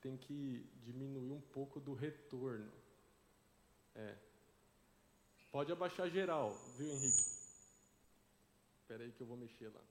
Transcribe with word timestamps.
tem 0.00 0.16
que 0.16 0.66
diminuir 0.82 1.32
um 1.32 1.40
pouco 1.40 1.78
do 1.78 1.94
retorno. 1.94 2.72
É. 3.94 4.16
Pode 5.50 5.72
abaixar 5.72 6.08
geral, 6.10 6.54
viu, 6.76 6.88
Henrique? 6.88 7.40
Espera 8.80 9.04
aí 9.04 9.12
que 9.12 9.20
eu 9.20 9.26
vou 9.26 9.36
mexer 9.36 9.68
lá. 9.68 9.84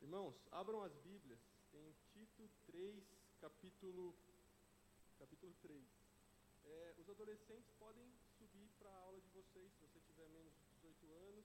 Irmãos, 0.00 0.34
abram 0.50 0.82
as 0.82 0.92
Bíblias 0.96 1.38
em 1.72 1.94
Tito 2.12 2.48
3, 2.66 3.04
capítulo, 3.40 4.14
capítulo 5.18 5.54
3. 5.62 5.80
É, 6.64 6.94
os 6.98 7.08
adolescentes 7.08 7.70
podem 7.78 8.04
subir 8.38 8.68
para 8.78 8.90
a 8.90 8.98
aula 8.98 9.20
de 9.20 9.28
vocês, 9.30 9.72
se 9.72 9.80
você 9.80 10.00
tiver 10.00 10.28
menos 10.28 10.52
de 10.54 10.64
18 10.74 11.12
anos, 11.28 11.44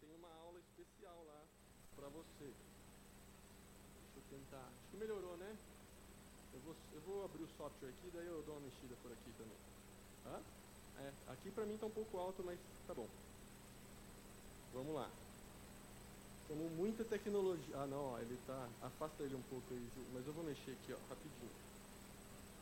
tem 0.00 0.14
uma 0.14 0.32
aula 0.32 0.60
especial 0.60 1.24
lá 1.24 1.46
para 1.94 2.08
você. 2.08 2.54
Deixa 4.04 4.18
eu 4.18 4.22
tentar. 4.30 4.68
Acho 4.78 4.90
que 4.90 4.96
melhorou, 4.96 5.36
né? 5.36 5.58
Eu 6.68 7.00
vou, 7.06 7.24
abrir 7.24 7.42
o 7.42 7.48
software 7.56 7.88
aqui, 7.88 8.10
daí 8.12 8.26
eu 8.26 8.42
dou 8.42 8.56
uma 8.56 8.66
mexida 8.66 8.94
por 9.02 9.10
aqui 9.10 9.32
também. 9.38 9.56
É, 11.00 11.12
aqui 11.32 11.50
para 11.50 11.64
mim 11.64 11.74
está 11.74 11.86
um 11.86 11.90
pouco 11.90 12.18
alto, 12.18 12.42
mas 12.44 12.58
tá 12.86 12.92
bom. 12.92 13.08
Vamos 14.74 14.94
lá. 14.94 15.08
Temos 16.48 16.70
muita 16.72 17.04
tecnologia. 17.04 17.76
Ah, 17.76 17.86
não, 17.86 18.12
ó, 18.12 18.18
ele 18.18 18.38
tá. 18.46 18.68
Afasta 18.82 19.22
ele 19.22 19.34
um 19.34 19.42
pouco 19.42 19.64
aí, 19.70 19.88
mas 20.12 20.26
eu 20.26 20.32
vou 20.32 20.44
mexer 20.44 20.72
aqui, 20.72 20.92
ó, 20.92 20.96
rapidinho. 21.08 21.50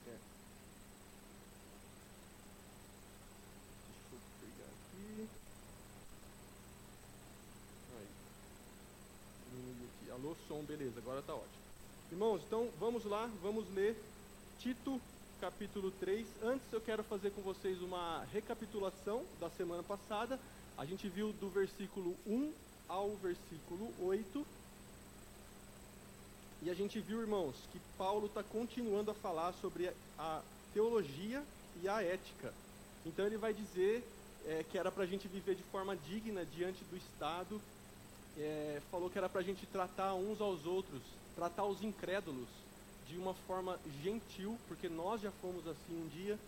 É. 0.07 0.19
Deixa 3.89 4.13
eu 4.13 4.21
pegar 4.41 4.71
aqui. 4.71 5.29
Aí. 7.99 8.09
Diminuir 9.51 9.89
aqui. 9.89 10.11
Alô, 10.11 10.37
som, 10.47 10.63
beleza, 10.65 10.99
agora 10.99 11.23
tá 11.23 11.35
ótimo. 11.35 11.66
Irmãos, 12.11 12.41
então 12.47 12.69
vamos 12.79 13.05
lá, 13.05 13.29
vamos 13.43 13.65
ler 13.75 13.97
Tito 14.61 15.01
capítulo 15.41 15.91
3. 15.91 16.25
Antes 16.45 16.73
eu 16.73 16.81
quero 16.81 17.03
fazer 17.03 17.31
com 17.33 17.43
vocês 17.43 17.83
uma 17.83 18.25
recapitulação 18.33 19.25
da 19.41 19.51
semana 19.51 19.83
passada. 19.83 20.39
A 20.79 20.85
gente 20.85 21.09
viu 21.09 21.33
do 21.33 21.49
versículo 21.51 22.17
1 22.25 22.53
ao 22.89 23.11
versículo 23.17 23.93
8. 24.01 24.47
E 26.63 26.71
a 26.71 26.75
gente 26.75 27.01
viu, 27.01 27.21
irmãos, 27.21 27.57
que 27.73 27.81
Paulo 27.99 28.27
está 28.27 28.43
continuando 28.43 29.11
a 29.11 29.15
falar 29.15 29.53
sobre 29.55 29.93
a 30.17 30.43
teologia 30.73 31.43
e 31.83 31.89
a 31.89 32.03
ética. 32.03 32.55
Então 33.05 33.27
ele 33.27 33.37
vai 33.37 33.53
dizer 33.53 34.07
é, 34.47 34.65
que 34.71 34.79
era 34.79 34.93
para 34.93 35.03
a 35.03 35.07
gente 35.07 35.27
viver 35.27 35.57
de 35.57 35.63
forma 35.65 35.97
digna 35.97 36.47
diante 36.47 36.85
do 36.85 36.97
Estado. 36.97 37.61
É, 38.39 38.81
falou 38.93 39.11
que 39.11 39.19
era 39.19 39.29
para 39.29 39.41
a 39.41 39.45
gente 39.45 39.67
tratar 39.67 40.15
uns 40.15 40.41
aos 40.41 40.65
outros, 40.67 41.03
tratar 41.37 41.65
os 41.65 41.83
incrédulos 41.83 42.49
de 43.07 43.17
uma 43.17 43.35
forma 43.47 43.79
gentil, 44.03 44.59
porque 44.67 44.89
nós 44.89 45.21
já 45.21 45.31
fomos 45.31 45.67
assim 45.69 45.93
um 45.93 46.09
dia. 46.09 46.39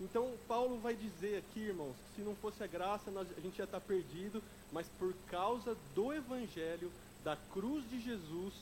Então, 0.00 0.32
Paulo 0.46 0.78
vai 0.78 0.94
dizer 0.94 1.38
aqui, 1.38 1.60
irmãos, 1.60 1.94
que 2.10 2.20
se 2.20 2.26
não 2.26 2.34
fosse 2.36 2.62
a 2.62 2.66
graça, 2.66 3.10
nós, 3.10 3.26
a 3.36 3.40
gente 3.40 3.58
já 3.58 3.64
está 3.64 3.80
perdido, 3.80 4.42
mas 4.72 4.86
por 4.98 5.14
causa 5.28 5.76
do 5.94 6.12
Evangelho, 6.12 6.90
da 7.24 7.36
cruz 7.52 7.88
de 7.90 8.00
Jesus, 8.00 8.54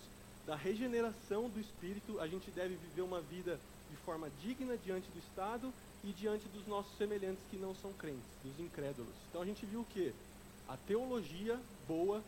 da 0.46 0.56
regeneração 0.56 1.48
do 1.48 1.60
Espírito, 1.60 2.18
a 2.20 2.27
gente 2.27 2.50
deve 2.50 2.77
viver 2.77 3.02
uma 3.02 3.20
vida 3.20 3.58
de 3.90 3.96
forma 3.98 4.30
digna 4.42 4.77
diante 4.77 5.08
do 5.10 5.18
Estado 5.18 5.72
e 6.02 6.12
diante 6.12 6.46
dos 6.48 6.66
nossos 6.66 6.96
semelhantes 6.96 7.42
que 7.50 7.56
não 7.56 7.74
são 7.74 7.92
crentes, 7.92 8.22
dos 8.42 8.58
incrédulos. 8.58 9.12
Então, 9.28 9.42
a 9.42 9.46
gente 9.46 9.64
viu 9.66 9.80
o 9.80 9.86
que? 9.86 10.12
A 10.68 10.77
teologia 10.77 11.58
boa 11.86 12.22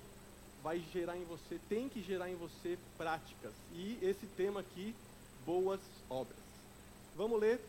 vai 0.67 0.84
gerar 0.92 1.17
em 1.17 1.22
você, 1.22 1.61
tem 1.69 1.89
que 1.89 2.03
gerar 2.03 2.28
em 2.28 2.34
você 2.34 2.77
práticas. 2.98 3.53
E 3.72 4.00
esse 4.03 4.27
tema 4.36 4.59
aqui 4.59 4.92
boas 5.45 5.78
obras. 6.11 6.36
Vamos 7.14 7.39
ler 7.39 7.61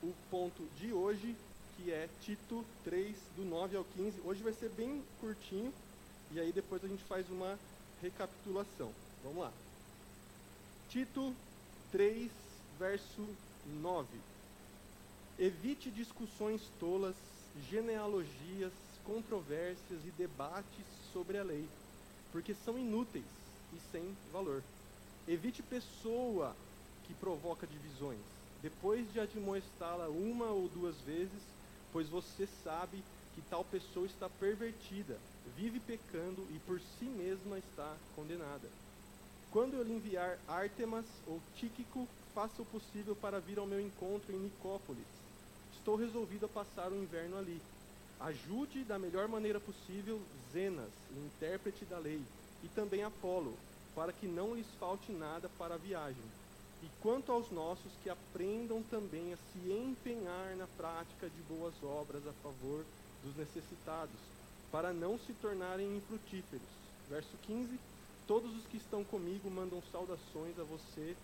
o 0.00 0.14
ponto 0.30 0.62
de 0.78 0.92
hoje, 0.92 1.34
que 1.76 1.90
é 1.90 2.08
Tito 2.20 2.64
3, 2.84 3.16
do 3.34 3.44
9 3.44 3.76
ao 3.76 3.84
15. 3.96 4.20
Hoje 4.24 4.44
vai 4.44 4.52
ser 4.52 4.68
bem 4.68 5.02
curtinho, 5.20 5.74
e 6.30 6.38
aí 6.38 6.52
depois 6.52 6.84
a 6.84 6.86
gente 6.86 7.02
faz 7.02 7.28
uma 7.30 7.58
recapitulação. 8.00 8.92
Vamos 9.24 9.42
lá. 9.42 9.52
Tito 10.88 11.34
3, 11.90 12.30
verso 12.78 13.26
9. 13.82 14.06
Evite 15.36 15.90
discussões 15.90 16.62
tolas, 16.78 17.16
genealogias, 17.68 18.72
controvérsias 19.04 19.98
e 20.06 20.12
debates 20.16 20.86
sobre 21.12 21.36
a 21.36 21.42
lei, 21.42 21.66
porque 22.32 22.54
são 22.64 22.78
inúteis 22.78 23.24
e 23.74 23.92
sem 23.92 24.16
valor. 24.32 24.62
Evite 25.28 25.62
pessoa 25.62 26.54
que 27.06 27.14
provoca 27.14 27.66
divisões, 27.66 28.20
depois 28.62 29.10
de 29.12 29.20
admoestá-la 29.20 30.08
uma 30.08 30.46
ou 30.46 30.68
duas 30.68 30.96
vezes, 31.00 31.42
pois 31.92 32.08
você 32.08 32.48
sabe 32.62 33.02
que 33.34 33.42
tal 33.42 33.64
pessoa 33.64 34.06
está 34.06 34.28
pervertida, 34.28 35.18
vive 35.56 35.80
pecando 35.80 36.46
e 36.50 36.58
por 36.60 36.80
si 36.80 37.04
mesma 37.04 37.58
está 37.58 37.96
condenada. 38.14 38.68
Quando 39.50 39.74
eu 39.74 39.82
lhe 39.82 39.94
enviar 39.94 40.38
Ártemas 40.46 41.04
ou 41.26 41.40
Tíquico, 41.56 42.06
faça 42.34 42.62
o 42.62 42.66
possível 42.66 43.16
para 43.16 43.40
vir 43.40 43.58
ao 43.58 43.66
meu 43.66 43.80
encontro 43.80 44.32
em 44.32 44.38
Nicópolis. 44.38 45.06
Estou 45.72 45.96
resolvido 45.96 46.46
a 46.46 46.48
passar 46.48 46.92
o 46.92 46.96
inverno 46.96 47.36
ali. 47.36 47.60
Ajude 48.20 48.84
da 48.84 48.98
melhor 48.98 49.28
maneira 49.28 49.58
possível 49.58 50.20
Zenas, 50.52 50.90
o 51.16 51.26
intérprete 51.26 51.84
da 51.86 51.98
lei, 51.98 52.20
e 52.62 52.68
também 52.68 53.02
Apolo, 53.02 53.56
para 53.94 54.12
que 54.12 54.26
não 54.26 54.54
lhes 54.54 54.66
falte 54.78 55.10
nada 55.12 55.48
para 55.58 55.74
a 55.74 55.78
viagem 55.78 56.40
e 56.82 56.88
quanto 57.02 57.30
aos 57.30 57.50
nossos, 57.50 57.92
que 58.02 58.08
aprendam 58.08 58.82
também 58.84 59.32
a 59.32 59.36
se 59.36 59.70
empenhar 59.70 60.56
na 60.56 60.66
prática 60.78 61.28
de 61.28 61.42
boas 61.42 61.74
obras 61.82 62.26
a 62.26 62.32
favor 62.42 62.84
dos 63.22 63.36
necessitados, 63.36 64.16
para 64.72 64.92
não 64.92 65.18
se 65.18 65.32
tornarem 65.34 65.96
infrutíferos. 65.96 66.66
Verso 67.08 67.36
15: 67.42 67.78
Todos 68.26 68.56
os 68.56 68.64
que 68.66 68.78
estão 68.78 69.04
comigo 69.04 69.50
mandam 69.50 69.82
saudações 69.92 70.58
a 70.58 70.64
você, 70.64 71.14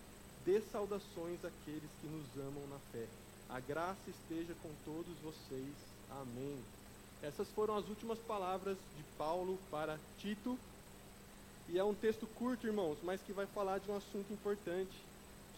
dê 0.45 0.61
saudações 0.71 1.43
àqueles 1.43 1.89
que 2.01 2.07
nos 2.07 2.27
amam 2.47 2.67
na 2.67 2.79
fé. 2.91 3.07
A 3.49 3.59
graça 3.59 4.09
esteja 4.09 4.53
com 4.61 4.69
todos 4.85 5.17
vocês. 5.23 5.73
Amém. 6.21 6.76
Essas 7.21 7.47
foram 7.49 7.75
as 7.75 7.87
últimas 7.87 8.19
palavras 8.19 8.77
de 8.95 9.03
Paulo 9.17 9.57
para 9.71 9.97
Tito. 10.19 10.57
E 11.69 11.77
é 11.77 11.83
um 11.83 11.93
texto 11.93 12.27
curto, 12.35 12.67
irmãos, 12.67 12.97
mas 13.03 13.21
que 13.21 13.33
vai 13.33 13.45
falar 13.47 13.79
de 13.79 13.89
um 13.91 13.97
assunto 13.97 14.31
importante 14.31 14.91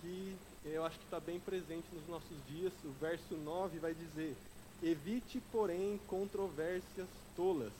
que 0.02 0.36
eu 0.66 0.86
acho 0.86 0.98
que 0.98 1.06
está 1.06 1.20
bem 1.20 1.40
presente 1.40 1.86
nos 1.94 2.08
nossos 2.08 2.38
dias. 2.48 2.74
O 2.84 2.92
verso 3.00 3.36
9 3.36 3.80
vai 3.80 3.94
dizer: 3.94 4.36
Evite, 4.82 5.42
porém, 5.52 6.00
controvérsias 6.08 7.08
tolas. 7.36 7.72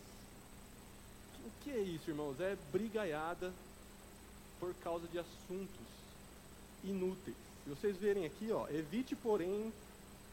O 1.46 1.64
que 1.64 1.72
é 1.72 1.80
isso, 1.80 2.10
irmãos? 2.10 2.40
É 2.40 2.58
brigaiada 2.72 3.52
por 4.60 4.74
causa 4.76 5.08
de 5.08 5.18
assuntos 5.18 5.88
inúteis. 6.84 7.38
Se 7.64 7.70
vocês 7.70 7.98
verem 7.98 8.26
aqui, 8.26 8.52
ó, 8.52 8.68
evite, 8.70 9.16
porém, 9.16 9.72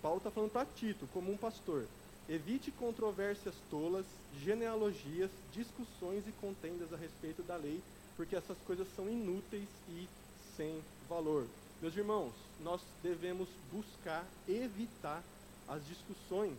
Paulo 0.02 0.18
está 0.18 0.30
falando 0.30 0.50
para 0.50 0.66
Tito, 0.66 1.06
como 1.12 1.32
um 1.32 1.36
pastor. 1.36 1.86
Evite 2.28 2.72
controvérsias 2.72 3.54
tolas, 3.70 4.04
genealogias, 4.42 5.30
discussões 5.52 6.26
e 6.26 6.32
contendas 6.40 6.92
a 6.92 6.96
respeito 6.96 7.40
da 7.44 7.56
lei, 7.56 7.80
porque 8.16 8.34
essas 8.34 8.56
coisas 8.66 8.86
são 8.96 9.08
inúteis 9.08 9.68
e 9.90 10.08
sem 10.56 10.82
valor. 11.08 11.46
Meus 11.80 11.96
irmãos, 11.96 12.32
nós 12.64 12.80
devemos 13.00 13.48
buscar 13.72 14.24
evitar 14.48 15.22
as 15.68 15.86
discussões. 15.86 16.56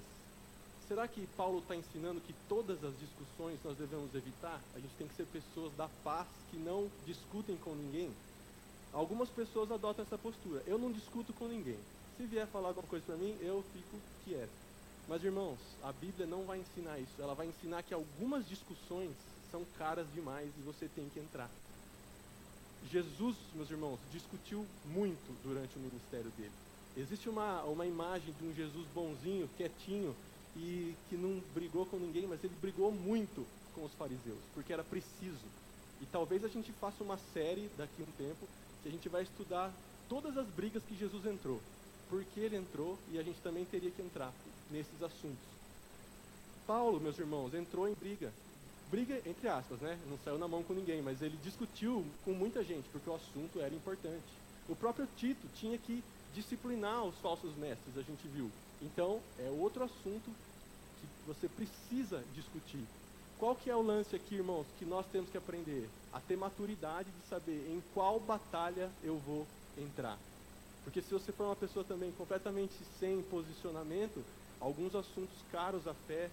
Será 0.88 1.06
que 1.06 1.28
Paulo 1.36 1.60
está 1.60 1.76
ensinando 1.76 2.22
que 2.22 2.34
todas 2.48 2.82
as 2.82 2.94
discussões 2.98 3.60
nós 3.66 3.76
devemos 3.76 4.16
evitar? 4.16 4.62
A 4.74 4.80
gente 4.80 4.94
tem 4.98 5.08
que 5.08 5.16
ser 5.16 5.26
pessoas 5.26 5.74
da 5.76 5.90
paz 6.02 6.28
que 6.50 6.58
não 6.58 6.90
discutem 7.06 7.58
com 7.58 7.76
ninguém. 7.76 8.10
Algumas 8.94 9.28
pessoas 9.30 9.70
adotam 9.70 10.06
essa 10.06 10.18
postura. 10.18 10.64
Eu 10.66 10.78
não 10.78 10.94
discuto 10.94 11.34
com 11.34 11.46
ninguém. 11.46 11.80
Se 12.16 12.24
vier 12.26 12.48
falar 12.48 12.70
alguma 12.70 12.88
coisa 12.88 13.06
para 13.06 13.18
mim, 13.18 13.36
eu 13.42 13.62
fico 13.74 14.00
quieto. 14.24 14.67
Mas 15.08 15.24
irmãos, 15.24 15.58
a 15.84 15.94
Bíblia 15.94 16.28
não 16.28 16.44
vai 16.44 16.60
ensinar 16.60 17.00
isso. 17.00 17.22
Ela 17.22 17.34
vai 17.34 17.48
ensinar 17.48 17.82
que 17.84 17.94
algumas 17.94 18.48
discussões 18.48 19.12
são 19.50 19.64
caras 19.78 20.06
demais 20.14 20.50
e 20.58 20.62
você 20.62 20.90
tem 20.90 21.08
que 21.10 21.20
entrar. 21.20 21.50
Jesus, 22.92 23.38
meus 23.56 23.72
irmãos, 23.72 24.00
discutiu 24.12 24.66
muito 24.86 25.34
durante 25.44 25.78
o 25.78 25.80
ministério 25.80 26.30
dele. 26.32 26.52
Existe 26.96 27.30
uma, 27.30 27.64
uma 27.64 27.86
imagem 27.86 28.34
de 28.34 28.46
um 28.46 28.54
Jesus 28.54 28.86
bonzinho, 28.94 29.50
quietinho 29.56 30.16
e 30.56 30.94
que 31.10 31.16
não 31.16 31.42
brigou 31.54 31.86
com 31.86 31.98
ninguém, 31.98 32.28
mas 32.28 32.44
ele 32.44 32.56
brigou 32.60 32.92
muito 32.92 33.46
com 33.74 33.86
os 33.86 33.94
fariseus, 33.94 34.40
porque 34.54 34.74
era 34.74 34.84
preciso. 34.84 35.46
E 36.02 36.06
talvez 36.08 36.44
a 36.44 36.48
gente 36.48 36.72
faça 36.74 37.04
uma 37.04 37.18
série 37.34 37.70
daqui 37.78 38.02
a 38.02 38.04
um 38.04 38.12
tempo 38.18 38.48
que 38.84 38.90
a 38.90 38.92
gente 38.92 39.08
vai 39.08 39.24
estudar 39.24 39.72
todas 40.10 40.38
as 40.38 40.48
brigas 40.48 40.84
que 40.84 40.98
Jesus 40.98 41.26
entrou, 41.26 41.62
porque 42.10 42.40
ele 42.40 42.58
entrou 42.58 42.98
e 43.12 43.20
a 43.20 43.24
gente 43.24 43.40
também 43.42 43.66
teria 43.66 43.92
que 43.92 44.02
entrar 44.02 44.34
nesses 44.72 45.02
assuntos. 45.02 45.46
Paulo, 46.66 47.00
meus 47.00 47.18
irmãos, 47.18 47.54
entrou 47.54 47.88
em 47.88 47.94
briga 47.94 48.32
briga 48.90 49.22
entre 49.26 49.48
aspas, 49.48 49.80
né? 49.80 49.98
Não 50.10 50.18
saiu 50.24 50.38
na 50.38 50.48
mão 50.48 50.64
com 50.64 50.74
ninguém, 50.74 51.02
mas 51.02 51.22
ele 51.22 51.38
discutiu 51.44 52.06
com 52.24 52.32
muita 52.32 52.64
gente 52.64 52.88
porque 52.90 53.10
o 53.10 53.16
assunto 53.16 53.60
era 53.60 53.74
importante. 53.74 54.26
O 54.68 54.76
próprio 54.76 55.08
Tito 55.18 55.48
tinha 55.56 55.78
que 55.78 56.04
disciplinar 56.34 57.04
os 57.04 57.16
falsos 57.20 57.56
mestres, 57.56 57.98
a 57.98 58.02
gente 58.02 58.28
viu. 58.28 58.50
Então, 58.82 59.20
é 59.40 59.50
outro 59.50 59.84
assunto 59.84 60.30
que 61.00 61.08
você 61.26 61.48
precisa 61.48 62.24
discutir. 62.34 62.84
Qual 63.40 63.56
que 63.56 63.70
é 63.70 63.76
o 63.76 63.82
lance 63.82 64.16
aqui, 64.16 64.36
irmãos, 64.36 64.66
que 64.80 64.86
nós 64.86 65.06
temos 65.12 65.30
que 65.30 65.38
aprender? 65.38 65.88
A 66.12 66.20
ter 66.20 66.36
maturidade 66.36 67.10
de 67.10 67.30
saber 67.30 67.68
em 67.70 67.82
qual 67.94 68.20
batalha 68.20 68.90
eu 69.04 69.18
vou 69.20 69.46
entrar. 69.78 70.18
Porque 70.84 71.02
se 71.02 71.12
você 71.12 71.32
for 71.32 71.46
uma 71.46 71.56
pessoa 71.56 71.84
também 71.84 72.12
completamente 72.14 72.74
sem 73.00 73.22
posicionamento, 73.24 74.24
alguns 74.60 74.96
assuntos 74.96 75.36
caros 75.52 75.88
à 75.88 75.94
fé 75.94 76.30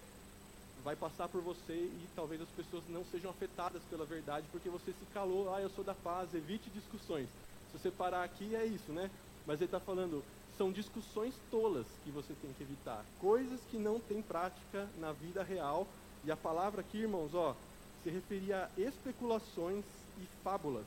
vai 0.82 0.94
passar 0.94 1.28
por 1.28 1.40
você 1.40 1.72
e 1.72 2.08
talvez 2.14 2.40
as 2.40 2.48
pessoas 2.50 2.84
não 2.88 3.04
sejam 3.06 3.30
afetadas 3.30 3.82
pela 3.88 4.04
verdade 4.04 4.46
porque 4.52 4.68
você 4.68 4.92
se 4.92 5.06
calou, 5.12 5.54
ah, 5.54 5.60
eu 5.60 5.70
sou 5.70 5.82
da 5.82 5.94
paz, 5.94 6.34
evite 6.34 6.68
discussões. 6.70 7.28
Se 7.72 7.78
você 7.78 7.90
parar 7.90 8.22
aqui 8.22 8.54
é 8.54 8.66
isso, 8.66 8.92
né? 8.92 9.10
Mas 9.46 9.60
ele 9.60 9.66
está 9.66 9.80
falando, 9.80 10.22
são 10.56 10.70
discussões 10.70 11.34
tolas 11.50 11.86
que 12.04 12.10
você 12.10 12.34
tem 12.40 12.52
que 12.52 12.62
evitar, 12.62 13.04
coisas 13.18 13.60
que 13.70 13.76
não 13.76 13.98
têm 13.98 14.22
prática 14.22 14.88
na 14.98 15.12
vida 15.12 15.42
real. 15.42 15.86
E 16.24 16.30
a 16.30 16.36
palavra 16.36 16.80
aqui, 16.80 16.98
irmãos, 16.98 17.34
ó, 17.34 17.54
se 18.02 18.10
referia 18.10 18.64
a 18.64 18.80
especulações 18.80 19.84
e 20.18 20.26
fábulas 20.42 20.86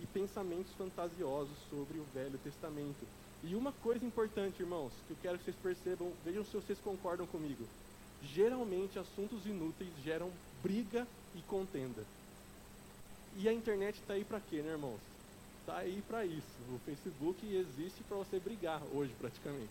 e 0.00 0.06
pensamentos 0.06 0.72
fantasiosos 0.76 1.56
sobre 1.70 1.98
o 1.98 2.06
Velho 2.14 2.38
Testamento. 2.38 3.06
E 3.44 3.54
uma 3.54 3.72
coisa 3.72 4.04
importante, 4.04 4.60
irmãos, 4.60 4.92
que 5.06 5.12
eu 5.12 5.16
quero 5.22 5.38
que 5.38 5.44
vocês 5.44 5.56
percebam, 5.62 6.12
vejam 6.24 6.44
se 6.44 6.52
vocês 6.52 6.78
concordam 6.80 7.26
comigo. 7.26 7.64
Geralmente, 8.22 8.98
assuntos 8.98 9.46
inúteis 9.46 9.90
geram 10.04 10.30
briga 10.62 11.06
e 11.36 11.40
contenda. 11.42 12.04
E 13.36 13.48
a 13.48 13.52
internet 13.52 13.96
está 14.00 14.14
aí 14.14 14.24
para 14.24 14.40
quê, 14.40 14.60
né, 14.62 14.72
irmãos? 14.72 14.98
Está 15.60 15.78
aí 15.78 16.02
para 16.08 16.24
isso. 16.24 16.42
O 16.74 16.78
Facebook 16.84 17.46
existe 17.46 18.02
para 18.08 18.16
você 18.16 18.40
brigar 18.40 18.82
hoje, 18.92 19.12
praticamente. 19.20 19.70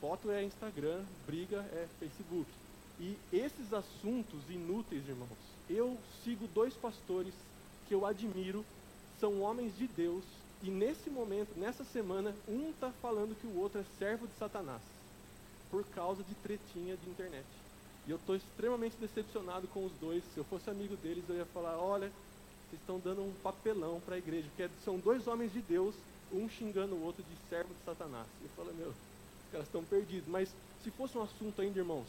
Foto 0.00 0.30
é 0.30 0.42
Instagram, 0.42 1.04
briga 1.26 1.58
é 1.72 1.86
Facebook. 2.00 2.50
E 2.98 3.16
esses 3.32 3.72
assuntos 3.72 4.40
inúteis, 4.50 5.08
irmãos, 5.08 5.28
eu 5.70 5.96
sigo 6.24 6.48
dois 6.48 6.74
pastores 6.74 7.34
que 7.86 7.94
eu 7.94 8.04
admiro 8.04 8.64
são 9.20 9.40
homens 9.40 9.76
de 9.76 9.86
Deus 9.86 10.24
e 10.64 10.70
nesse 10.70 11.10
momento, 11.10 11.50
nessa 11.58 11.84
semana, 11.84 12.34
um 12.48 12.70
está 12.70 12.90
falando 13.02 13.38
que 13.38 13.46
o 13.46 13.60
outro 13.60 13.80
é 13.80 13.84
servo 13.98 14.26
de 14.26 14.32
Satanás 14.38 14.80
por 15.70 15.84
causa 15.88 16.22
de 16.22 16.34
tretinha 16.36 16.96
de 16.96 17.10
internet. 17.10 17.44
E 18.06 18.10
eu 18.10 18.16
estou 18.16 18.34
extremamente 18.34 18.96
decepcionado 18.96 19.68
com 19.68 19.84
os 19.84 19.92
dois. 20.00 20.24
Se 20.32 20.38
eu 20.38 20.44
fosse 20.44 20.70
amigo 20.70 20.96
deles, 20.96 21.22
eu 21.28 21.36
ia 21.36 21.44
falar: 21.44 21.76
olha, 21.76 22.10
vocês 22.70 22.80
estão 22.80 22.98
dando 22.98 23.20
um 23.20 23.32
papelão 23.42 24.00
para 24.06 24.14
a 24.14 24.18
igreja, 24.18 24.48
porque 24.48 24.70
são 24.82 24.98
dois 24.98 25.26
homens 25.26 25.52
de 25.52 25.60
Deus, 25.60 25.94
um 26.32 26.48
xingando 26.48 26.94
o 26.94 27.04
outro 27.04 27.22
de 27.22 27.50
servo 27.50 27.68
de 27.74 27.84
Satanás. 27.84 28.26
Eu 28.42 28.48
falo: 28.56 28.72
meu, 28.72 28.88
os 28.88 29.52
caras 29.52 29.66
estão 29.66 29.84
perdidos. 29.84 30.28
Mas 30.28 30.48
se 30.82 30.90
fosse 30.92 31.18
um 31.18 31.22
assunto 31.22 31.60
ainda, 31.60 31.78
irmãos, 31.78 32.06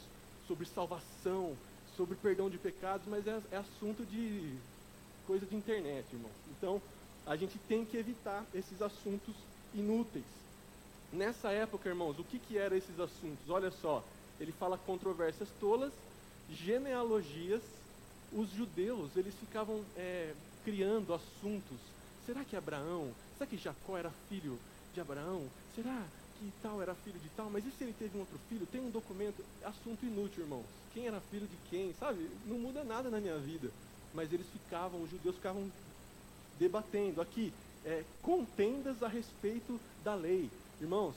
sobre 0.47 0.65
salvação, 0.65 1.57
sobre 1.97 2.15
perdão 2.15 2.49
de 2.49 2.57
pecados, 2.57 3.05
mas 3.07 3.27
é, 3.27 3.37
é 3.51 3.57
assunto 3.57 4.05
de 4.05 4.55
coisa 5.27 5.45
de 5.45 5.55
internet, 5.57 6.05
irmãos. 6.13 6.31
Então, 6.57 6.81
a 7.25 7.35
gente 7.35 7.57
tem 7.67 7.83
que 7.83 7.97
evitar 7.97 8.45
esses 8.53 8.81
assuntos 8.81 9.33
inúteis. 9.73 10.25
Nessa 11.11 11.51
época, 11.51 11.89
irmãos, 11.89 12.19
o 12.19 12.23
que, 12.23 12.39
que 12.39 12.57
eram 12.57 12.77
esses 12.77 12.99
assuntos? 12.99 13.49
Olha 13.49 13.71
só, 13.71 14.03
ele 14.39 14.51
fala 14.51 14.77
controvérsias 14.77 15.49
tolas, 15.59 15.91
genealogias. 16.49 17.61
Os 18.33 18.49
judeus, 18.49 19.15
eles 19.15 19.33
ficavam 19.35 19.81
é, 19.95 20.33
criando 20.63 21.13
assuntos. 21.13 21.77
Será 22.25 22.43
que 22.43 22.55
Abraão, 22.55 23.11
será 23.37 23.49
que 23.49 23.55
Jacó 23.55 23.97
era 23.97 24.11
filho 24.27 24.59
de 24.93 24.99
Abraão? 24.99 25.47
Será 25.75 26.03
que 26.39 26.51
tal 26.61 26.81
era 26.81 26.93
filho 26.95 27.19
de 27.19 27.29
tal? 27.29 27.49
Mas 27.49 27.65
e 27.65 27.71
se 27.71 27.83
ele 27.83 27.95
teve 27.97 28.17
um 28.17 28.21
outro 28.21 28.37
filho? 28.49 28.65
Tem 28.65 28.81
um 28.81 28.89
documento, 28.89 29.43
assunto 29.63 30.05
inútil, 30.05 30.43
irmãos. 30.43 30.65
Quem 30.93 31.07
era 31.07 31.21
filho 31.31 31.47
de 31.47 31.57
quem? 31.69 31.93
Sabe? 31.99 32.29
Não 32.45 32.57
muda 32.57 32.83
nada 32.83 33.09
na 33.09 33.21
minha 33.21 33.37
vida. 33.37 33.69
Mas 34.13 34.33
eles 34.33 34.47
ficavam, 34.47 35.01
os 35.01 35.09
judeus 35.09 35.35
ficavam 35.35 35.71
debatendo 36.59 37.21
aqui 37.21 37.53
é, 37.85 38.03
contendas 38.21 39.01
a 39.03 39.07
respeito 39.07 39.79
da 40.03 40.15
lei. 40.15 40.49
Irmãos, 40.81 41.15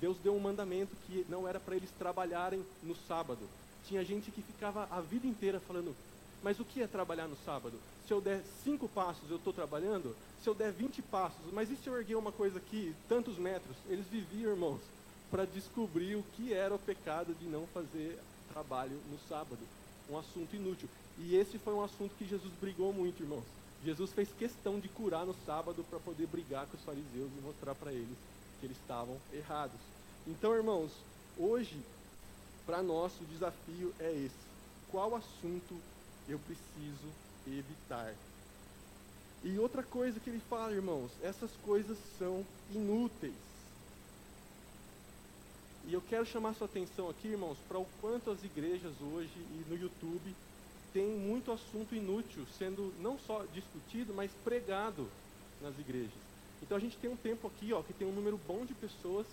Deus 0.00 0.16
deu 0.22 0.34
um 0.34 0.40
mandamento 0.40 0.94
que 1.06 1.24
não 1.28 1.46
era 1.46 1.60
para 1.60 1.76
eles 1.76 1.90
trabalharem 1.98 2.64
no 2.82 2.96
sábado. 3.08 3.40
Tinha 3.86 4.04
gente 4.04 4.30
que 4.30 4.42
ficava 4.42 4.88
a 4.90 5.00
vida 5.00 5.26
inteira 5.26 5.60
falando, 5.60 5.94
mas 6.42 6.58
o 6.58 6.64
que 6.64 6.82
é 6.82 6.86
trabalhar 6.86 7.28
no 7.28 7.36
sábado? 7.44 7.78
Se 8.06 8.12
eu 8.12 8.20
der 8.20 8.42
cinco 8.62 8.88
passos, 8.88 9.30
eu 9.30 9.36
estou 9.36 9.52
trabalhando? 9.52 10.14
Se 10.42 10.48
eu 10.48 10.54
der 10.54 10.72
vinte 10.72 11.02
passos, 11.02 11.52
mas 11.52 11.70
e 11.70 11.76
se 11.76 11.86
eu 11.88 11.96
erguer 11.96 12.16
uma 12.16 12.32
coisa 12.32 12.58
aqui, 12.58 12.94
tantos 13.08 13.36
metros? 13.36 13.76
Eles 13.88 14.06
viviam, 14.06 14.52
irmãos, 14.52 14.80
para 15.30 15.44
descobrir 15.44 16.14
o 16.14 16.24
que 16.34 16.52
era 16.52 16.74
o 16.74 16.78
pecado 16.78 17.34
de 17.34 17.46
não 17.46 17.66
fazer 17.68 18.18
trabalho 18.52 18.96
no 19.10 19.18
sábado. 19.28 19.58
Um 20.08 20.18
assunto 20.18 20.54
inútil. 20.54 20.88
E 21.18 21.34
esse 21.34 21.58
foi 21.58 21.74
um 21.74 21.82
assunto 21.82 22.14
que 22.16 22.26
Jesus 22.26 22.52
brigou 22.60 22.92
muito, 22.92 23.22
irmãos. 23.22 23.55
Jesus 23.84 24.10
fez 24.12 24.28
questão 24.38 24.80
de 24.80 24.88
curar 24.88 25.24
no 25.24 25.34
sábado 25.44 25.84
para 25.88 25.98
poder 26.00 26.26
brigar 26.26 26.66
com 26.66 26.76
os 26.76 26.84
fariseus 26.84 27.30
e 27.36 27.40
mostrar 27.42 27.74
para 27.74 27.92
eles 27.92 28.16
que 28.60 28.66
eles 28.66 28.76
estavam 28.76 29.16
errados. 29.32 29.78
Então, 30.26 30.54
irmãos, 30.54 30.90
hoje, 31.38 31.80
para 32.64 32.82
nós, 32.82 33.12
o 33.20 33.24
desafio 33.26 33.94
é 34.00 34.12
esse: 34.12 34.46
qual 34.90 35.14
assunto 35.14 35.76
eu 36.28 36.38
preciso 36.40 37.08
evitar? 37.46 38.12
E 39.44 39.58
outra 39.58 39.82
coisa 39.82 40.18
que 40.18 40.30
ele 40.30 40.42
fala, 40.50 40.72
irmãos, 40.72 41.10
essas 41.22 41.50
coisas 41.64 41.96
são 42.18 42.44
inúteis. 42.74 43.34
E 45.86 45.92
eu 45.94 46.00
quero 46.00 46.26
chamar 46.26 46.54
sua 46.54 46.66
atenção 46.66 47.08
aqui, 47.08 47.28
irmãos, 47.28 47.56
para 47.68 47.78
o 47.78 47.86
quanto 48.00 48.30
as 48.30 48.42
igrejas 48.42 48.92
hoje 49.00 49.30
e 49.36 49.64
no 49.68 49.76
YouTube 49.80 50.34
tem 50.92 51.06
muito 51.06 51.52
assunto 51.52 51.94
inútil 51.94 52.44
sendo 52.58 52.92
não 53.00 53.18
só 53.18 53.44
discutido, 53.52 54.14
mas 54.14 54.30
pregado 54.44 55.08
nas 55.60 55.78
igrejas. 55.78 56.26
Então 56.62 56.76
a 56.76 56.80
gente 56.80 56.96
tem 56.96 57.10
um 57.10 57.16
tempo 57.16 57.46
aqui, 57.46 57.72
ó, 57.72 57.82
que 57.82 57.92
tem 57.92 58.06
um 58.06 58.12
número 58.12 58.38
bom 58.46 58.64
de 58.64 58.74
pessoas 58.74 59.26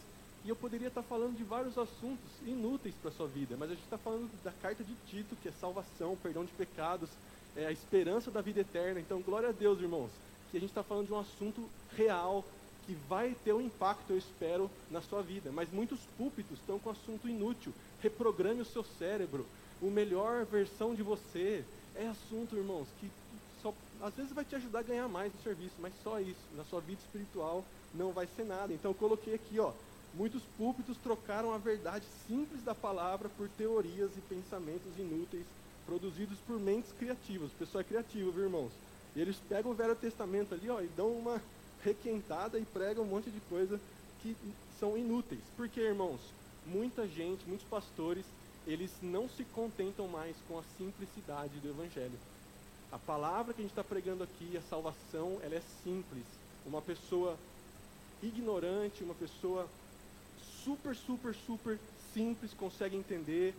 e 0.45 0.49
eu 0.49 0.55
poderia 0.55 0.89
estar 0.89 1.03
falando 1.03 1.37
de 1.37 1.43
vários 1.43 1.77
assuntos 1.77 2.29
inúteis 2.45 2.93
para 2.95 3.09
a 3.09 3.13
sua 3.13 3.27
vida, 3.27 3.55
mas 3.57 3.71
a 3.71 3.73
gente 3.75 3.83
está 3.83 3.97
falando 3.97 4.29
da 4.43 4.51
carta 4.51 4.83
de 4.83 4.93
Tito, 5.07 5.37
que 5.41 5.47
é 5.47 5.51
salvação, 5.53 6.17
perdão 6.21 6.43
de 6.43 6.51
pecados, 6.51 7.09
é 7.55 7.65
a 7.65 7.71
esperança 7.71 8.29
da 8.29 8.41
vida 8.41 8.59
eterna. 8.59 8.99
Então, 8.99 9.21
glória 9.21 9.49
a 9.49 9.51
Deus, 9.53 9.79
irmãos, 9.79 10.11
que 10.51 10.57
a 10.57 10.59
gente 10.59 10.69
está 10.69 10.83
falando 10.83 11.07
de 11.07 11.13
um 11.13 11.19
assunto 11.19 11.69
real, 11.95 12.43
que 12.85 12.93
vai 13.07 13.35
ter 13.45 13.53
um 13.53 13.61
impacto, 13.61 14.11
eu 14.11 14.17
espero, 14.17 14.69
na 14.91 15.01
sua 15.01 15.21
vida. 15.21 15.49
Mas 15.51 15.71
muitos 15.71 15.99
púlpitos 16.17 16.59
estão 16.59 16.77
com 16.77 16.89
assunto 16.89 17.29
inútil. 17.29 17.73
Reprograme 18.01 18.61
o 18.61 18.65
seu 18.65 18.83
cérebro, 18.83 19.45
o 19.83 19.91
melhor 19.91 20.45
versão 20.45 20.95
de 20.95 21.03
você. 21.03 21.63
É 21.95 22.07
assunto, 22.07 22.55
irmãos, 22.55 22.87
que 22.99 23.11
só, 23.61 23.73
às 24.01 24.13
vezes 24.15 24.31
vai 24.31 24.43
te 24.43 24.55
ajudar 24.55 24.79
a 24.79 24.83
ganhar 24.83 25.07
mais 25.07 25.31
no 25.31 25.41
serviço, 25.43 25.75
mas 25.79 25.93
só 26.03 26.19
isso. 26.19 26.39
Na 26.55 26.63
sua 26.63 26.81
vida 26.81 27.01
espiritual 27.01 27.63
não 27.93 28.11
vai 28.11 28.27
ser 28.35 28.45
nada. 28.45 28.73
Então 28.73 28.91
eu 28.91 28.95
coloquei 28.95 29.35
aqui, 29.35 29.59
ó, 29.59 29.71
muitos 30.13 30.41
púlpitos 30.57 30.97
trocaram 30.97 31.53
a 31.53 31.57
verdade 31.57 32.05
simples 32.27 32.63
da 32.63 32.73
palavra 32.73 33.29
por 33.37 33.47
teorias 33.49 34.09
e 34.17 34.21
pensamentos 34.21 34.97
inúteis 34.97 35.45
produzidos 35.85 36.37
por 36.47 36.59
mentes 36.59 36.91
criativas. 36.97 37.51
O 37.51 37.55
pessoal 37.55 37.81
é 37.81 37.83
criativo, 37.83 38.31
viu, 38.31 38.45
irmãos? 38.45 38.71
E 39.15 39.21
eles 39.21 39.35
pegam 39.47 39.71
o 39.71 39.75
Velho 39.75 39.95
Testamento 39.95 40.53
ali, 40.55 40.69
ó, 40.69 40.81
e 40.81 40.87
dão 40.87 41.09
uma 41.09 41.41
requentada 41.83 42.57
e 42.57 42.65
pregam 42.65 43.03
um 43.03 43.07
monte 43.07 43.29
de 43.29 43.39
coisa 43.41 43.79
que 44.21 44.35
são 44.79 44.97
inúteis. 44.97 45.41
Porque, 45.55 45.79
irmãos, 45.81 46.19
muita 46.65 47.07
gente, 47.07 47.45
muitos 47.45 47.67
pastores 47.67 48.25
eles 48.65 48.91
não 49.01 49.27
se 49.29 49.43
contentam 49.45 50.07
mais 50.07 50.35
com 50.47 50.57
a 50.57 50.63
simplicidade 50.77 51.59
do 51.59 51.69
Evangelho. 51.69 52.17
A 52.91 52.97
palavra 52.97 53.53
que 53.53 53.61
a 53.61 53.63
gente 53.63 53.71
está 53.71 53.83
pregando 53.83 54.23
aqui, 54.23 54.55
a 54.55 54.61
salvação, 54.69 55.39
ela 55.41 55.55
é 55.55 55.61
simples. 55.83 56.23
Uma 56.65 56.81
pessoa 56.81 57.37
ignorante, 58.21 59.03
uma 59.03 59.15
pessoa 59.15 59.67
super, 60.63 60.95
super, 60.95 61.35
super 61.35 61.79
simples 62.13 62.53
consegue 62.53 62.95
entender 62.95 63.53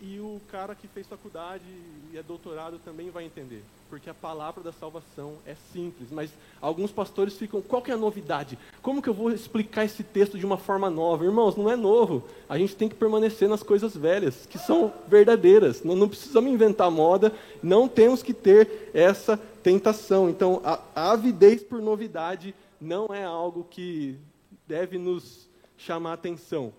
e 0.00 0.18
o 0.18 0.40
cara 0.50 0.74
que 0.74 0.88
fez 0.88 1.06
faculdade 1.06 1.64
e 2.12 2.18
é 2.18 2.22
doutorado 2.22 2.78
também 2.84 3.10
vai 3.10 3.24
entender, 3.24 3.62
porque 3.94 4.10
a 4.10 4.14
palavra 4.14 4.60
da 4.60 4.72
salvação 4.72 5.36
é 5.46 5.54
simples, 5.72 6.10
mas 6.10 6.28
alguns 6.60 6.90
pastores 6.90 7.36
ficam, 7.36 7.62
qual 7.62 7.80
que 7.80 7.92
é 7.92 7.94
a 7.94 7.96
novidade? 7.96 8.58
Como 8.82 9.00
que 9.00 9.08
eu 9.08 9.14
vou 9.14 9.30
explicar 9.30 9.84
esse 9.84 10.02
texto 10.02 10.36
de 10.36 10.44
uma 10.44 10.58
forma 10.58 10.90
nova? 10.90 11.24
Irmãos, 11.24 11.54
não 11.54 11.70
é 11.70 11.76
novo. 11.76 12.24
A 12.48 12.58
gente 12.58 12.74
tem 12.74 12.88
que 12.88 12.96
permanecer 12.96 13.48
nas 13.48 13.62
coisas 13.62 13.96
velhas, 13.96 14.46
que 14.46 14.58
são 14.58 14.92
verdadeiras. 15.06 15.84
Não, 15.84 15.94
não 15.94 16.08
precisamos 16.08 16.50
inventar 16.50 16.90
moda, 16.90 17.32
não 17.62 17.86
temos 17.86 18.20
que 18.20 18.34
ter 18.34 18.90
essa 18.92 19.36
tentação. 19.62 20.28
Então, 20.28 20.60
a, 20.64 20.80
a 20.92 21.12
avidez 21.12 21.62
por 21.62 21.80
novidade 21.80 22.52
não 22.80 23.06
é 23.14 23.22
algo 23.22 23.62
que 23.62 24.18
deve 24.66 24.98
nos 24.98 25.48
chamar 25.76 26.14
atenção. 26.14 26.72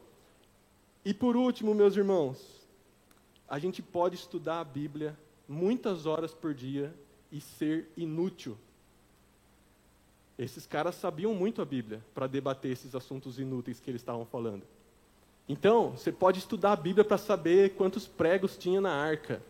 E 1.06 1.14
por 1.14 1.38
último, 1.38 1.74
meus 1.74 1.96
irmãos, 1.96 2.42
a 3.48 3.58
gente 3.58 3.82
pode 3.82 4.16
estudar 4.16 4.60
a 4.60 4.66
Bíblia 4.66 5.18
muitas 5.48 6.06
horas 6.06 6.34
por 6.34 6.54
dia 6.54 6.94
e 7.32 7.40
ser 7.42 7.90
inútil. 7.96 8.58
Esses 10.38 10.66
caras 10.66 10.96
sabiam 10.96 11.34
muito 11.34 11.62
a 11.62 11.66
Bíblia 11.66 12.02
para 12.14 12.28
debater 12.28 12.72
esses 12.72 12.94
assuntos 12.94 13.40
inúteis 13.40 13.80
que 13.80 13.90
eles 13.90 14.02
estavam 14.02 14.26
falando. 14.26 14.64
Então, 15.48 15.92
você 15.92 16.12
pode 16.12 16.40
estudar 16.40 16.74
a 16.74 16.76
Bíblia 16.76 17.06
para 17.06 17.18
saber 17.18 17.76
quantos 17.76 18.08
pregos 18.08 18.58
tinha 18.58 18.82
na 18.82 18.92
arca, 18.92 19.42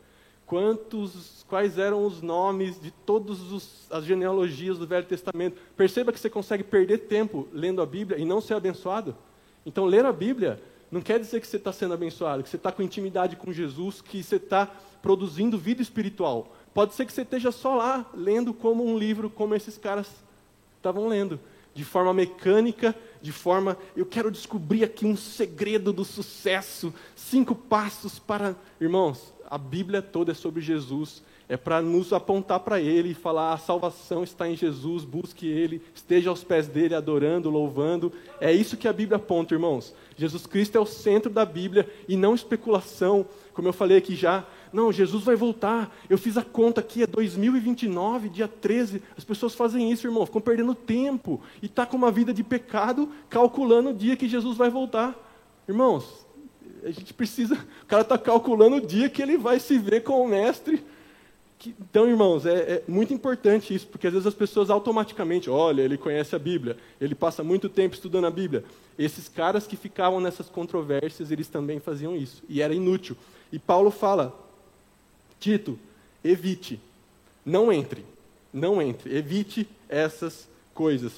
quantos, 0.46 1.46
quais 1.48 1.79
eram 1.79 2.05
os 2.05 2.22
nomes 2.22 2.79
de 2.79 2.91
todas 2.91 3.88
as 3.89 4.03
genealogias 4.03 4.77
do 4.77 4.86
Velho 4.86 5.05
Testamento. 5.05 5.60
Perceba 5.75 6.12
que 6.12 6.20
você 6.20 6.29
consegue 6.29 6.63
perder 6.63 7.00
tempo 7.00 7.48
lendo 7.51 7.82
a 7.82 7.86
Bíblia 7.86 8.20
e 8.20 8.25
não 8.25 8.41
ser 8.41 8.53
abençoado. 8.53 9.15
Então, 9.65 9.86
ler 9.86 10.05
a 10.05 10.13
Bíblia 10.13 10.62
não 10.91 11.01
quer 11.01 11.20
dizer 11.20 11.41
que 11.41 11.48
você 11.48 11.58
está 11.58 11.74
sendo 11.74 11.94
abençoado, 11.94 12.44
que 12.44 12.50
você 12.50 12.58
está 12.58 12.72
com 12.72 12.84
intimidade 12.84 13.36
com 13.36 13.51
Jesus, 13.51 14.01
que 14.01 14.22
você 14.22 14.36
está 14.36 14.67
produzindo 15.01 15.58
vida 15.58 15.82
espiritual. 15.82 16.55
Pode 16.75 16.94
ser 16.94 17.05
que 17.05 17.13
você 17.13 17.22
esteja 17.22 17.53
só 17.53 17.74
lá 17.74 18.05
lendo 18.13 18.53
como 18.53 18.86
um 18.86 18.98
livro, 18.98 19.29
como 19.29 19.55
esses 19.55 19.77
caras 19.77 20.08
estavam 20.75 21.08
lendo, 21.08 21.39
de 21.74 21.86
forma 21.86 22.13
mecânica, 22.13 22.94
de 23.22 23.32
forma, 23.32 23.77
eu 23.96 24.05
quero 24.05 24.29
descobrir 24.29 24.84
aqui 24.84 25.05
um 25.05 25.15
segredo 25.15 25.94
do 25.94 26.03
sucesso, 26.03 26.94
cinco 27.15 27.55
passos 27.55 28.20
para. 28.20 28.58
Irmãos, 28.79 29.34
a 29.50 29.58
Bíblia 29.58 30.01
toda 30.01 30.34
é 30.34 30.36
sobre 30.36 30.62
Jesus, 30.62 31.24
é 31.48 31.55
para 31.55 31.82
nos 31.82 32.12
apontar 32.12 32.60
para 32.60 32.82
Ele 32.82 33.12
e 33.12 33.13
falar: 33.13 33.53
a 33.53 33.58
salvação 33.58 34.22
está 34.22 34.50
em 34.50 34.58
Jesus, 34.58 35.05
busque 35.05 35.48
Ele, 35.48 35.82
esteja 35.94 36.29
aos 36.29 36.44
pés 36.44 36.67
dele, 36.67 36.94
adorando, 36.94 37.50
louvando. 37.50 38.12
É 38.41 38.51
isso 38.51 38.75
que 38.75 38.88
a 38.88 38.94
Bíblia 38.94 39.15
aponta, 39.15 39.55
irmãos. 39.55 39.96
Jesus 40.17 40.46
Cristo 40.46 40.77
é 40.77 40.82
o 40.82 40.86
centro 40.86 41.32
da 41.32 41.46
Bíblia 41.46 41.89
e 42.05 42.17
não 42.17 42.36
especulação, 42.36 43.25
como 43.53 43.70
eu 43.70 43.74
falei 43.74 43.98
aqui 43.98 44.13
já. 44.13 44.46
Não, 44.75 44.91
Jesus 44.91 45.24
vai 45.24 45.38
voltar. 45.38 45.96
Eu 46.10 46.17
fiz 46.17 46.36
a 46.36 46.44
conta 46.44 46.82
aqui, 46.82 47.01
é 47.01 47.08
2029, 47.08 48.27
dia 48.27 48.46
13. 48.46 49.01
As 49.17 49.24
pessoas 49.24 49.55
fazem 49.55 49.89
isso, 49.89 50.05
irmão, 50.05 50.25
ficam 50.25 50.41
perdendo 50.41 50.75
tempo. 50.75 51.41
E 51.62 51.67
está 51.67 51.86
com 51.86 51.96
uma 51.96 52.12
vida 52.12 52.34
de 52.34 52.44
pecado, 52.44 53.10
calculando 53.29 53.91
o 53.91 53.94
dia 53.94 54.17
que 54.17 54.27
Jesus 54.27 54.58
vai 54.58 54.70
voltar. 54.70 55.15
Irmãos, 55.65 56.25
a 56.84 56.91
gente 56.91 57.13
precisa. 57.13 57.55
O 57.84 57.86
cara 57.86 58.01
está 58.01 58.17
calculando 58.17 58.75
o 58.75 58.82
dia 58.86 59.08
que 59.08 59.22
ele 59.22 59.38
vai 59.38 59.62
se 59.62 59.77
ver 59.77 60.03
com 60.03 60.22
o 60.22 60.27
mestre. 60.27 60.84
Então, 61.79 62.05
irmãos, 62.05 62.46
é, 62.46 62.53
é, 62.53 62.84
muito 62.86 63.13
importante 63.13 63.74
isso, 63.74 63.88
porque 63.88 64.08
às 64.08 64.13
vezes 64.13 64.27
as 64.27 64.36
pessoas 64.36 64.70
automaticamente, 64.70 65.50
olha, 65.50 65.84
ele 65.84 65.98
conhece 65.98 66.36
a 66.36 66.39
Bíblia, 66.39 66.75
ele 67.00 67.15
passa 67.15 67.41
muito 67.46 67.70
tempo 67.70 67.96
estudando 67.96 68.27
a 68.27 68.29
Bíblia. 68.29 68.65
Esses 69.00 69.29
caras 69.29 69.65
que 69.65 69.77
ficavam 69.77 70.20
nessas 70.20 70.50
controvérsias, 70.50 71.32
eles 71.32 71.48
também 71.48 71.79
faziam 71.79 72.13
isso, 72.13 72.44
e 72.50 72.62
era 72.62 72.74
inútil. 72.74 73.15
E 73.53 73.58
Paulo 73.58 73.89
fala: 73.89 74.44
Tito, 75.45 75.77
evite, 76.23 76.81
não 77.45 77.71
entre, 77.71 78.03
não 78.51 78.81
entre, 78.81 79.15
evite 79.15 79.69
essas 79.87 80.47
coisas. 80.73 81.11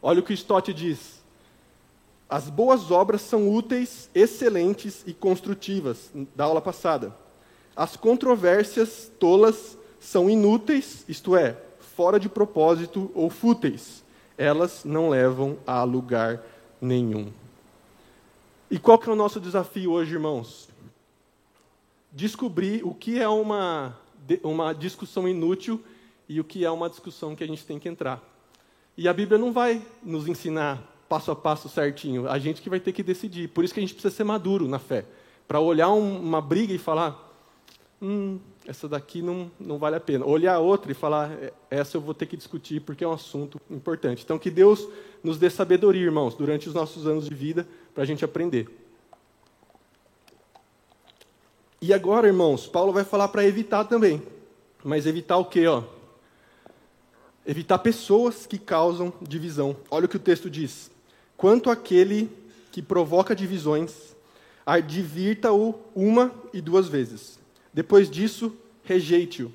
Olha 0.00 0.20
o 0.20 0.22
que 0.22 0.32
Stott 0.32 0.72
diz. 0.72 1.22
As 2.26 2.48
boas 2.48 2.90
obras 2.90 3.20
são 3.20 3.52
úteis, 3.52 4.08
excelentes 4.14 5.02
e 5.06 5.12
construtivas, 5.12 6.10
da 6.34 6.44
aula 6.44 6.62
passada. 6.62 7.14
As 7.76 7.94
controvérsias 7.94 9.12
tolas 9.20 9.76
são 10.00 10.30
inúteis, 10.30 11.04
isto 11.06 11.36
é, 11.36 11.54
fora 11.94 12.18
de 12.18 12.30
propósito 12.30 13.10
ou 13.14 13.28
fúteis. 13.28 14.02
Elas 14.38 14.82
não 14.82 15.10
levam 15.10 15.58
a 15.66 15.84
lugar 15.84 16.42
nenhum. 16.80 17.30
E 18.70 18.78
qual 18.78 18.98
que 18.98 19.10
é 19.10 19.12
o 19.12 19.16
nosso 19.16 19.38
desafio 19.38 19.92
hoje, 19.92 20.14
irmãos? 20.14 20.72
Descobrir 22.14 22.84
o 22.84 22.94
que 22.94 23.20
é 23.20 23.28
uma, 23.28 23.98
uma 24.42 24.72
discussão 24.72 25.28
inútil 25.28 25.82
e 26.28 26.40
o 26.40 26.44
que 26.44 26.64
é 26.64 26.70
uma 26.70 26.88
discussão 26.88 27.34
que 27.34 27.42
a 27.42 27.46
gente 27.46 27.66
tem 27.66 27.78
que 27.78 27.88
entrar. 27.88 28.22
E 28.96 29.08
a 29.08 29.12
Bíblia 29.12 29.36
não 29.36 29.52
vai 29.52 29.82
nos 30.02 30.28
ensinar 30.28 30.82
passo 31.08 31.30
a 31.30 31.36
passo 31.36 31.68
certinho, 31.68 32.28
a 32.28 32.38
gente 32.38 32.62
que 32.62 32.70
vai 32.70 32.80
ter 32.80 32.92
que 32.92 33.02
decidir. 33.02 33.48
Por 33.48 33.64
isso 33.64 33.74
que 33.74 33.80
a 33.80 33.82
gente 33.82 33.92
precisa 33.92 34.14
ser 34.14 34.24
maduro 34.24 34.68
na 34.68 34.78
fé, 34.78 35.04
para 35.46 35.60
olhar 35.60 35.90
um, 35.90 36.20
uma 36.20 36.40
briga 36.40 36.72
e 36.72 36.78
falar: 36.78 37.32
hum, 38.00 38.38
essa 38.66 38.88
daqui 38.88 39.20
não, 39.20 39.50
não 39.58 39.76
vale 39.76 39.96
a 39.96 40.00
pena. 40.00 40.24
Olhar 40.24 40.58
outra 40.60 40.90
e 40.92 40.94
falar: 40.94 41.32
é, 41.32 41.52
essa 41.70 41.96
eu 41.96 42.00
vou 42.00 42.14
ter 42.14 42.26
que 42.26 42.36
discutir 42.36 42.80
porque 42.80 43.04
é 43.04 43.08
um 43.08 43.12
assunto 43.12 43.60
importante. 43.68 44.22
Então, 44.24 44.38
que 44.38 44.50
Deus 44.50 44.88
nos 45.22 45.36
dê 45.36 45.50
sabedoria, 45.50 46.02
irmãos, 46.02 46.34
durante 46.34 46.68
os 46.68 46.74
nossos 46.74 47.06
anos 47.06 47.28
de 47.28 47.34
vida, 47.34 47.66
para 47.92 48.04
a 48.04 48.06
gente 48.06 48.24
aprender. 48.24 48.83
E 51.86 51.92
agora, 51.92 52.26
irmãos, 52.26 52.66
Paulo 52.66 52.94
vai 52.94 53.04
falar 53.04 53.28
para 53.28 53.44
evitar 53.44 53.84
também. 53.84 54.22
Mas 54.82 55.04
evitar 55.04 55.36
o 55.36 55.44
quê? 55.44 55.66
Ó? 55.66 55.82
Evitar 57.44 57.78
pessoas 57.78 58.46
que 58.46 58.56
causam 58.56 59.12
divisão. 59.20 59.76
Olha 59.90 60.06
o 60.06 60.08
que 60.08 60.16
o 60.16 60.18
texto 60.18 60.48
diz. 60.48 60.90
Quanto 61.36 61.68
àquele 61.68 62.30
que 62.72 62.80
provoca 62.80 63.36
divisões, 63.36 64.16
advirta-o 64.64 65.74
uma 65.94 66.32
e 66.54 66.62
duas 66.62 66.88
vezes. 66.88 67.38
Depois 67.70 68.10
disso, 68.10 68.56
rejeite-o. 68.82 69.52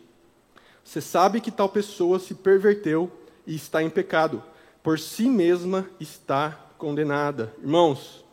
Você 0.83 1.01
sabe 1.01 1.41
que 1.41 1.49
tal 1.49 1.69
pessoa 1.69 2.19
se 2.19 2.35
perverteu 2.35 3.11
e 3.47 3.55
está 3.55 3.81
em 3.81 3.89
pecado. 3.89 4.43
Por 4.83 4.99
si 4.99 5.27
mesma 5.27 5.89
está 5.99 6.51
condenada. 6.77 7.51
Irmãos, 7.59 8.23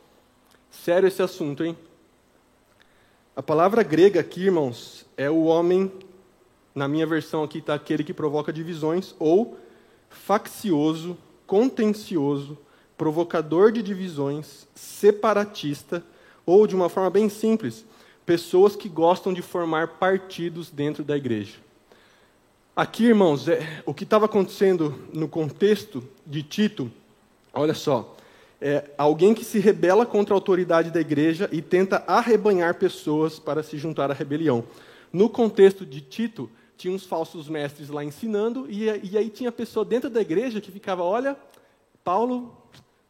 sério 0.69 1.07
esse 1.07 1.23
assunto, 1.23 1.63
hein? 1.63 1.75
A 3.37 3.43
palavra 3.43 3.83
grega 3.83 4.19
aqui, 4.19 4.45
irmãos, 4.45 5.05
é 5.15 5.29
o 5.29 5.43
homem, 5.43 5.91
na 6.73 6.87
minha 6.87 7.05
versão 7.05 7.43
aqui 7.43 7.59
está 7.59 7.75
aquele 7.75 8.03
que 8.03 8.11
provoca 8.11 8.51
divisões, 8.51 9.13
ou 9.19 9.59
faccioso, 10.09 11.15
contencioso, 11.45 12.57
provocador 12.97 13.71
de 13.71 13.83
divisões, 13.83 14.67
separatista, 14.73 16.03
ou 16.47 16.65
de 16.65 16.75
uma 16.75 16.89
forma 16.89 17.11
bem 17.11 17.29
simples, 17.29 17.85
pessoas 18.25 18.75
que 18.75 18.89
gostam 18.89 19.31
de 19.31 19.43
formar 19.43 19.99
partidos 19.99 20.71
dentro 20.71 21.03
da 21.03 21.15
igreja. 21.15 21.57
Aqui, 22.75 23.05
irmãos, 23.05 23.47
é, 23.47 23.83
o 23.85 23.93
que 23.93 24.03
estava 24.03 24.25
acontecendo 24.25 24.99
no 25.13 25.27
contexto 25.27 26.03
de 26.25 26.41
Tito, 26.41 26.91
olha 27.53 27.75
só, 27.75 28.16
é 28.61 28.89
alguém 28.97 29.33
que 29.33 29.45
se 29.45 29.59
rebela 29.59 30.05
contra 30.05 30.33
a 30.33 30.37
autoridade 30.37 30.91
da 30.91 30.99
igreja 30.99 31.49
e 31.51 31.61
tenta 31.61 32.03
arrebanhar 32.07 32.75
pessoas 32.75 33.37
para 33.37 33.61
se 33.61 33.77
juntar 33.77 34.09
à 34.09 34.13
rebelião. 34.13 34.63
No 35.13 35.29
contexto 35.29 35.85
de 35.85 36.01
Tito, 36.01 36.49
tinha 36.75 36.93
uns 36.93 37.05
falsos 37.05 37.49
mestres 37.49 37.89
lá 37.89 38.03
ensinando, 38.03 38.67
e, 38.69 38.85
e 39.11 39.17
aí 39.17 39.29
tinha 39.29 39.51
pessoa 39.51 39.83
dentro 39.83 40.09
da 40.09 40.21
igreja 40.21 40.61
que 40.61 40.71
ficava: 40.71 41.03
olha, 41.03 41.35
Paulo 42.03 42.55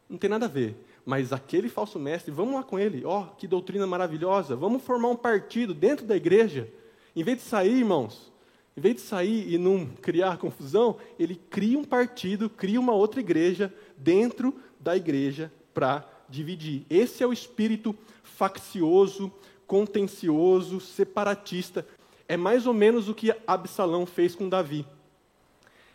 não 0.08 0.18
tem 0.18 0.30
nada 0.30 0.46
a 0.46 0.48
ver, 0.48 0.76
mas 1.04 1.32
aquele 1.32 1.68
falso 1.68 1.98
mestre, 1.98 2.30
vamos 2.30 2.54
lá 2.54 2.62
com 2.62 2.78
ele, 2.78 3.04
ó, 3.04 3.22
oh, 3.22 3.36
que 3.36 3.46
doutrina 3.46 3.86
maravilhosa, 3.86 4.56
vamos 4.56 4.82
formar 4.82 5.08
um 5.08 5.16
partido 5.16 5.74
dentro 5.74 6.06
da 6.06 6.16
igreja. 6.16 6.68
Em 7.14 7.22
vez 7.22 7.38
de 7.38 7.44
sair, 7.44 7.78
irmãos, 7.78 8.32
em 8.76 8.80
vez 8.80 8.94
de 8.94 9.00
sair 9.00 9.52
e 9.52 9.58
não 9.58 9.86
criar 9.86 10.38
confusão, 10.38 10.96
ele 11.18 11.34
cria 11.50 11.78
um 11.78 11.84
partido, 11.84 12.48
cria 12.48 12.78
uma 12.78 12.92
outra 12.92 13.20
igreja 13.20 13.74
dentro 13.96 14.54
da 14.54 14.67
igreja 14.96 15.52
para 15.74 16.04
dividir. 16.28 16.84
Esse 16.90 17.22
é 17.22 17.26
o 17.26 17.32
espírito 17.32 17.94
faccioso, 18.22 19.32
contencioso, 19.66 20.80
separatista. 20.80 21.86
É 22.28 22.36
mais 22.36 22.66
ou 22.66 22.74
menos 22.74 23.08
o 23.08 23.14
que 23.14 23.34
Absalão 23.46 24.04
fez 24.04 24.34
com 24.34 24.48
Davi. 24.48 24.84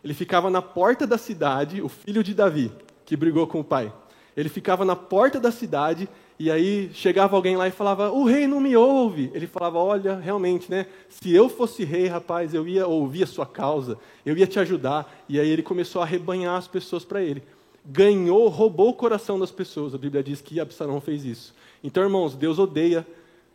Ele 0.04 0.13
ficava 0.13 0.50
na 0.50 0.62
porta 0.62 1.08
da 1.08 1.18
cidade, 1.18 1.82
o 1.82 1.88
filho 1.88 2.24
de 2.24 2.34
Davi, 2.34 2.72
que 3.06 3.16
brigou 3.16 3.48
com 3.48 3.60
o 3.60 3.63
pai. 3.63 3.94
Ele 4.36 4.50
ficava 4.50 4.84
na 4.84 4.96
porta 4.96 5.40
da 5.40 5.52
cidade 5.52 6.10
e 6.40 6.50
aí 6.50 6.90
chegava 6.94 7.36
alguém 7.36 7.56
lá 7.56 7.68
e 7.68 7.72
falava: 7.72 8.12
"O 8.12 8.25
rei 8.25 8.48
não 8.48 8.60
me 8.60 8.75
ouve". 8.75 9.32
Ele 9.34 9.48
falava: 9.48 9.78
"Olha, 9.78 10.16
realmente, 10.16 10.70
né? 10.70 10.88
Se 11.08 11.34
eu 11.34 11.48
fosse 11.48 11.86
rei, 11.86 12.08
rapaz, 12.08 12.54
eu 12.54 12.68
ia 12.68 12.88
ouvir 12.88 13.24
a 13.24 13.28
sua 13.28 13.46
causa, 13.46 13.98
eu 14.25 14.36
ia 14.36 14.48
te 14.48 14.60
ajudar". 14.60 15.24
E 15.30 15.40
aí 15.40 15.48
ele 15.48 15.62
começou 15.62 16.02
a 16.02 16.06
rebanhar 16.06 16.58
as 16.58 16.68
pessoas 16.68 17.06
para 17.06 17.22
ele 17.22 17.44
ganhou, 17.86 18.48
roubou 18.48 18.90
o 18.90 18.94
coração 18.94 19.40
das 19.40 19.52
pessoas. 19.52 19.94
A 19.94 19.98
Bíblia 19.98 20.24
diz 20.24 20.42
que 20.42 20.60
Absalão 20.60 21.02
fez 21.02 21.25
isso. 21.25 21.54
Então, 21.84 22.04
irmãos, 22.04 22.36
Deus 22.36 22.60
odeia 22.60 23.06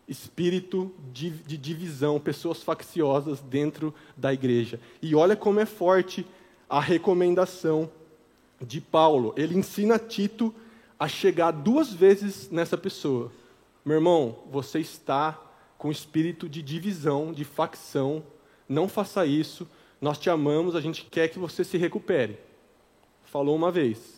espírito 0.06 0.90
de, 1.12 1.30
de, 1.30 1.56
divisão, 1.56 2.18
pessoas 2.18 2.62
facciosas 2.62 3.40
dentro 3.40 3.94
da 4.16 4.32
igreja. 4.32 4.80
E 5.02 5.14
olha 5.14 5.36
como 5.36 5.60
é 5.60 5.66
forte 5.66 6.26
a 6.68 6.80
recomendação 6.80 7.90
de 8.60 8.80
Paulo. 8.80 9.34
Ele 9.36 9.56
ensina 9.56 9.98
Tito 9.98 10.54
a 10.98 11.06
chegar 11.06 11.50
duas 11.50 11.92
vezes 11.92 12.50
nessa 12.50 12.76
pessoa. 12.76 13.30
Meu 13.84 13.96
irmão, 13.96 14.38
você 14.50 14.80
está 14.80 15.38
com 15.76 15.92
espírito 15.92 16.48
de 16.48 16.62
divisão, 16.62 17.32
de 17.32 17.44
facção. 17.44 18.22
Não 18.68 18.88
faça 18.88 19.24
isso. 19.24 19.68
Nós 20.00 20.18
te 20.18 20.28
amamos, 20.30 20.74
a 20.74 20.80
gente 20.80 21.04
quer 21.04 21.28
que 21.28 21.38
você 21.38 21.62
se 21.62 21.76
recupere. 21.76 22.38
Falou 23.24 23.54
uma 23.54 23.70
vez. 23.70 24.17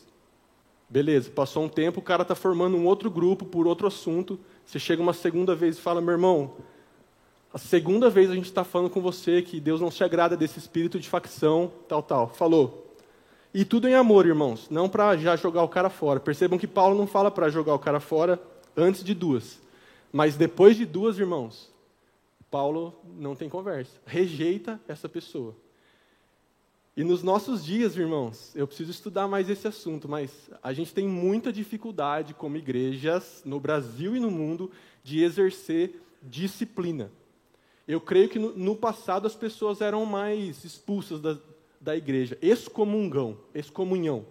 Beleza, 0.90 1.30
passou 1.30 1.62
um 1.62 1.68
tempo, 1.68 2.00
o 2.00 2.02
cara 2.02 2.22
está 2.22 2.34
formando 2.34 2.76
um 2.76 2.84
outro 2.84 3.08
grupo 3.08 3.44
por 3.44 3.64
outro 3.64 3.86
assunto. 3.86 4.40
Você 4.66 4.76
chega 4.80 5.00
uma 5.00 5.12
segunda 5.12 5.54
vez 5.54 5.78
e 5.78 5.80
fala: 5.80 6.00
meu 6.00 6.10
irmão, 6.10 6.56
a 7.54 7.58
segunda 7.58 8.10
vez 8.10 8.28
a 8.28 8.34
gente 8.34 8.46
está 8.46 8.64
falando 8.64 8.90
com 8.90 9.00
você 9.00 9.40
que 9.40 9.60
Deus 9.60 9.80
não 9.80 9.88
se 9.88 10.02
agrada 10.02 10.36
desse 10.36 10.58
espírito 10.58 10.98
de 10.98 11.08
facção, 11.08 11.70
tal, 11.88 12.02
tal. 12.02 12.28
Falou. 12.28 12.92
E 13.54 13.64
tudo 13.64 13.88
em 13.88 13.94
amor, 13.94 14.26
irmãos, 14.26 14.68
não 14.68 14.88
para 14.88 15.16
já 15.16 15.36
jogar 15.36 15.62
o 15.62 15.68
cara 15.68 15.90
fora. 15.90 16.18
Percebam 16.18 16.58
que 16.58 16.66
Paulo 16.66 16.98
não 16.98 17.06
fala 17.06 17.30
para 17.30 17.48
jogar 17.48 17.74
o 17.74 17.78
cara 17.78 18.00
fora 18.00 18.40
antes 18.76 19.04
de 19.04 19.14
duas. 19.14 19.60
Mas 20.12 20.36
depois 20.36 20.76
de 20.76 20.84
duas, 20.84 21.18
irmãos, 21.20 21.72
Paulo 22.50 22.96
não 23.16 23.36
tem 23.36 23.48
conversa. 23.48 23.92
Rejeita 24.04 24.80
essa 24.88 25.08
pessoa. 25.08 25.54
E 27.00 27.02
nos 27.02 27.22
nossos 27.22 27.64
dias, 27.64 27.96
irmãos, 27.96 28.54
eu 28.54 28.66
preciso 28.66 28.90
estudar 28.90 29.26
mais 29.26 29.48
esse 29.48 29.66
assunto, 29.66 30.06
mas 30.06 30.50
a 30.62 30.70
gente 30.74 30.92
tem 30.92 31.08
muita 31.08 31.50
dificuldade 31.50 32.34
como 32.34 32.58
igrejas 32.58 33.40
no 33.42 33.58
Brasil 33.58 34.14
e 34.14 34.20
no 34.20 34.30
mundo 34.30 34.70
de 35.02 35.22
exercer 35.22 35.98
disciplina. 36.22 37.10
Eu 37.88 38.02
creio 38.02 38.28
que 38.28 38.38
no, 38.38 38.76
passado 38.76 39.26
as 39.26 39.34
pessoas 39.34 39.80
eram 39.80 40.04
mais 40.04 40.62
expulsas 40.62 41.22
da, 41.22 41.38
da 41.80 41.96
igreja, 41.96 42.36
excomungão, 42.42 43.38
excomunhão. 43.54 44.26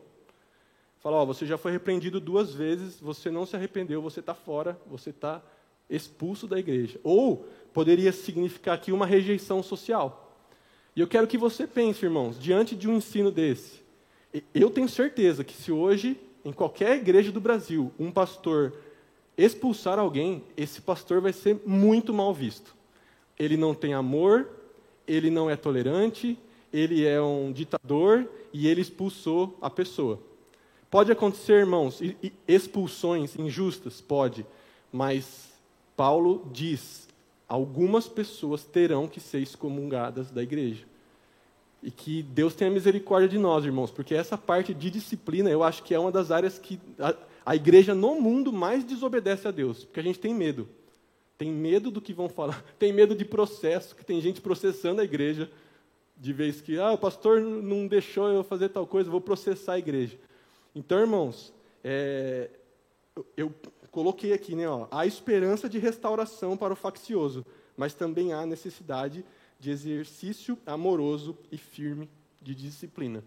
Fala, 0.99 1.17
ó, 1.17 1.25
você 1.25 1.47
já 1.47 1.57
foi 1.57 1.71
repreendido 1.71 2.19
duas 2.19 2.53
vezes, 2.53 2.99
você 2.99 3.31
não 3.31 3.47
se 3.47 3.55
arrependeu, 3.55 3.99
você 3.99 4.19
está 4.19 4.35
fora, 4.35 4.79
você 4.85 5.09
está 5.09 5.41
expulso 5.89 6.45
da 6.45 6.59
igreja. 6.59 6.99
Ou 7.03 7.47
poderia 7.73 8.11
significar 8.11 8.75
aqui 8.75 8.91
uma 8.91 9.07
rejeição 9.07 9.63
social. 9.63 10.28
E 10.99 11.01
eu 11.01 11.07
quero 11.07 11.27
que 11.27 11.37
você 11.37 11.65
pense, 11.65 12.03
irmãos, 12.03 12.37
diante 12.37 12.75
de 12.75 12.89
um 12.89 12.97
ensino 12.97 13.31
desse, 13.31 13.79
eu 14.53 14.69
tenho 14.69 14.89
certeza 14.89 15.45
que 15.45 15.53
se 15.53 15.71
hoje, 15.71 16.19
em 16.43 16.51
qualquer 16.51 16.97
igreja 16.97 17.31
do 17.31 17.39
Brasil, 17.39 17.89
um 17.97 18.11
pastor 18.11 18.73
expulsar 19.37 19.97
alguém, 19.97 20.43
esse 20.57 20.81
pastor 20.81 21.21
vai 21.21 21.31
ser 21.31 21.57
muito 21.65 22.13
mal 22.13 22.33
visto. 22.33 22.75
Ele 23.39 23.55
não 23.55 23.73
tem 23.73 23.93
amor, 23.93 24.49
ele 25.07 25.29
não 25.29 25.49
é 25.49 25.55
tolerante, 25.55 26.37
ele 26.73 27.05
é 27.05 27.21
um 27.21 27.49
ditador 27.53 28.27
e 28.51 28.67
ele 28.67 28.81
expulsou 28.81 29.57
a 29.61 29.69
pessoa. 29.69 30.19
Pode 30.91 31.13
acontecer, 31.13 31.61
irmãos, 31.61 32.01
expulsões 32.45 33.39
injustas? 33.39 34.01
Pode. 34.01 34.45
Mas 34.91 35.53
Paulo 35.95 36.45
diz: 36.51 37.07
algumas 37.49 38.07
pessoas 38.07 38.63
terão 38.63 39.07
que 39.07 39.19
ser 39.19 39.39
excomungadas 39.39 40.29
da 40.29 40.43
igreja. 40.43 40.85
E 41.81 41.89
que 41.89 42.21
Deus 42.21 42.53
tenha 42.53 42.69
misericórdia 42.69 43.27
de 43.27 43.39
nós, 43.39 43.65
irmãos, 43.65 43.89
porque 43.89 44.13
essa 44.13 44.37
parte 44.37 44.73
de 44.73 44.91
disciplina 44.91 45.49
eu 45.49 45.63
acho 45.63 45.81
que 45.81 45.93
é 45.93 45.99
uma 45.99 46.11
das 46.11 46.29
áreas 46.29 46.59
que 46.59 46.79
a, 46.99 47.15
a 47.45 47.55
igreja 47.55 47.95
no 47.95 48.21
mundo 48.21 48.53
mais 48.53 48.83
desobedece 48.83 49.47
a 49.47 49.51
Deus, 49.51 49.85
porque 49.85 49.99
a 49.99 50.03
gente 50.03 50.19
tem 50.19 50.33
medo. 50.33 50.69
Tem 51.37 51.49
medo 51.51 51.89
do 51.89 52.01
que 52.01 52.13
vão 52.13 52.29
falar, 52.29 52.63
tem 52.77 52.93
medo 52.93 53.15
de 53.15 53.25
processo, 53.25 53.95
que 53.95 54.05
tem 54.05 54.21
gente 54.21 54.41
processando 54.41 55.01
a 55.01 55.05
igreja, 55.05 55.49
de 56.15 56.33
vez 56.33 56.59
que, 56.59 56.77
ah, 56.77 56.91
o 56.91 56.97
pastor 56.97 57.39
não 57.39 57.87
deixou 57.87 58.27
eu 58.27 58.43
fazer 58.43 58.69
tal 58.69 58.85
coisa, 58.85 59.09
vou 59.09 59.21
processar 59.21 59.73
a 59.73 59.79
igreja. 59.79 60.19
Então, 60.75 60.99
irmãos, 60.99 61.53
é, 61.81 62.49
eu 63.37 63.53
coloquei 63.91 64.33
aqui, 64.33 64.55
né, 64.55 64.67
ó, 64.67 64.87
há 64.91 65.05
esperança 65.05 65.67
de 65.67 65.77
restauração 65.79 66.55
para 66.55 66.73
o 66.73 66.75
faccioso, 66.75 67.45
mas 67.75 67.93
também 67.93 68.33
há 68.33 68.45
necessidade 68.45 69.23
de 69.59 69.71
exercício 69.71 70.57
amoroso 70.65 71.37
e 71.51 71.57
firme 71.57 72.09
de 72.41 72.55
disciplina. 72.55 73.23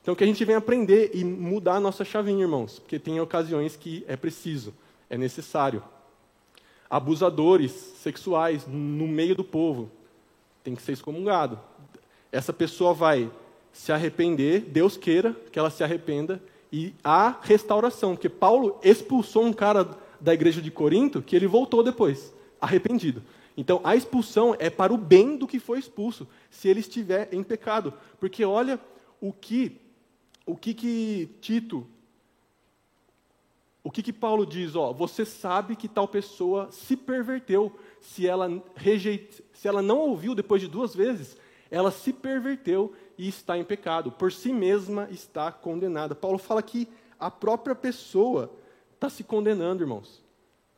Então, 0.00 0.14
que 0.14 0.22
a 0.22 0.26
gente 0.26 0.44
vem 0.44 0.54
aprender 0.54 1.10
e 1.14 1.24
mudar 1.24 1.76
a 1.76 1.80
nossa 1.80 2.04
chavinha, 2.04 2.42
irmãos, 2.42 2.78
porque 2.78 2.98
tem 2.98 3.18
ocasiões 3.20 3.74
que 3.74 4.04
é 4.06 4.16
preciso, 4.16 4.72
é 5.10 5.18
necessário. 5.18 5.82
Abusadores 6.88 7.72
sexuais 7.72 8.66
no 8.66 9.08
meio 9.08 9.34
do 9.34 9.42
povo 9.42 9.90
tem 10.62 10.76
que 10.76 10.82
ser 10.82 10.92
excomungado. 10.92 11.58
Essa 12.30 12.52
pessoa 12.52 12.94
vai 12.94 13.30
se 13.72 13.92
arrepender, 13.92 14.60
Deus 14.60 14.96
queira 14.96 15.34
que 15.50 15.58
ela 15.58 15.70
se 15.70 15.82
arrependa, 15.82 16.40
e 16.72 16.94
há 17.02 17.36
restauração, 17.42 18.14
porque 18.14 18.28
Paulo 18.28 18.78
expulsou 18.82 19.44
um 19.44 19.52
cara 19.52 19.88
da 20.20 20.34
igreja 20.34 20.60
de 20.60 20.70
Corinto 20.70 21.22
que 21.22 21.36
ele 21.36 21.46
voltou 21.46 21.82
depois, 21.82 22.34
arrependido. 22.60 23.22
Então, 23.56 23.80
a 23.82 23.96
expulsão 23.96 24.54
é 24.58 24.68
para 24.68 24.92
o 24.92 24.98
bem 24.98 25.36
do 25.36 25.46
que 25.46 25.58
foi 25.58 25.78
expulso, 25.78 26.28
se 26.50 26.68
ele 26.68 26.80
estiver 26.80 27.28
em 27.32 27.42
pecado. 27.42 27.94
Porque 28.20 28.44
olha 28.44 28.78
o 29.20 29.32
que 29.32 29.80
o 30.44 30.54
que, 30.54 30.72
que 30.72 31.28
Tito, 31.40 31.84
o 33.82 33.90
que, 33.90 34.02
que 34.02 34.12
Paulo 34.12 34.46
diz? 34.46 34.76
Ó, 34.76 34.92
você 34.92 35.24
sabe 35.24 35.74
que 35.74 35.88
tal 35.88 36.06
pessoa 36.06 36.68
se 36.70 36.96
perverteu. 36.96 37.72
Se 38.00 38.26
ela, 38.26 38.62
rejeita, 38.74 39.42
se 39.52 39.66
ela 39.66 39.82
não 39.82 39.98
ouviu 39.98 40.34
depois 40.34 40.60
de 40.60 40.68
duas 40.68 40.94
vezes, 40.94 41.36
ela 41.70 41.90
se 41.90 42.12
perverteu 42.12 42.92
e 43.18 43.28
está 43.28 43.56
em 43.56 43.64
pecado. 43.64 44.10
Por 44.10 44.32
si 44.32 44.52
mesma 44.52 45.08
está 45.10 45.50
condenada. 45.50 46.14
Paulo 46.14 46.38
fala 46.38 46.62
que 46.62 46.88
a 47.18 47.30
própria 47.30 47.74
pessoa 47.74 48.52
está 48.94 49.08
se 49.08 49.24
condenando, 49.24 49.82
irmãos, 49.82 50.22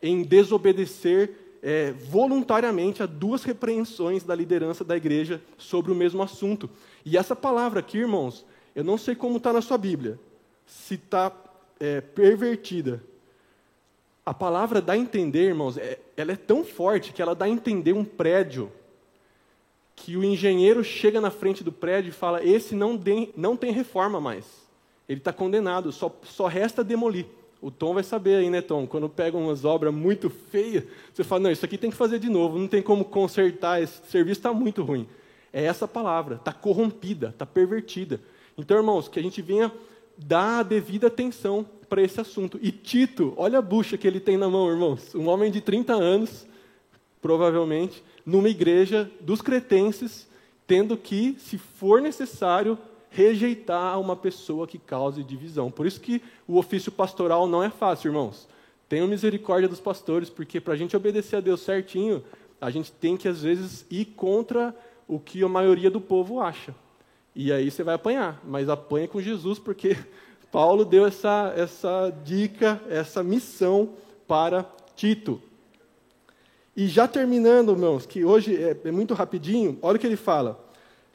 em 0.02 0.22
desobedecer 0.22 1.36
é, 1.62 1.92
voluntariamente 1.92 3.02
a 3.02 3.06
duas 3.06 3.42
repreensões 3.42 4.22
da 4.22 4.34
liderança 4.34 4.84
da 4.84 4.96
igreja 4.96 5.42
sobre 5.56 5.90
o 5.90 5.94
mesmo 5.94 6.22
assunto. 6.22 6.70
E 7.04 7.16
essa 7.16 7.34
palavra 7.34 7.80
aqui, 7.80 7.98
irmãos, 7.98 8.44
eu 8.74 8.84
não 8.84 8.96
sei 8.96 9.14
como 9.14 9.38
está 9.38 9.52
na 9.52 9.60
sua 9.60 9.78
Bíblia, 9.78 10.18
se 10.66 10.94
está 10.94 11.32
é, 11.80 12.00
pervertida. 12.00 13.02
A 14.24 14.34
palavra 14.34 14.80
dá 14.80 14.92
a 14.92 14.98
entender, 14.98 15.46
irmãos, 15.46 15.76
é, 15.78 15.98
ela 16.16 16.32
é 16.32 16.36
tão 16.36 16.64
forte 16.64 17.12
que 17.12 17.22
ela 17.22 17.34
dá 17.34 17.46
a 17.46 17.48
entender 17.48 17.92
um 17.92 18.04
prédio 18.04 18.70
que 19.98 20.16
o 20.16 20.24
engenheiro 20.24 20.84
chega 20.84 21.20
na 21.20 21.30
frente 21.30 21.64
do 21.64 21.72
prédio 21.72 22.10
e 22.10 22.12
fala: 22.12 22.44
esse 22.44 22.74
não 22.74 22.96
tem, 22.96 23.32
não 23.36 23.56
tem 23.56 23.72
reforma 23.72 24.20
mais. 24.20 24.44
Ele 25.08 25.18
está 25.18 25.32
condenado, 25.32 25.90
só, 25.90 26.14
só 26.22 26.46
resta 26.46 26.84
demolir. 26.84 27.26
O 27.60 27.70
Tom 27.70 27.94
vai 27.94 28.04
saber 28.04 28.36
aí, 28.36 28.50
né, 28.50 28.60
Tom? 28.60 28.86
Quando 28.86 29.08
pega 29.08 29.36
umas 29.36 29.64
obras 29.64 29.92
muito 29.92 30.30
feias, 30.30 30.84
você 31.12 31.24
fala, 31.24 31.42
não, 31.42 31.50
isso 31.50 31.64
aqui 31.64 31.76
tem 31.76 31.90
que 31.90 31.96
fazer 31.96 32.20
de 32.20 32.28
novo, 32.28 32.56
não 32.56 32.68
tem 32.68 32.80
como 32.80 33.04
consertar, 33.04 33.82
esse 33.82 34.00
serviço 34.08 34.38
está 34.38 34.52
muito 34.52 34.84
ruim. 34.84 35.08
É 35.52 35.64
essa 35.64 35.88
palavra, 35.88 36.36
está 36.36 36.52
corrompida, 36.52 37.30
está 37.30 37.44
pervertida. 37.44 38.20
Então, 38.56 38.76
irmãos, 38.76 39.08
que 39.08 39.18
a 39.18 39.22
gente 39.22 39.42
venha 39.42 39.72
dar 40.16 40.60
a 40.60 40.62
devida 40.62 41.08
atenção 41.08 41.66
para 41.88 42.02
esse 42.02 42.20
assunto. 42.20 42.58
E 42.62 42.70
Tito, 42.70 43.34
olha 43.36 43.58
a 43.58 43.62
bucha 43.62 43.96
que 43.96 44.06
ele 44.06 44.20
tem 44.20 44.36
na 44.36 44.48
mão, 44.48 44.70
irmãos. 44.70 45.14
Um 45.14 45.26
homem 45.28 45.50
de 45.50 45.60
30 45.60 45.94
anos, 45.94 46.46
provavelmente, 47.20 48.04
numa 48.28 48.50
igreja 48.50 49.10
dos 49.22 49.40
cretenses, 49.40 50.28
tendo 50.66 50.98
que, 50.98 51.34
se 51.38 51.56
for 51.56 52.02
necessário, 52.02 52.76
rejeitar 53.08 53.98
uma 53.98 54.14
pessoa 54.14 54.66
que 54.66 54.78
cause 54.78 55.24
divisão. 55.24 55.70
Por 55.70 55.86
isso 55.86 55.98
que 55.98 56.22
o 56.46 56.58
ofício 56.58 56.92
pastoral 56.92 57.48
não 57.48 57.64
é 57.64 57.70
fácil, 57.70 58.08
irmãos. 58.08 58.46
Tenham 58.86 59.08
misericórdia 59.08 59.66
dos 59.66 59.80
pastores, 59.80 60.28
porque 60.28 60.60
para 60.60 60.74
a 60.74 60.76
gente 60.76 60.94
obedecer 60.94 61.36
a 61.36 61.40
Deus 61.40 61.62
certinho, 61.62 62.22
a 62.60 62.70
gente 62.70 62.92
tem 62.92 63.16
que, 63.16 63.28
às 63.28 63.40
vezes, 63.40 63.86
ir 63.90 64.04
contra 64.04 64.76
o 65.08 65.18
que 65.18 65.42
a 65.42 65.48
maioria 65.48 65.90
do 65.90 66.00
povo 66.00 66.38
acha. 66.38 66.74
E 67.34 67.50
aí 67.50 67.70
você 67.70 67.82
vai 67.82 67.94
apanhar, 67.94 68.42
mas 68.44 68.68
apanha 68.68 69.08
com 69.08 69.22
Jesus, 69.22 69.58
porque 69.58 69.96
Paulo 70.52 70.84
deu 70.84 71.06
essa, 71.06 71.54
essa 71.56 72.14
dica, 72.26 72.78
essa 72.90 73.22
missão 73.22 73.94
para 74.26 74.70
Tito. 74.94 75.40
E 76.78 76.86
já 76.86 77.08
terminando, 77.08 77.72
irmãos, 77.72 78.06
que 78.06 78.24
hoje 78.24 78.54
é, 78.54 78.76
é 78.84 78.92
muito 78.92 79.12
rapidinho, 79.12 79.76
olha 79.82 79.96
o 79.96 79.98
que 79.98 80.06
ele 80.06 80.14
fala. 80.14 80.64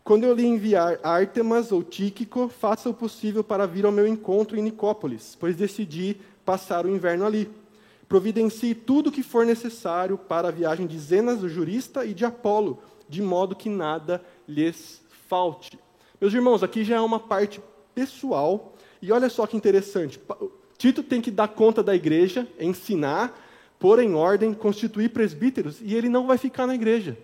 Quando 0.03 0.25
eu 0.25 0.35
lhe 0.35 0.45
enviar 0.45 0.99
Artemas 1.01 1.71
ou 1.71 1.81
Tíquico, 1.81 2.49
faça 2.49 2.89
o 2.89 2.93
possível 2.93 3.45
para 3.45 3.65
vir 3.65 3.85
ao 3.85 3.91
meu 3.93 4.05
encontro 4.05 4.57
em 4.57 4.61
Nicópolis, 4.61 5.37
pois 5.39 5.55
decidi 5.55 6.17
passar 6.43 6.85
o 6.85 6.89
inverno 6.89 7.25
ali. 7.25 7.49
Providencie 8.09 8.75
tudo 8.75 9.07
o 9.07 9.11
que 9.11 9.23
for 9.23 9.45
necessário 9.45 10.17
para 10.17 10.49
a 10.49 10.51
viagem 10.51 10.85
de 10.85 10.99
Zenas, 10.99 11.41
o 11.41 11.47
jurista, 11.47 12.03
e 12.03 12.13
de 12.13 12.25
Apolo, 12.25 12.79
de 13.07 13.21
modo 13.21 13.55
que 13.55 13.69
nada 13.69 14.21
lhes 14.45 15.01
falte. 15.29 15.79
Meus 16.19 16.33
irmãos, 16.33 16.61
aqui 16.61 16.83
já 16.83 16.97
é 16.97 16.99
uma 16.99 17.21
parte 17.21 17.61
pessoal, 17.95 18.75
e 19.01 19.13
olha 19.13 19.29
só 19.29 19.47
que 19.47 19.55
interessante. 19.55 20.19
Tito 20.77 21.01
tem 21.01 21.21
que 21.21 21.31
dar 21.31 21.47
conta 21.47 21.81
da 21.81 21.95
igreja, 21.95 22.45
ensinar, 22.59 23.33
pôr 23.83 23.99
em 23.99 24.13
ordem, 24.13 24.53
constituir 24.53 25.09
presbíteros, 25.09 25.81
e 25.81 25.93
ele 25.93 26.07
não 26.07 26.25
vai 26.25 26.37
ficar 26.37 26.65
na 26.65 26.73
igreja. 26.73 27.17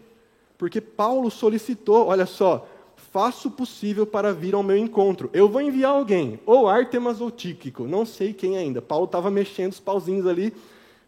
Porque 0.57 0.81
Paulo 0.81 1.31
solicitou, 1.31 2.07
olha 2.07 2.25
só, 2.25 2.67
faço 2.97 3.47
o 3.47 3.51
possível 3.51 4.05
para 4.05 4.33
vir 4.33 4.53
ao 4.53 4.61
meu 4.61 4.75
encontro. 4.75 5.29
Eu 5.31 5.47
vou 5.47 5.61
enviar 5.61 5.93
alguém, 5.93 6.37
ou 6.45 6.67
Artemas 6.67 7.21
ou 7.21 7.31
Tíquico, 7.31 7.87
não 7.87 8.05
sei 8.05 8.33
quem 8.33 8.57
ainda. 8.57 8.81
Paulo 8.81 9.05
estava 9.05 9.31
mexendo 9.31 9.71
os 9.71 9.79
pauzinhos 9.79 10.27
ali, 10.27 10.53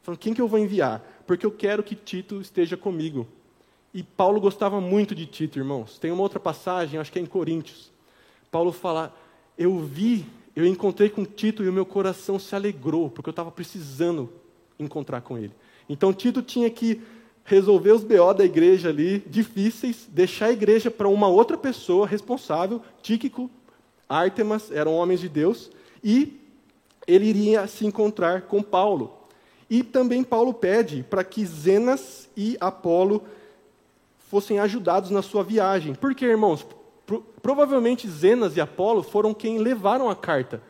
falando, 0.02 0.22
quem 0.22 0.34
que 0.34 0.40
eu 0.40 0.48
vou 0.48 0.58
enviar? 0.58 1.06
Porque 1.28 1.46
eu 1.46 1.52
quero 1.52 1.84
que 1.84 1.96
Tito 1.96 2.40
esteja 2.40 2.78
comigo. 2.78 3.28
E 3.94 4.02
Paulo 4.04 4.40
gostava 4.40 4.80
muito 4.80 5.14
de 5.14 5.26
Tito, 5.26 5.60
irmãos. 5.60 6.00
Tem 6.00 6.14
uma 6.14 6.24
outra 6.24 6.40
passagem, 6.40 6.98
acho 6.98 7.12
que 7.12 7.20
é 7.20 7.22
em 7.22 7.26
Coríntios. 7.26 7.92
Paulo 8.50 8.72
fala, 8.72 9.14
eu 9.58 9.78
vi, 9.80 10.26
eu 10.56 10.66
encontrei 10.66 11.10
com 11.10 11.26
Tito 11.26 11.62
e 11.62 11.68
o 11.68 11.74
meu 11.74 11.86
coração 11.86 12.40
se 12.40 12.56
alegrou, 12.56 13.10
porque 13.10 13.28
eu 13.28 13.32
estava 13.32 13.52
precisando 13.52 14.30
encontrar 14.84 15.22
com 15.22 15.38
ele. 15.38 15.54
Então 15.88 16.14
Tito 16.14 16.42
tinha 16.42 16.70
que 16.70 17.02
resolver 17.44 17.92
os 17.92 18.04
BO 18.04 18.34
da 18.34 18.46
igreja 18.46 18.90
ali, 18.90 19.20
difíceis, 19.28 20.08
deixar 20.10 20.48
a 20.48 20.52
igreja 20.52 20.92
para 20.92 21.08
uma 21.08 21.28
outra 21.28 21.58
pessoa 21.58 22.08
responsável, 22.08 22.82
Tíquico, 23.02 23.50
Ártemas, 24.08 24.72
eram 24.72 24.94
homens 24.94 25.20
de 25.20 25.30
Deus, 25.30 25.72
e 26.04 26.40
ele 27.08 27.26
iria 27.26 27.68
se 27.68 27.86
encontrar 27.86 28.44
com 28.44 28.62
Paulo. 28.62 29.18
E 29.70 29.84
também 29.84 30.24
Paulo 30.24 30.54
pede 30.54 31.04
para 31.10 31.24
que 31.24 31.46
Zenas 31.46 32.30
e 32.36 32.58
Apolo 32.60 33.24
fossem 34.30 34.60
ajudados 34.60 35.10
na 35.10 35.22
sua 35.22 35.44
viagem. 35.44 35.94
Porque, 35.96 36.26
irmãos, 36.26 36.66
pro, 37.06 37.22
provavelmente 37.42 38.08
Zenas 38.08 38.58
e 38.58 38.62
Apolo 38.62 39.02
foram 39.02 39.34
quem 39.34 39.60
levaram 39.60 40.10
a 40.10 40.16
carta 40.16 40.62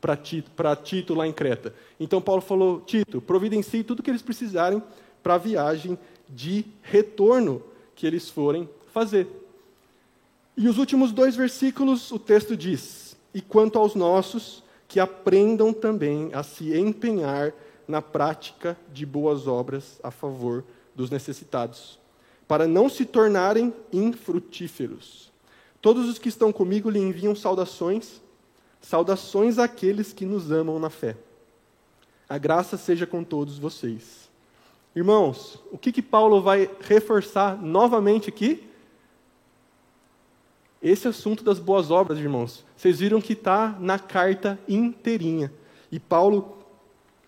para 0.00 0.16
Tito, 0.16 0.50
Tito 0.82 1.14
lá 1.14 1.26
em 1.26 1.32
Creta. 1.32 1.74
Então 1.98 2.20
Paulo 2.20 2.40
falou: 2.40 2.80
Tito, 2.80 3.20
providencie 3.20 3.84
tudo 3.84 4.02
que 4.02 4.10
eles 4.10 4.22
precisarem 4.22 4.82
para 5.22 5.34
a 5.34 5.38
viagem 5.38 5.98
de 6.28 6.64
retorno 6.82 7.62
que 7.94 8.06
eles 8.06 8.28
forem 8.30 8.68
fazer. 8.92 9.26
E 10.56 10.68
os 10.68 10.78
últimos 10.78 11.12
dois 11.12 11.36
versículos, 11.36 12.10
o 12.10 12.18
texto 12.18 12.56
diz: 12.56 13.16
E 13.34 13.40
quanto 13.40 13.78
aos 13.78 13.94
nossos, 13.94 14.62
que 14.88 14.98
aprendam 14.98 15.72
também 15.72 16.30
a 16.32 16.42
se 16.42 16.76
empenhar 16.76 17.52
na 17.86 18.00
prática 18.00 18.76
de 18.92 19.04
boas 19.04 19.46
obras 19.46 20.00
a 20.02 20.10
favor 20.10 20.64
dos 20.94 21.10
necessitados, 21.10 21.98
para 22.46 22.66
não 22.66 22.88
se 22.88 23.04
tornarem 23.04 23.72
infrutíferos. 23.92 25.30
Todos 25.80 26.08
os 26.08 26.18
que 26.18 26.28
estão 26.28 26.52
comigo 26.52 26.90
lhe 26.90 26.98
enviam 26.98 27.34
saudações, 27.34 28.20
saudações 28.80 29.58
àqueles 29.58 30.12
que 30.12 30.24
nos 30.24 30.50
amam 30.50 30.78
na 30.78 30.90
fé. 30.90 31.16
A 32.28 32.38
graça 32.38 32.76
seja 32.76 33.06
com 33.06 33.24
todos 33.24 33.58
vocês. 33.58 34.30
Irmãos, 34.94 35.58
o 35.70 35.78
que, 35.78 35.92
que 35.92 36.02
Paulo 36.02 36.40
vai 36.40 36.68
reforçar 36.80 37.60
novamente 37.60 38.28
aqui? 38.28 38.64
Esse 40.82 41.08
assunto 41.08 41.44
das 41.44 41.58
boas 41.58 41.90
obras, 41.90 42.18
irmãos. 42.18 42.64
Vocês 42.76 43.00
viram 43.00 43.20
que 43.20 43.34
está 43.34 43.76
na 43.78 43.98
carta 43.98 44.58
inteirinha. 44.68 45.52
E 45.92 46.00
Paulo 46.00 46.56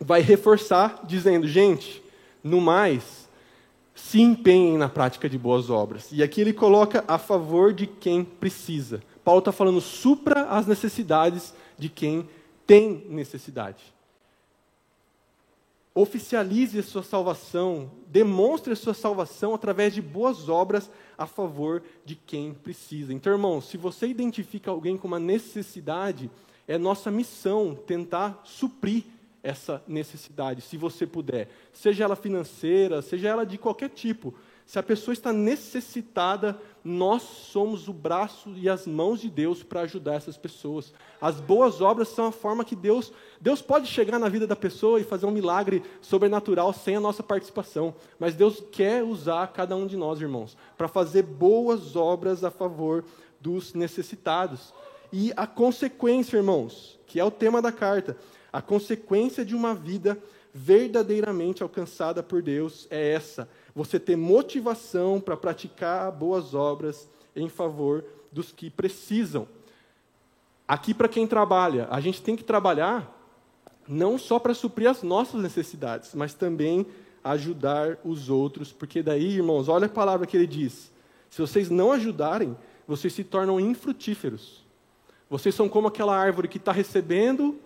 vai 0.00 0.20
reforçar, 0.20 1.00
dizendo: 1.04 1.46
gente, 1.46 2.02
no 2.42 2.60
mais, 2.60 3.28
se 3.94 4.20
empenhem 4.20 4.78
na 4.78 4.88
prática 4.88 5.28
de 5.28 5.38
boas 5.38 5.70
obras. 5.70 6.08
E 6.10 6.22
aqui 6.22 6.40
ele 6.40 6.52
coloca 6.52 7.04
a 7.06 7.18
favor 7.18 7.72
de 7.72 7.86
quem 7.86 8.24
precisa. 8.24 9.02
Paulo 9.24 9.38
está 9.40 9.52
falando 9.52 9.80
supra 9.80 10.48
as 10.48 10.66
necessidades 10.66 11.54
de 11.78 11.88
quem 11.88 12.28
tem 12.66 13.06
necessidade 13.08 13.92
oficialize 15.94 16.78
a 16.78 16.82
sua 16.82 17.02
salvação, 17.02 17.90
demonstre 18.06 18.72
a 18.72 18.76
sua 18.76 18.94
salvação 18.94 19.54
através 19.54 19.92
de 19.92 20.00
boas 20.00 20.48
obras 20.48 20.90
a 21.18 21.26
favor 21.26 21.82
de 22.04 22.14
quem 22.14 22.54
precisa. 22.54 23.12
Então, 23.12 23.32
irmão, 23.32 23.60
se 23.60 23.76
você 23.76 24.06
identifica 24.06 24.70
alguém 24.70 24.96
com 24.96 25.06
uma 25.06 25.18
necessidade, 25.18 26.30
é 26.66 26.78
nossa 26.78 27.10
missão 27.10 27.74
tentar 27.86 28.40
suprir 28.44 29.04
essa 29.42 29.82
necessidade, 29.88 30.62
se 30.62 30.76
você 30.76 31.04
puder, 31.04 31.48
seja 31.72 32.04
ela 32.04 32.14
financeira, 32.14 33.02
seja 33.02 33.28
ela 33.28 33.44
de 33.44 33.58
qualquer 33.58 33.90
tipo. 33.90 34.32
Se 34.66 34.78
a 34.78 34.82
pessoa 34.82 35.12
está 35.12 35.32
necessitada, 35.32 36.58
nós 36.84 37.22
somos 37.22 37.88
o 37.88 37.92
braço 37.92 38.50
e 38.56 38.68
as 38.68 38.86
mãos 38.86 39.20
de 39.20 39.28
Deus 39.28 39.62
para 39.62 39.82
ajudar 39.82 40.14
essas 40.14 40.36
pessoas. 40.36 40.92
As 41.20 41.40
boas 41.40 41.80
obras 41.80 42.08
são 42.08 42.26
a 42.26 42.32
forma 42.32 42.64
que 42.64 42.74
Deus, 42.74 43.12
Deus 43.40 43.60
pode 43.60 43.86
chegar 43.86 44.18
na 44.18 44.28
vida 44.28 44.46
da 44.46 44.56
pessoa 44.56 45.00
e 45.00 45.04
fazer 45.04 45.26
um 45.26 45.30
milagre 45.30 45.82
sobrenatural 46.00 46.72
sem 46.72 46.96
a 46.96 47.00
nossa 47.00 47.22
participação, 47.22 47.94
mas 48.18 48.34
Deus 48.34 48.62
quer 48.72 49.04
usar 49.04 49.46
cada 49.48 49.76
um 49.76 49.86
de 49.86 49.96
nós, 49.96 50.20
irmãos, 50.20 50.56
para 50.76 50.88
fazer 50.88 51.22
boas 51.22 51.94
obras 51.94 52.42
a 52.42 52.50
favor 52.50 53.04
dos 53.40 53.74
necessitados. 53.74 54.72
E 55.12 55.32
a 55.36 55.46
consequência, 55.46 56.38
irmãos, 56.38 56.98
que 57.06 57.20
é 57.20 57.24
o 57.24 57.30
tema 57.30 57.60
da 57.60 57.70
carta, 57.70 58.16
a 58.52 58.62
consequência 58.62 59.44
de 59.44 59.54
uma 59.54 59.74
vida 59.74 60.18
verdadeiramente 60.54 61.62
alcançada 61.62 62.22
por 62.22 62.42
Deus 62.42 62.86
é 62.90 63.12
essa: 63.12 63.48
você 63.74 63.98
ter 63.98 64.16
motivação 64.16 65.20
para 65.20 65.36
praticar 65.36 66.10
boas 66.12 66.54
obras 66.54 67.08
em 67.34 67.48
favor 67.48 68.04
dos 68.30 68.52
que 68.52 68.70
precisam. 68.70 69.46
Aqui, 70.66 70.94
para 70.94 71.08
quem 71.08 71.26
trabalha, 71.26 71.88
a 71.90 72.00
gente 72.00 72.22
tem 72.22 72.36
que 72.36 72.44
trabalhar 72.44 73.18
não 73.88 74.16
só 74.16 74.38
para 74.38 74.54
suprir 74.54 74.88
as 74.88 75.02
nossas 75.02 75.40
necessidades, 75.42 76.14
mas 76.14 76.34
também 76.34 76.86
ajudar 77.24 77.98
os 78.04 78.28
outros, 78.28 78.72
porque 78.72 79.02
daí, 79.02 79.36
irmãos, 79.36 79.68
olha 79.68 79.86
a 79.86 79.90
palavra 79.90 80.26
que 80.26 80.36
ele 80.36 80.46
diz: 80.46 80.90
se 81.30 81.40
vocês 81.40 81.70
não 81.70 81.92
ajudarem, 81.92 82.56
vocês 82.86 83.12
se 83.12 83.24
tornam 83.24 83.60
infrutíferos. 83.60 84.62
Vocês 85.28 85.54
são 85.54 85.68
como 85.68 85.88
aquela 85.88 86.16
árvore 86.16 86.48
que 86.48 86.58
está 86.58 86.72
recebendo 86.72 87.58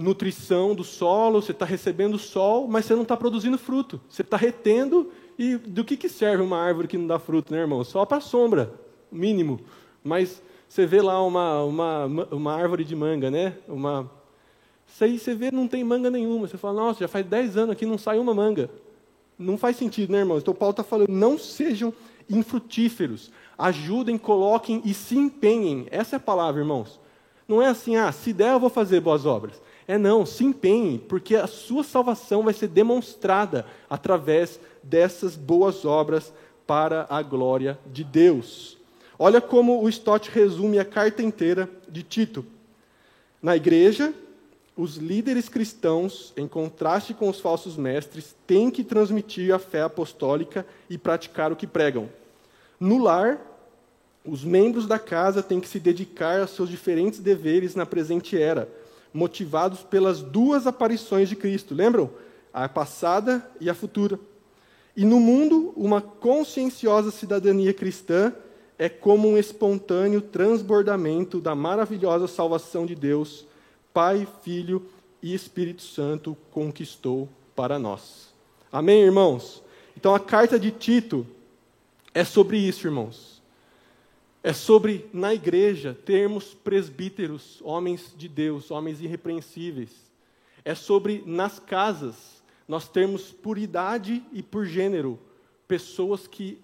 nutrição 0.00 0.74
do 0.74 0.82
solo, 0.82 1.40
você 1.40 1.52
está 1.52 1.64
recebendo 1.64 2.18
sol, 2.18 2.66
mas 2.66 2.84
você 2.84 2.94
não 2.94 3.02
está 3.02 3.16
produzindo 3.16 3.58
fruto. 3.58 4.00
Você 4.08 4.22
está 4.22 4.36
retendo, 4.36 5.10
e 5.38 5.56
do 5.56 5.84
que, 5.84 5.96
que 5.96 6.08
serve 6.08 6.42
uma 6.42 6.58
árvore 6.58 6.88
que 6.88 6.98
não 6.98 7.06
dá 7.06 7.18
fruto, 7.18 7.52
né, 7.52 7.60
irmão? 7.60 7.82
Só 7.84 8.04
para 8.04 8.20
sombra, 8.20 8.74
mínimo. 9.10 9.60
Mas 10.02 10.42
você 10.68 10.86
vê 10.86 11.00
lá 11.00 11.22
uma, 11.24 11.62
uma, 11.62 12.06
uma 12.30 12.54
árvore 12.54 12.84
de 12.84 12.94
manga, 12.94 13.30
né? 13.30 13.56
Uma... 13.68 14.10
Isso 14.86 15.04
aí 15.04 15.18
você 15.18 15.34
vê, 15.34 15.50
não 15.50 15.66
tem 15.66 15.82
manga 15.82 16.10
nenhuma. 16.10 16.46
Você 16.46 16.56
fala, 16.56 16.74
nossa, 16.74 17.00
já 17.00 17.08
faz 17.08 17.24
10 17.26 17.56
anos 17.56 17.70
aqui 17.70 17.86
não 17.86 17.98
sai 17.98 18.18
uma 18.18 18.34
manga. 18.34 18.70
Não 19.38 19.56
faz 19.56 19.76
sentido, 19.76 20.12
né, 20.12 20.18
irmão? 20.18 20.38
Então 20.38 20.54
Paulo 20.54 20.72
está 20.72 20.84
falando, 20.84 21.08
não 21.08 21.38
sejam 21.38 21.92
infrutíferos. 22.28 23.30
Ajudem, 23.56 24.16
coloquem 24.18 24.82
e 24.84 24.94
se 24.94 25.16
empenhem. 25.16 25.86
Essa 25.90 26.16
é 26.16 26.18
a 26.18 26.20
palavra, 26.20 26.60
irmãos. 26.60 27.00
Não 27.48 27.60
é 27.60 27.66
assim, 27.66 27.96
ah, 27.96 28.12
se 28.12 28.32
der 28.32 28.52
eu 28.52 28.60
vou 28.60 28.70
fazer 28.70 29.00
boas 29.00 29.26
obras. 29.26 29.60
É 29.90 29.98
não, 29.98 30.24
se 30.24 30.44
empenhe, 30.44 31.00
porque 31.00 31.34
a 31.34 31.48
sua 31.48 31.82
salvação 31.82 32.44
vai 32.44 32.54
ser 32.54 32.68
demonstrada 32.68 33.66
através 33.88 34.60
dessas 34.84 35.34
boas 35.34 35.84
obras 35.84 36.32
para 36.64 37.08
a 37.10 37.20
glória 37.22 37.76
de 37.92 38.04
Deus. 38.04 38.78
Olha 39.18 39.40
como 39.40 39.82
o 39.82 39.88
Stott 39.88 40.30
resume 40.30 40.78
a 40.78 40.84
carta 40.84 41.24
inteira 41.24 41.68
de 41.88 42.04
Tito. 42.04 42.46
Na 43.42 43.56
igreja, 43.56 44.14
os 44.76 44.94
líderes 44.94 45.48
cristãos, 45.48 46.32
em 46.36 46.46
contraste 46.46 47.12
com 47.12 47.28
os 47.28 47.40
falsos 47.40 47.76
mestres, 47.76 48.36
têm 48.46 48.70
que 48.70 48.84
transmitir 48.84 49.52
a 49.52 49.58
fé 49.58 49.82
apostólica 49.82 50.64
e 50.88 50.96
praticar 50.96 51.50
o 51.50 51.56
que 51.56 51.66
pregam. 51.66 52.08
No 52.78 52.96
lar, 52.96 53.40
os 54.24 54.44
membros 54.44 54.86
da 54.86 55.00
casa 55.00 55.42
têm 55.42 55.58
que 55.58 55.66
se 55.66 55.80
dedicar 55.80 56.40
aos 56.40 56.50
seus 56.50 56.68
diferentes 56.68 57.18
deveres 57.18 57.74
na 57.74 57.84
presente 57.84 58.40
era 58.40 58.68
motivados 59.12 59.82
pelas 59.82 60.22
duas 60.22 60.66
aparições 60.66 61.28
de 61.28 61.36
Cristo. 61.36 61.74
Lembram? 61.74 62.10
A 62.52 62.68
passada 62.68 63.48
e 63.60 63.70
a 63.70 63.74
futura. 63.74 64.18
E 64.96 65.04
no 65.04 65.20
mundo, 65.20 65.72
uma 65.76 66.00
conscienciosa 66.00 67.10
cidadania 67.10 67.72
cristã 67.72 68.32
é 68.78 68.88
como 68.88 69.28
um 69.28 69.38
espontâneo 69.38 70.20
transbordamento 70.20 71.40
da 71.40 71.54
maravilhosa 71.54 72.26
salvação 72.26 72.86
de 72.86 72.94
Deus, 72.94 73.46
Pai, 73.92 74.26
Filho 74.42 74.86
e 75.22 75.34
Espírito 75.34 75.82
Santo 75.82 76.36
conquistou 76.50 77.28
para 77.54 77.78
nós. 77.78 78.32
Amém, 78.72 79.02
irmãos? 79.02 79.62
Então 79.96 80.14
a 80.14 80.20
carta 80.20 80.58
de 80.58 80.70
Tito 80.70 81.26
é 82.14 82.24
sobre 82.24 82.56
isso, 82.56 82.86
irmãos. 82.86 83.39
É 84.42 84.52
sobre, 84.54 85.08
na 85.12 85.34
igreja, 85.34 85.96
termos 86.04 86.54
presbíteros, 86.54 87.60
homens 87.62 88.14
de 88.16 88.26
Deus, 88.26 88.70
homens 88.70 89.00
irrepreensíveis. 89.00 89.90
É 90.64 90.74
sobre, 90.74 91.22
nas 91.26 91.58
casas, 91.58 92.42
nós 92.66 92.88
termos 92.88 93.30
por 93.30 93.58
idade 93.58 94.22
e 94.32 94.42
por 94.42 94.64
gênero, 94.64 95.18
pessoas 95.68 96.26
que 96.26 96.58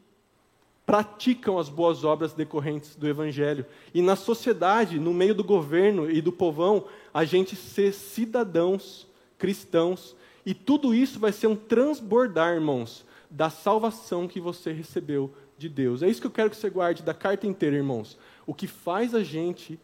praticam 0.87 1.59
as 1.59 1.69
boas 1.69 2.05
obras 2.05 2.33
decorrentes 2.33 2.95
do 2.95 3.09
Evangelho. 3.09 3.67
E 3.93 4.01
na 4.01 4.17
sociedade, 4.17 4.99
no 4.99 5.13
meio 5.13 5.35
do 5.35 5.45
governo 5.45 6.11
e 6.11 6.23
do 6.23 6.33
povão, 6.33 6.87
a 7.13 7.25
gente 7.25 7.57
ser 7.57 7.93
cidadãos 7.93 9.07
cristãos. 9.37 10.17
E 10.47 10.55
tudo 10.55 10.95
isso 10.95 11.19
vai 11.19 11.33
ser 11.33 11.49
um 11.49 11.57
transbordar, 11.57 12.55
irmãos, 12.55 13.05
da 13.29 13.51
salvação 13.51 14.29
que 14.29 14.41
você 14.41 14.73
recebeu 14.73 15.35
de 15.57 15.69
Deus. 15.69 16.03
É 16.03 16.09
isso 16.09 16.21
que 16.21 16.27
eu 16.27 16.31
quero 16.31 16.51
que 16.51 16.57
você 16.57 16.71
guarde 16.71 17.03
da 17.03 17.15
carta 17.15 17.47
inteira, 17.47 17.77
irmãos. 17.77 18.19
O 18.47 18.55
que 18.55 18.67
faz 18.67 19.15
a 19.15 19.23
gente 19.23 19.79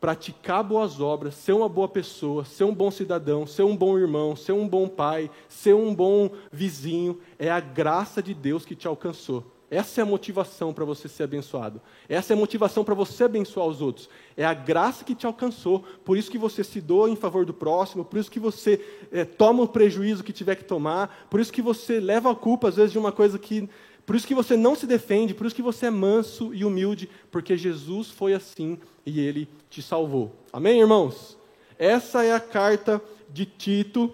praticar 0.00 0.62
boas 0.62 1.00
obras, 1.00 1.34
ser 1.34 1.52
uma 1.52 1.68
boa 1.68 1.88
pessoa, 1.88 2.44
ser 2.44 2.64
um 2.64 2.74
bom 2.74 2.90
cidadão, 2.90 3.46
ser 3.46 3.64
um 3.64 3.76
bom 3.76 3.98
irmão, 3.98 4.36
ser 4.36 4.52
um 4.52 4.68
bom 4.68 4.88
pai, 4.88 5.30
ser 5.48 5.74
um 5.74 5.92
bom 5.92 6.30
vizinho, 6.52 7.20
é 7.38 7.50
a 7.50 7.58
graça 7.58 8.22
de 8.22 8.32
Deus 8.32 8.64
que 8.64 8.76
te 8.76 8.86
alcançou. 8.86 9.44
Essa 9.70 10.00
é 10.00 10.02
a 10.02 10.06
motivação 10.06 10.72
para 10.72 10.84
você 10.84 11.08
ser 11.08 11.24
abençoado. 11.24 11.80
Essa 12.08 12.32
é 12.32 12.34
a 12.34 12.38
motivação 12.38 12.82
para 12.82 12.94
você 12.94 13.24
abençoar 13.24 13.66
os 13.66 13.82
outros. 13.82 14.08
É 14.34 14.44
a 14.44 14.54
graça 14.54 15.04
que 15.04 15.14
te 15.14 15.26
alcançou, 15.26 15.84
por 16.04 16.16
isso 16.16 16.30
que 16.30 16.38
você 16.38 16.64
se 16.64 16.80
doa 16.80 17.10
em 17.10 17.16
favor 17.16 17.44
do 17.44 17.52
próximo, 17.52 18.04
por 18.04 18.18
isso 18.18 18.30
que 18.30 18.40
você 18.40 18.82
é, 19.12 19.26
toma 19.26 19.64
o 19.64 19.68
prejuízo 19.68 20.24
que 20.24 20.32
tiver 20.32 20.54
que 20.54 20.64
tomar, 20.64 21.26
por 21.28 21.38
isso 21.38 21.52
que 21.52 21.60
você 21.60 22.00
leva 22.00 22.30
a 22.30 22.34
culpa, 22.34 22.68
às 22.68 22.76
vezes, 22.76 22.92
de 22.92 22.98
uma 22.98 23.12
coisa 23.12 23.38
que 23.38 23.68
Por 24.08 24.16
isso 24.16 24.26
que 24.26 24.34
você 24.34 24.56
não 24.56 24.74
se 24.74 24.86
defende, 24.86 25.34
por 25.34 25.46
isso 25.46 25.54
que 25.54 25.60
você 25.60 25.84
é 25.84 25.90
manso 25.90 26.54
e 26.54 26.64
humilde, 26.64 27.10
porque 27.30 27.58
Jesus 27.58 28.08
foi 28.08 28.32
assim 28.32 28.78
e 29.04 29.20
ele 29.20 29.46
te 29.68 29.82
salvou. 29.82 30.34
Amém, 30.50 30.80
irmãos? 30.80 31.36
Essa 31.78 32.24
é 32.24 32.32
a 32.32 32.40
carta 32.40 33.02
de 33.28 33.44
Tito 33.44 34.10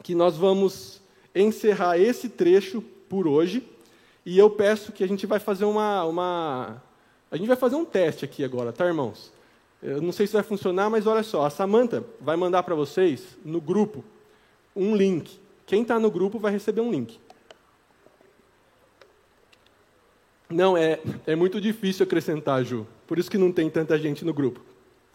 que 0.00 0.14
nós 0.14 0.36
vamos 0.36 1.00
encerrar 1.34 1.98
esse 1.98 2.28
trecho 2.28 2.80
por 3.08 3.26
hoje. 3.26 3.68
E 4.24 4.38
eu 4.38 4.48
peço 4.48 4.92
que 4.92 5.02
a 5.02 5.08
gente 5.08 5.26
vai 5.26 5.40
fazer 5.40 5.64
uma, 5.64 6.04
uma 6.04 6.80
a 7.32 7.36
gente 7.36 7.48
vai 7.48 7.56
fazer 7.56 7.74
um 7.74 7.84
teste 7.84 8.24
aqui 8.24 8.44
agora, 8.44 8.72
tá, 8.72 8.86
irmãos? 8.86 9.32
Eu 9.82 10.00
não 10.00 10.12
sei 10.12 10.28
se 10.28 10.34
vai 10.34 10.44
funcionar, 10.44 10.88
mas 10.88 11.08
olha 11.08 11.24
só, 11.24 11.44
a 11.44 11.50
Samanta 11.50 12.04
vai 12.20 12.36
mandar 12.36 12.62
para 12.62 12.76
vocês 12.76 13.36
no 13.44 13.60
grupo 13.60 14.04
um 14.76 14.94
link. 14.94 15.36
Quem 15.66 15.82
está 15.82 15.98
no 15.98 16.12
grupo 16.12 16.38
vai 16.38 16.52
receber 16.52 16.80
um 16.80 16.92
link. 16.92 17.18
Não, 20.50 20.76
é, 20.76 20.98
é 21.28 21.36
muito 21.36 21.60
difícil 21.60 22.02
acrescentar, 22.04 22.64
Ju. 22.64 22.84
Por 23.06 23.18
isso 23.18 23.30
que 23.30 23.38
não 23.38 23.52
tem 23.52 23.70
tanta 23.70 23.96
gente 23.96 24.24
no 24.24 24.34
grupo. 24.34 24.60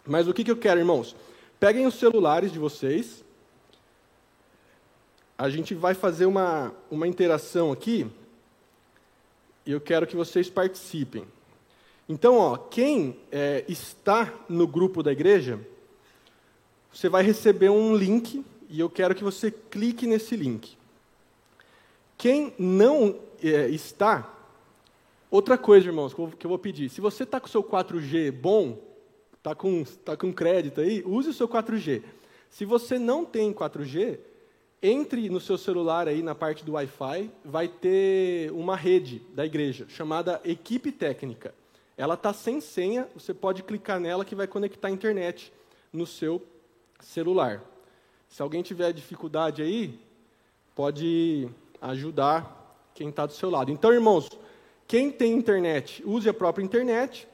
Mas 0.06 0.26
o 0.26 0.32
que, 0.32 0.42
que 0.42 0.50
eu 0.50 0.56
quero, 0.56 0.80
irmãos? 0.80 1.14
Peguem 1.60 1.86
os 1.86 1.94
celulares 1.94 2.50
de 2.50 2.58
vocês. 2.58 3.22
A 5.36 5.50
gente 5.50 5.74
vai 5.74 5.92
fazer 5.92 6.24
uma, 6.24 6.72
uma 6.90 7.06
interação 7.06 7.70
aqui. 7.70 8.06
E 9.66 9.72
eu 9.72 9.80
quero 9.80 10.06
que 10.06 10.16
vocês 10.16 10.48
participem. 10.48 11.24
Então, 12.08 12.38
ó, 12.38 12.56
quem 12.56 13.18
é, 13.30 13.62
está 13.68 14.32
no 14.48 14.66
grupo 14.66 15.02
da 15.02 15.12
igreja, 15.12 15.58
você 16.90 17.10
vai 17.10 17.22
receber 17.22 17.68
um 17.68 17.94
link 17.94 18.42
e 18.70 18.80
eu 18.80 18.88
quero 18.88 19.14
que 19.14 19.24
você 19.24 19.50
clique 19.50 20.06
nesse 20.06 20.34
link. 20.34 20.78
Quem 22.16 22.54
não 22.58 23.18
é, 23.42 23.68
está, 23.68 24.35
outra 25.30 25.56
coisa, 25.58 25.86
irmãos, 25.86 26.14
que 26.14 26.46
eu 26.46 26.48
vou 26.48 26.58
pedir: 26.58 26.88
se 26.88 27.00
você 27.00 27.22
está 27.22 27.40
com 27.40 27.46
o 27.46 27.50
seu 27.50 27.62
4G 27.62 28.30
bom, 28.32 28.78
está 29.36 29.54
com, 29.54 29.84
tá 30.04 30.16
com 30.16 30.32
crédito 30.32 30.80
aí, 30.80 31.02
use 31.06 31.30
o 31.30 31.34
seu 31.34 31.48
4G. 31.48 32.02
Se 32.50 32.64
você 32.64 32.98
não 32.98 33.24
tem 33.24 33.52
4G, 33.52 34.18
entre 34.82 35.28
no 35.28 35.40
seu 35.40 35.56
celular 35.56 36.08
aí 36.08 36.22
na 36.22 36.34
parte 36.34 36.64
do 36.64 36.72
Wi-Fi, 36.72 37.30
vai 37.44 37.68
ter 37.68 38.50
uma 38.52 38.76
rede 38.76 39.20
da 39.34 39.44
igreja 39.44 39.86
chamada 39.88 40.40
Equipe 40.44 40.92
Técnica. 40.92 41.54
Ela 41.96 42.14
está 42.14 42.32
sem 42.32 42.60
senha, 42.60 43.08
você 43.14 43.32
pode 43.32 43.62
clicar 43.62 43.98
nela 43.98 44.24
que 44.24 44.34
vai 44.34 44.46
conectar 44.46 44.88
a 44.88 44.90
internet 44.90 45.52
no 45.92 46.06
seu 46.06 46.42
celular. 47.00 47.62
Se 48.28 48.42
alguém 48.42 48.62
tiver 48.62 48.92
dificuldade 48.92 49.62
aí, 49.62 49.98
pode 50.74 51.48
ajudar 51.80 52.90
quem 52.94 53.08
está 53.08 53.24
do 53.24 53.32
seu 53.32 53.48
lado. 53.48 53.70
Então, 53.70 53.92
irmãos, 53.92 54.28
quem 54.88 55.10
tem 55.10 55.32
internet, 55.32 56.02
use 56.06 56.28
a 56.28 56.34
própria 56.34 56.64
internet. 56.64 57.26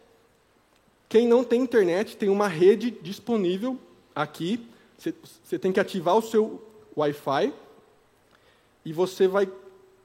Quem 1.09 1.29
não 1.29 1.45
tem 1.45 1.61
internet, 1.61 2.17
tem 2.17 2.31
uma 2.31 2.49
rede 2.49 2.91
disponível 2.91 3.79
aqui. 4.15 4.67
Você, 4.97 5.59
tem 5.59 5.73
que 5.73 5.81
ativar 5.81 6.17
o 6.17 6.23
seu 6.23 6.63
Wi-Fi 6.97 7.53
e 8.85 8.93
você 8.93 9.29
vai 9.29 9.51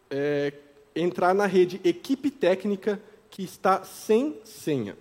é, 0.09 0.51
entrar 0.95 1.33
na 1.33 1.45
rede 1.45 1.79
Equipe 1.83 2.29
Técnica 2.29 3.01
que 3.29 3.43
está 3.43 3.83
sem 3.83 4.37
senha. 4.43 4.97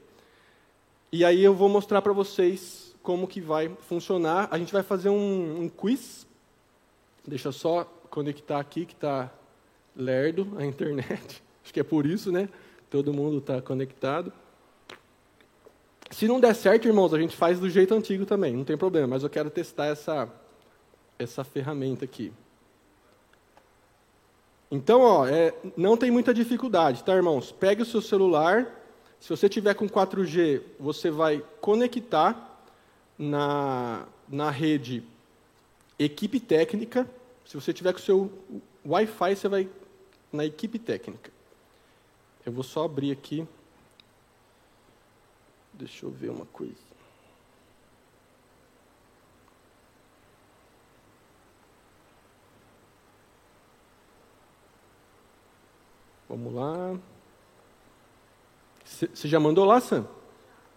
E 1.11 1.25
aí 1.25 1.43
eu 1.43 1.55
vou 1.55 1.69
mostrar 1.69 2.03
para 2.03 2.13
vocês 2.13 2.95
como 3.03 3.27
que 3.27 3.41
vai 3.41 3.75
funcionar. 3.89 4.49
A 4.51 4.59
gente 4.59 4.73
vai 4.73 4.83
fazer 4.83 5.09
um, 5.09 5.63
um 5.63 5.69
quiz. 5.69 6.27
Deixa 7.27 7.49
eu 7.49 7.53
só 7.53 7.85
conectar 8.11 8.61
aqui 8.61 8.85
que 8.85 8.95
está 8.95 9.33
lerdo 9.97 10.55
a 10.59 10.65
internet. 10.67 11.43
Acho 11.67 11.75
que 11.75 11.81
é 11.81 11.83
por 11.83 12.07
isso, 12.07 12.31
né? 12.31 12.49
Todo 12.89 13.13
mundo 13.13 13.39
está 13.39 13.61
conectado. 13.61 14.33
Se 16.13 16.29
não 16.29 16.39
der 16.39 16.55
certo, 16.55 16.87
irmãos, 16.87 17.13
a 17.13 17.19
gente 17.19 17.35
faz 17.35 17.59
do 17.59 17.69
jeito 17.69 17.93
antigo 17.93 18.25
também, 18.25 18.55
não 18.55 18.63
tem 18.63 18.77
problema. 18.77 19.09
Mas 19.09 19.25
eu 19.25 19.29
quero 19.29 19.51
testar 19.51 19.87
essa, 19.87 20.33
essa 21.19 21.43
ferramenta 21.43 22.05
aqui. 22.05 22.33
Então, 24.71 25.01
ó, 25.01 25.27
é, 25.27 25.53
não 25.77 25.97
tem 25.97 26.09
muita 26.09 26.33
dificuldade, 26.33 27.03
tá, 27.03 27.13
irmãos? 27.17 27.51
Pegue 27.51 27.83
o 27.83 27.85
seu 27.85 28.01
celular. 28.01 28.69
Se 29.19 29.29
você 29.29 29.49
tiver 29.49 29.75
com 29.75 29.89
4G, 29.89 30.63
você 30.79 31.11
vai 31.11 31.43
conectar 31.61 32.63
na, 33.19 34.07
na 34.29 34.51
rede 34.51 35.03
equipe 35.99 36.39
técnica. 36.39 37.11
Se 37.45 37.57
você 37.57 37.73
tiver 37.73 37.93
com 37.93 37.99
o 37.99 38.03
seu 38.03 38.31
Wi-Fi, 38.87 39.35
você 39.35 39.49
vai 39.49 39.69
na 40.33 40.45
equipe 40.45 40.79
técnica. 40.79 41.35
Eu 42.47 42.53
vou 42.53 42.63
só 42.63 42.85
abrir 42.85 43.11
aqui. 43.11 43.47
Deixa 45.73 46.07
eu 46.07 46.11
ver 46.11 46.31
uma 46.31 46.47
coisa. 46.47 46.75
Vamos 56.29 56.55
lá. 56.55 56.97
Você 58.85 59.27
já 59.27 59.41
mandou 59.41 59.65
lá, 59.65 59.81
Sam? 59.81 60.07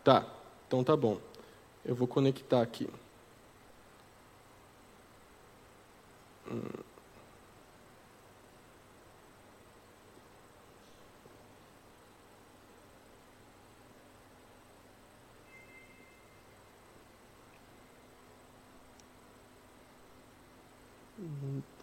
Tá, 0.03 0.27
então 0.67 0.84
tá 0.84 0.97
bom. 0.97 1.21
Eu 1.86 1.93
vou 1.93 2.08
conectar 2.08 2.63
aqui. 2.63 2.89
Hum. 6.49 6.88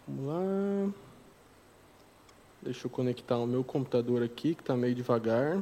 Vamos 0.07 0.25
lá. 0.25 0.93
Deixa 2.61 2.87
eu 2.87 2.91
conectar 2.91 3.37
o 3.37 3.45
meu 3.45 3.63
computador 3.63 4.23
aqui, 4.23 4.55
que 4.55 4.61
está 4.61 4.75
meio 4.75 4.95
devagar. 4.95 5.61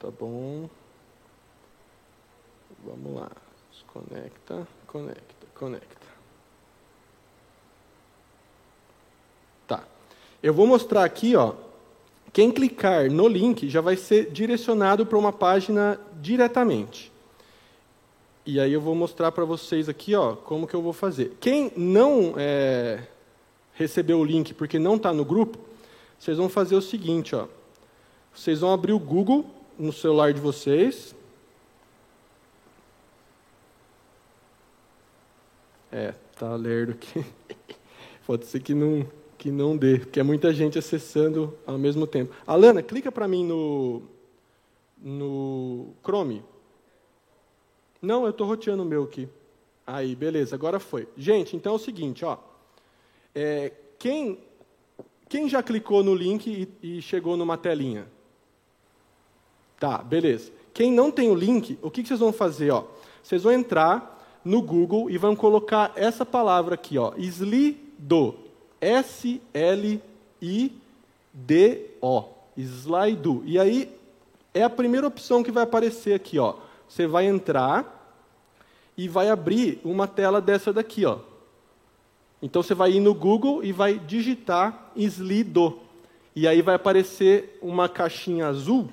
Tá 0.00 0.10
bom. 0.10 0.68
Vamos 2.84 3.14
lá. 3.14 3.30
Desconecta, 3.70 4.66
conecta, 4.88 5.46
conecta. 5.54 6.06
Tá. 9.68 9.84
Eu 10.42 10.52
vou 10.52 10.66
mostrar 10.66 11.04
aqui, 11.04 11.36
ó. 11.36 11.54
Quem 12.32 12.50
clicar 12.50 13.08
no 13.10 13.28
link 13.28 13.68
já 13.68 13.80
vai 13.80 13.96
ser 13.96 14.32
direcionado 14.32 15.06
para 15.06 15.18
uma 15.18 15.32
página 15.32 16.00
diretamente. 16.20 17.11
E 18.44 18.58
aí 18.58 18.72
eu 18.72 18.80
vou 18.80 18.94
mostrar 18.94 19.30
para 19.30 19.44
vocês 19.44 19.88
aqui, 19.88 20.16
ó, 20.16 20.34
como 20.34 20.66
que 20.66 20.74
eu 20.74 20.82
vou 20.82 20.92
fazer. 20.92 21.36
Quem 21.40 21.72
não 21.76 22.34
é, 22.36 23.06
recebeu 23.74 24.18
o 24.18 24.24
link 24.24 24.52
porque 24.52 24.80
não 24.80 24.96
está 24.96 25.12
no 25.12 25.24
grupo, 25.24 25.58
vocês 26.18 26.36
vão 26.36 26.48
fazer 26.48 26.74
o 26.74 26.82
seguinte, 26.82 27.36
ó. 27.36 27.46
Vocês 28.34 28.60
vão 28.60 28.72
abrir 28.72 28.92
o 28.92 28.98
Google 28.98 29.46
no 29.78 29.92
celular 29.92 30.32
de 30.32 30.40
vocês. 30.40 31.14
É, 35.92 36.14
tá 36.36 36.56
lerdo 36.56 36.92
aqui. 36.92 37.24
Pode 38.26 38.46
ser 38.46 38.60
que 38.60 38.74
não, 38.74 39.06
que 39.38 39.50
não 39.50 39.76
dê, 39.76 39.98
porque 39.98 40.18
é 40.18 40.22
muita 40.22 40.52
gente 40.52 40.78
acessando 40.78 41.56
ao 41.64 41.78
mesmo 41.78 42.06
tempo. 42.08 42.34
Alana, 42.44 42.82
clica 42.82 43.12
para 43.12 43.28
mim 43.28 43.44
no, 43.44 44.02
no 45.00 45.94
Chrome. 46.02 46.42
Não, 48.02 48.24
eu 48.24 48.30
estou 48.30 48.48
roteando 48.48 48.82
o 48.82 48.86
meu 48.86 49.04
aqui. 49.04 49.28
Aí, 49.86 50.16
beleza, 50.16 50.56
agora 50.56 50.80
foi. 50.80 51.08
Gente, 51.16 51.54
então 51.54 51.74
é 51.74 51.76
o 51.76 51.78
seguinte, 51.78 52.24
ó. 52.24 52.36
É, 53.32 53.72
quem, 53.96 54.38
quem 55.28 55.48
já 55.48 55.62
clicou 55.62 56.02
no 56.02 56.12
link 56.12 56.68
e, 56.82 56.96
e, 56.96 57.00
chegou 57.00 57.36
numa 57.36 57.56
telinha? 57.56 58.08
Tá, 59.78 59.98
beleza. 59.98 60.50
Quem 60.74 60.90
não 60.90 61.12
tem 61.12 61.30
o 61.30 61.34
link, 61.34 61.78
o 61.80 61.90
que, 61.90 62.02
que 62.02 62.08
vocês 62.08 62.18
vão 62.18 62.32
fazer? 62.32 62.72
Ó? 62.72 62.84
Vocês 63.22 63.44
vão 63.44 63.52
entrar 63.52 64.40
no 64.44 64.60
Google 64.60 65.08
e 65.08 65.16
vão 65.16 65.36
colocar 65.36 65.92
essa 65.94 66.26
palavra 66.26 66.74
aqui, 66.74 66.98
ó, 66.98 67.12
Slido. 67.16 68.34
S-L-I-D-O. 68.80 70.02
Slido. 72.56 73.42
E 73.46 73.58
aí 73.58 73.88
é 74.52 74.64
a 74.64 74.70
primeira 74.70 75.06
opção 75.06 75.42
que 75.42 75.52
vai 75.52 75.62
aparecer 75.62 76.14
aqui, 76.14 76.38
ó. 76.38 76.56
Você 76.92 77.06
vai 77.06 77.24
entrar 77.24 78.20
e 78.98 79.08
vai 79.08 79.30
abrir 79.30 79.80
uma 79.82 80.06
tela 80.06 80.42
dessa 80.42 80.74
daqui, 80.74 81.06
ó. 81.06 81.20
Então 82.42 82.62
você 82.62 82.74
vai 82.74 82.92
ir 82.92 83.00
no 83.00 83.14
Google 83.14 83.64
e 83.64 83.72
vai 83.72 83.98
digitar 83.98 84.92
Slido. 84.94 85.78
E 86.36 86.46
aí 86.46 86.60
vai 86.60 86.74
aparecer 86.74 87.58
uma 87.62 87.88
caixinha 87.88 88.46
azul 88.46 88.90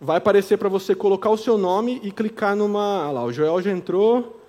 Vai 0.00 0.18
aparecer 0.18 0.56
para 0.56 0.68
você 0.68 0.94
colocar 0.94 1.28
o 1.28 1.36
seu 1.36 1.58
nome 1.58 2.00
e 2.04 2.12
clicar 2.12 2.54
numa. 2.54 3.08
Olha 3.08 3.10
lá, 3.10 3.24
o 3.24 3.32
Joel 3.32 3.60
já 3.60 3.72
entrou. 3.72 4.40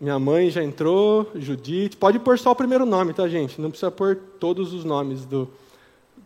Minha 0.00 0.18
mãe 0.18 0.50
já 0.50 0.64
entrou, 0.64 1.30
Judite. 1.34 1.96
Pode 1.96 2.18
pôr 2.18 2.38
só 2.38 2.50
o 2.50 2.56
primeiro 2.56 2.84
nome, 2.84 3.12
tá, 3.12 3.28
gente? 3.28 3.60
Não 3.60 3.70
precisa 3.70 3.90
pôr 3.90 4.16
todos 4.40 4.72
os 4.72 4.84
nomes 4.84 5.24
do. 5.24 5.48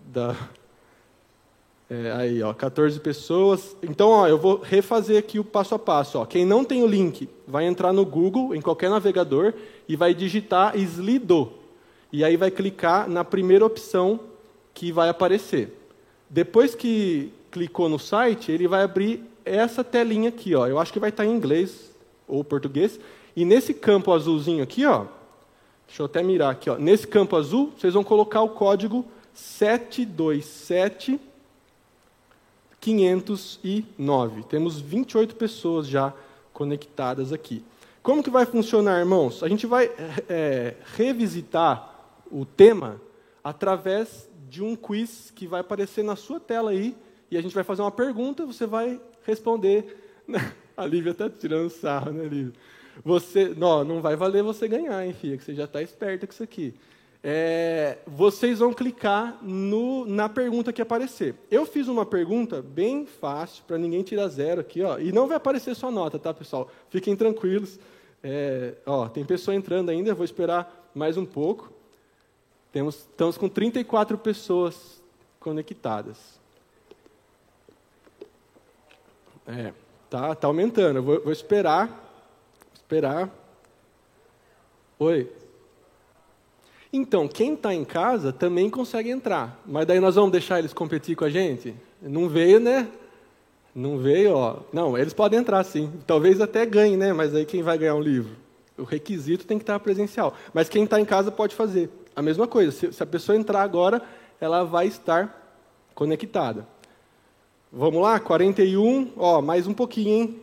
Da... 0.06 0.34
É, 1.90 2.12
aí, 2.12 2.42
ó, 2.42 2.54
14 2.54 2.98
pessoas. 3.00 3.76
Então, 3.82 4.08
ó, 4.08 4.26
eu 4.26 4.38
vou 4.38 4.60
refazer 4.62 5.18
aqui 5.18 5.38
o 5.38 5.44
passo 5.44 5.74
a 5.74 5.78
passo. 5.78 6.18
Ó. 6.18 6.24
Quem 6.24 6.46
não 6.46 6.64
tem 6.64 6.82
o 6.82 6.86
link, 6.86 7.28
vai 7.46 7.66
entrar 7.66 7.92
no 7.92 8.06
Google, 8.06 8.54
em 8.54 8.62
qualquer 8.62 8.88
navegador, 8.88 9.52
e 9.86 9.94
vai 9.94 10.14
digitar 10.14 10.74
Slido. 10.78 11.52
E 12.10 12.24
aí 12.24 12.36
vai 12.36 12.50
clicar 12.50 13.10
na 13.10 13.24
primeira 13.24 13.66
opção 13.66 14.20
que 14.72 14.90
vai 14.90 15.10
aparecer. 15.10 15.76
Depois 16.30 16.74
que 16.74 17.32
clicou 17.54 17.88
no 17.88 18.00
site, 18.00 18.50
ele 18.50 18.66
vai 18.66 18.82
abrir 18.82 19.22
essa 19.44 19.84
telinha 19.84 20.28
aqui. 20.28 20.56
Ó. 20.56 20.66
Eu 20.66 20.80
acho 20.80 20.92
que 20.92 20.98
vai 20.98 21.10
estar 21.10 21.24
em 21.24 21.30
inglês 21.30 21.94
ou 22.26 22.42
português. 22.42 22.98
E 23.36 23.44
nesse 23.44 23.72
campo 23.72 24.12
azulzinho 24.12 24.64
aqui, 24.64 24.84
ó, 24.84 25.04
deixa 25.86 26.02
eu 26.02 26.06
até 26.06 26.20
mirar 26.20 26.50
aqui, 26.50 26.68
ó, 26.68 26.76
nesse 26.76 27.06
campo 27.06 27.36
azul, 27.36 27.72
vocês 27.78 27.94
vão 27.94 28.02
colocar 28.02 28.42
o 28.42 28.48
código 28.48 29.04
727 29.32 31.20
509. 32.80 34.42
Temos 34.44 34.80
28 34.80 35.36
pessoas 35.36 35.86
já 35.86 36.12
conectadas 36.52 37.32
aqui. 37.32 37.64
Como 38.02 38.20
que 38.22 38.30
vai 38.30 38.46
funcionar, 38.46 38.98
irmãos? 38.98 39.44
A 39.44 39.48
gente 39.48 39.64
vai 39.66 39.92
é, 40.28 40.74
revisitar 40.96 41.94
o 42.30 42.44
tema 42.44 43.00
através 43.44 44.28
de 44.50 44.60
um 44.62 44.74
quiz 44.74 45.32
que 45.34 45.46
vai 45.46 45.60
aparecer 45.60 46.02
na 46.02 46.16
sua 46.16 46.40
tela 46.40 46.72
aí, 46.72 46.96
e 47.30 47.36
a 47.36 47.42
gente 47.42 47.54
vai 47.54 47.64
fazer 47.64 47.82
uma 47.82 47.90
pergunta, 47.90 48.46
você 48.46 48.66
vai 48.66 49.00
responder. 49.24 49.96
A 50.76 50.84
Lívia 50.84 51.12
está 51.12 51.30
tirando 51.30 51.70
sarro, 51.70 52.12
né, 52.12 52.24
Lívia? 52.24 52.52
Você, 53.04 53.54
não, 53.56 53.84
não 53.84 54.00
vai 54.00 54.16
valer 54.16 54.42
você 54.42 54.68
ganhar, 54.68 55.04
hein, 55.04 55.12
filha, 55.12 55.36
que 55.36 55.44
você 55.44 55.54
já 55.54 55.64
está 55.64 55.82
esperta 55.82 56.26
com 56.26 56.32
isso 56.32 56.42
aqui. 56.42 56.74
É, 57.26 57.98
vocês 58.06 58.58
vão 58.58 58.72
clicar 58.74 59.38
no, 59.42 60.04
na 60.04 60.28
pergunta 60.28 60.72
que 60.72 60.82
aparecer. 60.82 61.34
Eu 61.50 61.64
fiz 61.64 61.88
uma 61.88 62.04
pergunta 62.04 62.60
bem 62.60 63.06
fácil, 63.06 63.64
para 63.66 63.78
ninguém 63.78 64.02
tirar 64.02 64.28
zero 64.28 64.60
aqui, 64.60 64.82
ó, 64.82 64.98
e 64.98 65.10
não 65.10 65.26
vai 65.26 65.36
aparecer 65.38 65.74
sua 65.74 65.90
nota, 65.90 66.18
tá, 66.18 66.34
pessoal? 66.34 66.70
Fiquem 66.90 67.16
tranquilos. 67.16 67.78
É, 68.22 68.74
ó, 68.84 69.08
tem 69.08 69.24
pessoa 69.24 69.54
entrando 69.54 69.90
ainda, 69.90 70.14
vou 70.14 70.24
esperar 70.24 70.90
mais 70.94 71.16
um 71.16 71.24
pouco. 71.24 71.72
Temos, 72.70 72.96
estamos 72.96 73.38
com 73.38 73.48
34 73.48 74.18
pessoas 74.18 75.02
conectadas. 75.40 76.38
É, 79.46 79.72
tá, 80.08 80.34
tá 80.34 80.46
aumentando. 80.46 80.96
Eu 80.96 81.02
vou, 81.02 81.20
vou 81.22 81.32
esperar 81.32 82.04
esperar. 82.84 83.30
Oi. 84.98 85.28
Então, 86.92 87.26
quem 87.26 87.54
está 87.54 87.74
em 87.74 87.84
casa 87.84 88.32
também 88.32 88.70
consegue 88.70 89.10
entrar, 89.10 89.60
mas 89.66 89.86
daí 89.86 89.98
nós 89.98 90.14
vamos 90.14 90.30
deixar 90.30 90.60
eles 90.60 90.72
competir 90.72 91.16
com 91.16 91.24
a 91.24 91.30
gente? 91.30 91.74
Não 92.00 92.28
veio, 92.28 92.60
né? 92.60 92.88
Não 93.74 93.98
veio, 93.98 94.36
ó. 94.36 94.58
Não, 94.72 94.96
eles 94.96 95.12
podem 95.12 95.40
entrar 95.40 95.64
sim. 95.64 95.92
Talvez 96.06 96.40
até 96.40 96.64
ganhem, 96.64 96.96
né? 96.96 97.12
Mas 97.12 97.34
aí 97.34 97.44
quem 97.44 97.62
vai 97.62 97.76
ganhar 97.76 97.96
um 97.96 98.00
livro? 98.00 98.36
O 98.78 98.84
requisito 98.84 99.46
tem 99.46 99.58
que 99.58 99.64
estar 99.64 99.80
presencial. 99.80 100.34
Mas 100.52 100.68
quem 100.68 100.84
está 100.84 101.00
em 101.00 101.04
casa 101.04 101.32
pode 101.32 101.56
fazer. 101.56 101.90
A 102.14 102.22
mesma 102.22 102.46
coisa. 102.46 102.70
Se, 102.70 102.92
se 102.92 103.02
a 103.02 103.06
pessoa 103.06 103.36
entrar 103.36 103.62
agora, 103.62 104.00
ela 104.40 104.62
vai 104.62 104.86
estar 104.86 105.58
conectada. 105.94 106.68
Vamos 107.76 108.00
lá? 108.00 108.20
41. 108.20 109.10
Ó, 109.16 109.42
mais 109.42 109.66
um 109.66 109.74
pouquinho, 109.74 110.08
hein? 110.08 110.40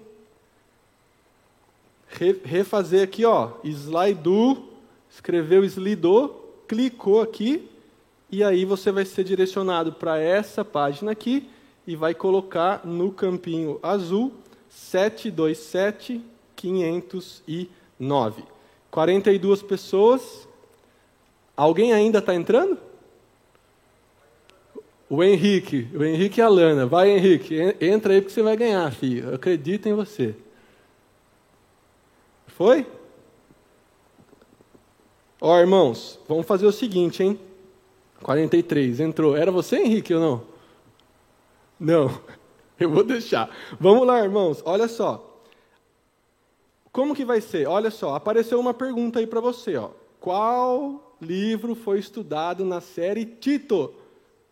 refazer 2.43 3.01
aqui, 3.01 3.23
ó, 3.23 3.51
slide 3.63 4.19
escreveu 5.09 5.63
slido, 5.63 6.35
clicou 6.67 7.21
aqui, 7.21 7.69
e 8.29 8.43
aí 8.43 8.65
você 8.65 8.91
vai 8.91 9.05
ser 9.05 9.23
direcionado 9.23 9.93
para 9.93 10.19
essa 10.19 10.65
página 10.65 11.13
aqui 11.13 11.49
e 11.87 11.95
vai 11.95 12.13
colocar 12.13 12.85
no 12.85 13.13
campinho 13.13 13.79
azul 13.81 14.33
727 14.67 16.21
509. 16.53 18.43
42 18.91 19.63
pessoas. 19.63 20.49
Alguém 21.55 21.93
ainda 21.93 22.19
está 22.19 22.35
entrando? 22.35 22.90
O 25.11 25.21
Henrique, 25.21 25.89
o 25.93 26.05
Henrique 26.05 26.39
e 26.39 26.41
a 26.41 26.47
Lana. 26.47 26.85
Vai, 26.85 27.09
Henrique, 27.09 27.53
entra 27.81 28.13
aí 28.13 28.21
porque 28.21 28.33
você 28.33 28.41
vai 28.41 28.55
ganhar, 28.55 28.89
filho. 28.93 29.27
Eu 29.27 29.35
acredito 29.35 29.89
em 29.89 29.93
você. 29.93 30.33
Foi? 32.47 32.87
Ó, 35.41 35.59
irmãos, 35.59 36.17
vamos 36.29 36.47
fazer 36.47 36.65
o 36.65 36.71
seguinte, 36.71 37.21
hein? 37.21 37.37
43, 38.23 39.01
entrou. 39.01 39.35
Era 39.35 39.51
você, 39.51 39.79
Henrique, 39.79 40.13
ou 40.13 40.21
não? 40.21 40.43
Não, 41.77 42.21
eu 42.79 42.89
vou 42.89 43.03
deixar. 43.03 43.53
Vamos 43.77 44.07
lá, 44.07 44.23
irmãos, 44.23 44.63
olha 44.63 44.87
só. 44.87 45.43
Como 46.89 47.13
que 47.13 47.25
vai 47.25 47.41
ser? 47.41 47.67
Olha 47.67 47.91
só, 47.91 48.15
apareceu 48.15 48.57
uma 48.61 48.73
pergunta 48.73 49.19
aí 49.19 49.27
para 49.27 49.41
você, 49.41 49.75
ó. 49.75 49.89
Qual 50.21 51.17
livro 51.19 51.75
foi 51.75 51.99
estudado 51.99 52.63
na 52.63 52.79
série 52.79 53.25
Tito? 53.25 53.99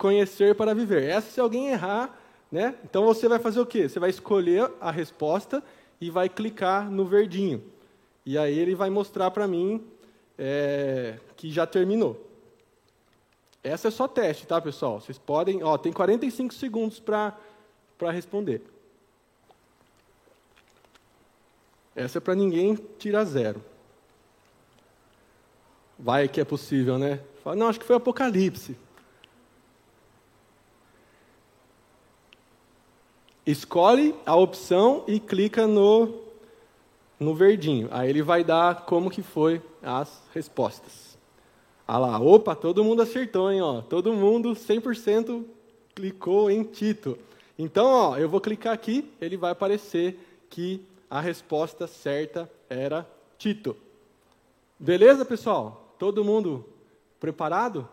Conhecer 0.00 0.54
para 0.54 0.74
viver. 0.74 1.02
Essa 1.02 1.30
se 1.30 1.38
alguém 1.38 1.68
errar, 1.68 2.18
né? 2.50 2.74
Então 2.82 3.04
você 3.04 3.28
vai 3.28 3.38
fazer 3.38 3.60
o 3.60 3.66
quê? 3.66 3.86
Você 3.86 4.00
vai 4.00 4.08
escolher 4.08 4.72
a 4.80 4.90
resposta 4.90 5.62
e 6.00 6.08
vai 6.08 6.26
clicar 6.26 6.90
no 6.90 7.04
verdinho. 7.04 7.62
E 8.24 8.38
aí 8.38 8.58
ele 8.58 8.74
vai 8.74 8.88
mostrar 8.88 9.30
para 9.30 9.46
mim 9.46 9.86
é, 10.38 11.18
que 11.36 11.50
já 11.52 11.66
terminou. 11.66 12.26
Essa 13.62 13.88
é 13.88 13.90
só 13.90 14.08
teste, 14.08 14.46
tá, 14.46 14.58
pessoal? 14.58 15.02
Vocês 15.02 15.18
podem. 15.18 15.62
Ó, 15.62 15.76
tem 15.76 15.92
45 15.92 16.54
segundos 16.54 16.98
para 16.98 17.36
responder. 18.10 18.62
Essa 21.94 22.16
é 22.16 22.20
para 22.22 22.34
ninguém 22.34 22.74
tirar 22.98 23.26
zero. 23.26 23.62
Vai 25.98 26.26
que 26.26 26.40
é 26.40 26.44
possível, 26.46 26.98
né? 26.98 27.20
Fala, 27.44 27.54
não, 27.54 27.68
acho 27.68 27.78
que 27.78 27.84
foi 27.84 27.96
Apocalipse. 27.96 28.78
Escolhe 33.46 34.14
a 34.24 34.36
opção 34.36 35.04
e 35.06 35.18
clica 35.18 35.66
no 35.66 36.20
no 37.20 37.34
verdinho. 37.34 37.86
Aí 37.90 38.08
ele 38.08 38.22
vai 38.22 38.42
dar 38.42 38.86
como 38.86 39.10
que 39.10 39.22
foi 39.22 39.60
as 39.82 40.22
respostas. 40.32 41.18
Ah 41.86 41.98
lá, 41.98 42.18
opa, 42.18 42.54
todo 42.54 42.82
mundo 42.82 43.02
acertou, 43.02 43.52
hein? 43.52 43.60
Ó. 43.60 43.82
Todo 43.82 44.14
mundo 44.14 44.52
100% 44.52 45.44
clicou 45.94 46.50
em 46.50 46.62
Tito. 46.64 47.18
Então, 47.58 47.86
ó, 47.86 48.16
eu 48.16 48.28
vou 48.28 48.40
clicar 48.40 48.72
aqui, 48.72 49.10
ele 49.20 49.36
vai 49.36 49.50
aparecer 49.50 50.18
que 50.48 50.82
a 51.10 51.20
resposta 51.20 51.86
certa 51.86 52.50
era 52.70 53.06
Tito. 53.36 53.76
Beleza, 54.78 55.24
pessoal? 55.24 55.94
Todo 55.98 56.24
mundo 56.24 56.64
preparado? 57.18 57.86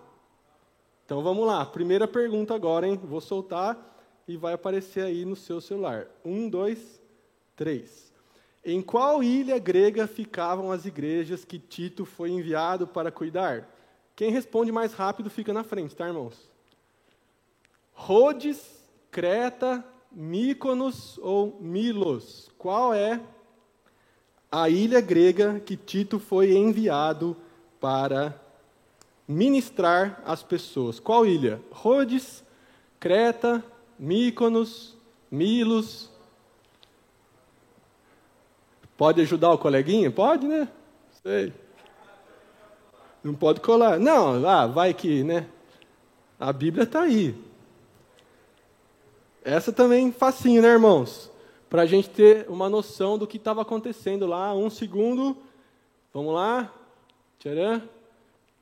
Então 1.06 1.22
vamos 1.22 1.46
lá. 1.46 1.66
Primeira 1.66 2.08
pergunta 2.08 2.56
agora, 2.56 2.88
hein? 2.88 3.00
Vou 3.04 3.20
soltar 3.20 3.97
e 4.28 4.36
vai 4.36 4.54
aparecer 4.54 5.04
aí 5.04 5.24
no 5.24 5.36
seu 5.36 5.62
celular. 5.62 6.08
Um, 6.26 6.50
dois, 6.50 7.02
três. 7.56 8.12
Em 8.64 8.82
qual 8.82 9.24
ilha 9.24 9.58
grega 9.58 10.06
ficavam 10.08 10.72
as 10.72 10.86
igrejas 10.86 11.46
que 11.46 11.58
Tito 11.58 12.04
foi 12.06 12.32
enviado 12.32 12.86
para 12.86 13.12
cuidar? 13.12 13.70
Quem 14.16 14.32
responde 14.32 14.72
mais 14.72 14.94
rápido 14.94 15.30
fica 15.30 15.54
na 15.54 15.64
frente, 15.64 15.96
tá, 15.96 16.08
irmãos? 16.08 16.50
Rhodes, 17.94 18.60
Creta, 19.10 19.86
Míconos 20.12 21.18
ou 21.20 21.58
Milos? 21.62 22.52
Qual 22.58 22.94
é 22.94 23.22
a 24.52 24.70
ilha 24.70 25.00
grega 25.00 25.60
que 25.60 25.78
Tito 25.78 26.20
foi 26.20 26.54
enviado 26.56 27.38
para 27.80 28.38
ministrar 29.28 30.22
as 30.26 30.44
pessoas? 30.44 31.00
Qual 31.00 31.26
ilha? 31.26 31.62
Rhodes, 31.72 32.44
Creta, 33.00 33.64
Míconos, 34.00 34.96
Milos 35.30 36.10
Pode 38.98 39.22
ajudar 39.22 39.52
o 39.52 39.60
coleguinha? 39.60 40.10
Pode, 40.10 40.48
né? 40.48 40.68
Sei. 41.22 41.54
Não 43.24 43.36
pode 43.36 43.62
colar. 43.62 44.00
Não, 44.00 44.46
ah, 44.48 44.66
vai 44.66 44.92
que, 44.92 45.24
né? 45.24 45.48
A 46.40 46.52
Bíblia 46.52 46.84
está 46.84 47.02
aí. 47.04 47.36
Essa 49.44 49.72
também 49.72 50.12
facinho, 50.12 50.64
né, 50.64 50.70
irmãos? 50.70 51.32
Para 51.70 51.84
a 51.84 51.86
gente 51.86 52.10
ter 52.10 52.50
uma 52.50 52.68
noção 52.70 53.18
do 53.20 53.28
que 53.28 53.38
estava 53.38 53.62
acontecendo 53.62 54.26
lá. 54.26 54.56
Um 54.56 54.70
segundo. 54.70 55.38
Vamos 56.12 56.34
lá. 56.34 56.74
Tcharam. 57.38 57.84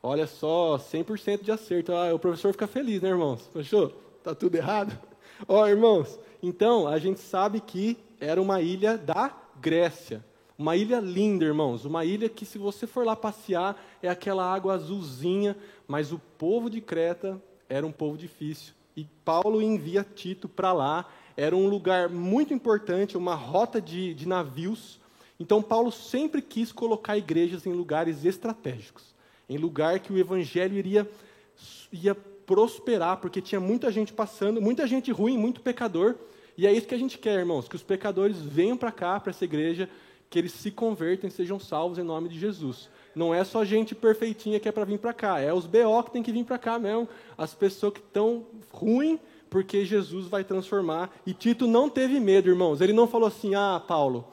Olha 0.04 0.28
só, 0.28 0.78
100% 0.78 1.44
de 1.44 1.52
acerto. 1.52 1.94
Ah, 1.94 2.14
o 2.14 2.20
professor 2.20 2.52
fica 2.52 2.68
feliz, 2.68 3.02
né, 3.02 3.10
irmãos? 3.10 3.50
Fechou? 3.54 3.90
Tá 4.22 4.36
tudo 4.36 4.56
errado? 4.56 5.00
Ó, 5.48 5.68
irmãos, 5.68 6.20
então 6.42 6.88
a 6.88 6.98
gente 6.98 7.20
sabe 7.20 7.60
que 7.60 7.98
era 8.20 8.42
uma 8.42 8.62
ilha 8.62 8.98
da 8.98 9.36
Grécia. 9.60 10.24
Uma 10.58 10.76
ilha 10.76 11.00
linda, 11.00 11.44
irmãos. 11.44 11.86
Uma 11.86 12.06
ilha 12.06 12.30
que, 12.30 12.46
se 12.46 12.58
você 12.58 12.88
for 12.88 13.06
lá 13.06 13.16
passear, 13.16 13.82
é 14.02 14.08
aquela 14.08 14.46
água 14.46 14.74
azulzinha. 14.74 15.58
Mas 15.88 16.12
o 16.12 16.20
povo 16.38 16.70
de 16.70 16.80
Creta 16.80 17.42
era 17.68 17.86
um 17.86 17.92
povo 17.92 18.18
difícil. 18.18 18.74
E 18.96 19.06
Paulo 19.26 19.62
envia 19.62 20.04
Tito 20.04 20.48
para 20.48 20.72
lá. 20.72 21.06
Era 21.36 21.56
um 21.56 21.68
lugar 21.68 22.08
muito 22.08 22.54
importante, 22.54 23.18
uma 23.18 23.36
rota 23.36 23.82
de, 23.82 24.14
de 24.14 24.26
navios. 24.28 25.00
Então, 25.38 25.62
Paulo 25.62 25.92
sempre 25.92 26.42
quis 26.42 26.72
colocar 26.72 27.18
igrejas 27.18 27.66
em 27.66 27.74
lugares 27.74 28.24
estratégicos 28.24 29.16
em 29.50 29.58
lugar 29.58 30.00
que 30.00 30.12
o 30.12 30.18
evangelho 30.18 30.78
iria, 30.78 31.10
ia 31.92 32.18
prosperar, 32.46 33.18
porque 33.18 33.42
tinha 33.42 33.60
muita 33.60 33.92
gente 33.92 34.14
passando, 34.14 34.62
muita 34.62 34.86
gente 34.88 35.12
ruim, 35.12 35.38
muito 35.38 35.62
pecador. 35.62 36.16
E 36.58 36.66
é 36.66 36.72
isso 36.72 36.88
que 36.88 36.96
a 36.96 37.00
gente 37.00 37.18
quer, 37.18 37.40
irmãos, 37.40 37.68
que 37.68 37.76
os 37.76 37.84
pecadores 37.84 38.38
venham 38.40 38.78
para 38.78 38.92
cá, 38.92 39.20
para 39.20 39.32
essa 39.32 39.44
igreja, 39.44 39.90
que 40.30 40.40
eles 40.40 40.52
se 40.52 40.72
convertam, 40.72 41.30
sejam 41.30 41.60
salvos 41.60 41.98
em 41.98 42.04
nome 42.04 42.30
de 42.30 42.40
Jesus. 42.40 42.90
Não 43.14 43.34
é 43.34 43.44
só 43.44 43.64
gente 43.64 43.96
perfeitinha 43.96 44.60
que 44.60 44.68
é 44.68 44.72
para 44.72 44.86
vir 44.86 45.00
para 45.00 45.14
cá, 45.14 45.40
é 45.40 45.54
os 45.54 45.66
BO 45.66 46.04
que 46.04 46.12
tem 46.12 46.24
que 46.24 46.32
vir 46.32 46.44
para 46.44 46.58
cá 46.58 46.78
mesmo, 46.78 47.08
as 47.38 47.54
pessoas 47.54 47.94
que 47.94 48.00
estão 48.00 48.46
ruim, 48.72 49.20
porque 49.50 49.86
Jesus 49.86 50.28
vai 50.28 50.44
transformar. 50.44 51.14
E 51.26 51.34
Tito 51.34 51.68
não 51.68 51.90
teve 51.90 52.20
medo, 52.20 52.50
irmãos. 52.50 52.82
Ele 52.82 52.94
não 52.94 53.08
falou 53.08 53.28
assim: 53.28 53.56
"Ah, 53.56 53.82
Paulo, 53.86 54.28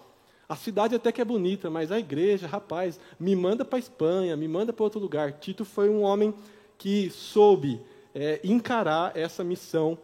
a 0.49 0.57
cidade 0.57 0.95
até 0.95 1.13
que 1.13 1.21
é 1.21 1.25
bonita, 1.25 1.71
mas 1.71 1.93
a 1.93 1.99
igreja, 1.99 2.47
rapaz, 2.47 2.99
me 3.19 3.37
manda 3.37 3.65
para 3.65 3.79
Espanha, 3.79 4.37
me 4.37 4.49
manda 4.49 4.73
para 4.73 4.85
outro 4.85 5.01
lugar". 5.01 5.33
Tito 5.35 5.65
foi 5.65 5.89
um 5.89 6.03
homem 6.03 6.35
que 6.77 7.11
soube 7.11 7.81
é, 8.15 8.41
encarar 8.45 9.17
essa 9.17 9.43
missão 9.43 9.99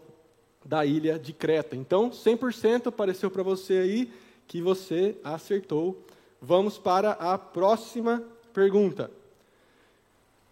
da 0.64 0.84
ilha 0.84 1.18
de 1.18 1.32
Creta. 1.32 1.76
Então, 1.76 2.11
100% 2.11 2.88
apareceu 2.88 3.30
para 3.30 3.42
você 3.42 3.74
aí 3.74 4.12
que 4.46 4.61
você 4.61 5.16
acertou. 5.22 6.02
Vamos 6.40 6.78
para 6.78 7.12
a 7.12 7.36
próxima 7.38 8.22
pergunta. 8.52 9.11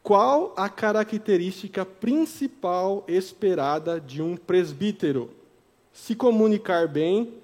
Qual 0.02 0.54
a 0.56 0.68
característica 0.68 1.84
principal 1.84 3.04
esperada 3.08 4.00
de 4.00 4.22
um 4.22 4.36
presbítero? 4.36 5.30
Se 5.92 6.14
comunicar 6.14 6.86
bem, 6.86 7.34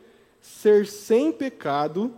ser 0.41 0.87
sem 0.87 1.33
pecado, 1.33 2.15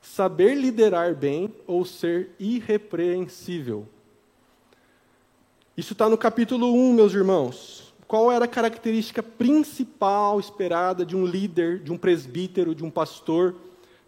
saber 0.00 0.54
liderar 0.54 1.14
bem 1.14 1.54
ou 1.66 1.84
ser 1.84 2.30
irrepreensível. 2.40 3.86
Isso 5.82 5.94
está 5.94 6.08
no 6.08 6.16
capítulo 6.16 6.72
1, 6.72 6.92
meus 6.92 7.12
irmãos. 7.12 7.92
Qual 8.06 8.30
era 8.30 8.44
a 8.44 8.48
característica 8.48 9.20
principal 9.20 10.38
esperada 10.38 11.04
de 11.04 11.16
um 11.16 11.26
líder, 11.26 11.80
de 11.80 11.92
um 11.92 11.98
presbítero, 11.98 12.72
de 12.72 12.84
um 12.84 12.88
pastor, 12.88 13.56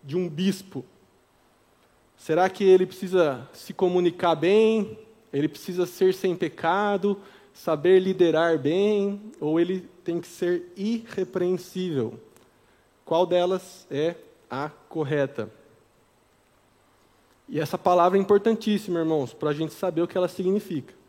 de 0.01 0.17
um 0.17 0.29
bispo? 0.29 0.85
Será 2.17 2.49
que 2.49 2.63
ele 2.63 2.87
precisa 2.87 3.49
se 3.53 3.75
comunicar 3.75 4.37
bem? 4.37 4.97
Ele 5.33 5.49
precisa 5.49 5.85
ser 5.85 6.15
sem 6.15 6.37
pecado, 6.37 7.21
saber 7.53 7.99
liderar 7.99 8.57
bem? 8.57 9.21
Ou 9.41 9.59
ele 9.59 9.81
tem 10.05 10.21
que 10.21 10.29
ser 10.29 10.73
irrepreensível? 10.77 12.21
Qual 13.05 13.27
delas 13.27 13.85
é 13.91 14.15
a 14.49 14.69
correta? 14.89 15.51
E 17.49 17.59
essa 17.59 17.77
palavra 17.77 18.17
é 18.17 18.21
importantíssima, 18.21 19.01
irmãos, 19.01 19.35
para 19.35 19.51
a 19.51 19.53
gente 19.53 19.75
saber 19.75 20.03
o 20.03 20.07
que 20.07 20.17
ela 20.17 20.29
significa. 20.29 21.03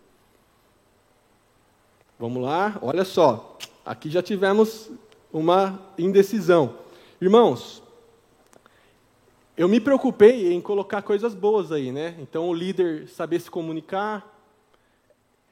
Vamos 2.18 2.42
lá, 2.42 2.80
olha 2.82 3.04
só. 3.04 3.58
Aqui 3.86 4.10
já 4.10 4.24
tivemos 4.24 4.90
uma 5.34 5.78
indecisão. 5.98 6.76
Irmãos, 7.20 7.84
eu 9.58 9.68
me 9.68 9.82
preocupei 9.82 10.54
em 10.54 10.62
colocar 10.62 11.02
coisas 11.02 11.34
boas 11.34 11.74
aí, 11.74 11.92
né? 11.92 12.16
Então, 12.22 12.48
o 12.48 12.54
líder 12.54 13.10
saber 13.10 13.42
se 13.42 13.52
comunicar. 13.52 14.34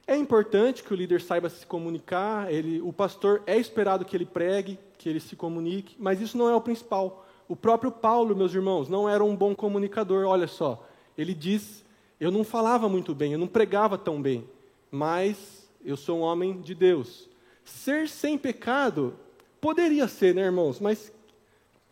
É 0.07 0.15
importante 0.15 0.83
que 0.83 0.93
o 0.93 0.95
líder 0.95 1.21
saiba 1.21 1.49
se 1.49 1.65
comunicar. 1.65 2.49
Ele, 2.49 2.79
o 2.81 2.93
pastor 2.93 3.43
é 3.45 3.57
esperado 3.57 4.05
que 4.05 4.15
ele 4.15 4.25
pregue, 4.25 4.79
que 4.97 5.09
ele 5.09 5.19
se 5.19 5.35
comunique, 5.35 5.97
mas 5.99 6.21
isso 6.21 6.37
não 6.37 6.47
é 6.47 6.55
o 6.55 6.61
principal. 6.61 7.25
O 7.45 7.57
próprio 7.57 7.91
Paulo, 7.91 8.33
meus 8.33 8.53
irmãos, 8.53 8.87
não 8.87 9.09
era 9.09 9.21
um 9.21 9.35
bom 9.35 9.53
comunicador. 9.53 10.25
Olha 10.25 10.47
só, 10.47 10.87
ele 11.17 11.33
diz: 11.33 11.83
Eu 12.21 12.31
não 12.31 12.45
falava 12.45 12.87
muito 12.87 13.13
bem, 13.13 13.33
eu 13.33 13.39
não 13.39 13.47
pregava 13.47 13.97
tão 13.97 14.21
bem, 14.21 14.47
mas 14.89 15.62
eu 15.85 15.97
sou 15.97 16.19
um 16.19 16.21
homem 16.21 16.61
de 16.61 16.73
Deus. 16.73 17.29
Ser 17.63 18.07
sem 18.07 18.37
pecado 18.37 19.13
poderia 19.61 20.07
ser, 20.07 20.35
né, 20.35 20.41
irmãos? 20.43 20.79
Mas 20.79 21.11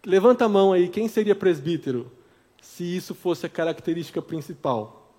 Levanta 0.05 0.45
a 0.45 0.49
mão 0.49 0.73
aí, 0.73 0.89
quem 0.89 1.07
seria 1.07 1.35
presbítero? 1.35 2.11
Se 2.59 2.83
isso 2.83 3.13
fosse 3.13 3.45
a 3.45 3.49
característica 3.49 4.21
principal. 4.21 5.13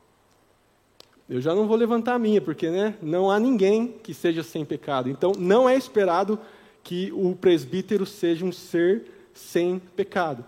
Eu 1.29 1.41
já 1.41 1.55
não 1.55 1.69
vou 1.69 1.77
levantar 1.77 2.15
a 2.15 2.19
minha, 2.19 2.41
porque 2.41 2.69
né, 2.69 2.97
não 3.01 3.31
há 3.31 3.39
ninguém 3.39 3.95
que 4.03 4.13
seja 4.13 4.43
sem 4.43 4.65
pecado. 4.65 5.09
Então, 5.09 5.33
não 5.39 5.69
é 5.69 5.77
esperado 5.77 6.39
que 6.83 7.13
o 7.13 7.35
presbítero 7.37 8.05
seja 8.05 8.45
um 8.45 8.51
ser 8.51 9.05
sem 9.33 9.81
pecado. 9.95 10.45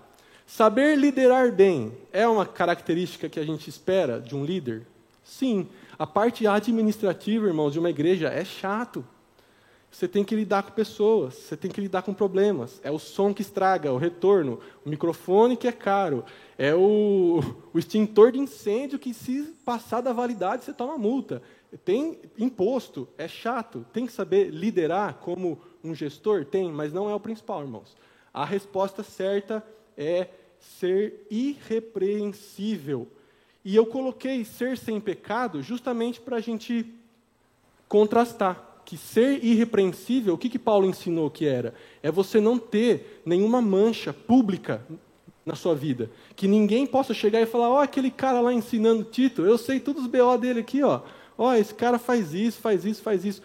Saber 0.46 0.98
liderar 0.98 1.52
bem 1.52 1.92
é 2.12 2.26
uma 2.26 2.44
característica 2.44 3.28
que 3.28 3.38
a 3.38 3.44
gente 3.44 3.70
espera 3.70 4.20
de 4.20 4.34
um 4.34 4.44
líder? 4.44 4.82
Sim. 5.22 5.68
A 5.98 6.06
parte 6.06 6.46
administrativa, 6.46 7.46
irmãos, 7.46 7.72
de 7.72 7.78
uma 7.78 7.90
igreja 7.90 8.28
é 8.28 8.44
chato. 8.44 9.04
Você 9.90 10.08
tem 10.08 10.24
que 10.24 10.34
lidar 10.34 10.64
com 10.64 10.72
pessoas, 10.72 11.34
você 11.34 11.56
tem 11.56 11.70
que 11.70 11.80
lidar 11.80 12.02
com 12.02 12.12
problemas. 12.12 12.80
É 12.82 12.90
o 12.90 12.98
som 12.98 13.32
que 13.32 13.42
estraga, 13.42 13.92
o 13.92 13.96
retorno, 13.96 14.58
o 14.84 14.88
microfone 14.88 15.56
que 15.56 15.68
é 15.68 15.72
caro, 15.72 16.24
é 16.58 16.74
o, 16.74 17.38
o 17.72 17.78
extintor 17.78 18.32
de 18.32 18.40
incêndio 18.40 18.98
que, 18.98 19.14
se 19.14 19.42
passar 19.64 20.00
da 20.00 20.12
validade, 20.12 20.64
você 20.64 20.72
toma 20.72 20.98
multa. 20.98 21.40
Tem 21.84 22.18
imposto, 22.36 23.06
é 23.16 23.28
chato. 23.28 23.86
Tem 23.92 24.04
que 24.04 24.12
saber 24.12 24.50
liderar 24.50 25.18
como 25.18 25.60
um 25.82 25.94
gestor? 25.94 26.44
Tem, 26.44 26.72
mas 26.72 26.92
não 26.92 27.08
é 27.08 27.14
o 27.14 27.20
principal, 27.20 27.62
irmãos. 27.62 27.96
A 28.32 28.44
resposta 28.44 29.04
certa 29.04 29.64
é 29.96 30.26
ser 30.58 31.24
irrepreensível. 31.30 33.06
E 33.64 33.74
eu 33.74 33.86
coloquei 33.86 34.44
ser 34.44 34.76
sem 34.76 35.00
pecado 35.00 35.62
justamente 35.62 36.20
para 36.20 36.36
a 36.36 36.40
gente 36.40 36.86
contrastar 37.88 38.74
que 38.84 38.96
ser 38.96 39.42
irrepreensível, 39.42 40.34
o 40.34 40.38
que, 40.38 40.50
que 40.50 40.58
Paulo 40.58 40.86
ensinou 40.86 41.30
que 41.30 41.46
era? 41.46 41.74
É 42.02 42.10
você 42.10 42.40
não 42.40 42.58
ter 42.58 43.22
nenhuma 43.24 43.62
mancha 43.62 44.12
pública 44.12 44.84
na 45.44 45.54
sua 45.54 45.74
vida. 45.74 46.10
Que 46.36 46.46
ninguém 46.46 46.86
possa 46.86 47.14
chegar 47.14 47.40
e 47.40 47.46
falar, 47.46 47.70
ó, 47.70 47.76
oh, 47.76 47.80
aquele 47.80 48.10
cara 48.10 48.40
lá 48.40 48.52
ensinando 48.52 49.04
Tito, 49.04 49.42
eu 49.42 49.56
sei 49.56 49.80
todos 49.80 50.02
os 50.02 50.08
BO 50.08 50.36
dele 50.38 50.60
aqui, 50.60 50.82
ó. 50.82 51.00
Ó, 51.36 51.48
oh, 51.48 51.54
esse 51.54 51.74
cara 51.74 51.98
faz 51.98 52.34
isso, 52.34 52.60
faz 52.60 52.84
isso, 52.84 53.02
faz 53.02 53.24
isso. 53.24 53.42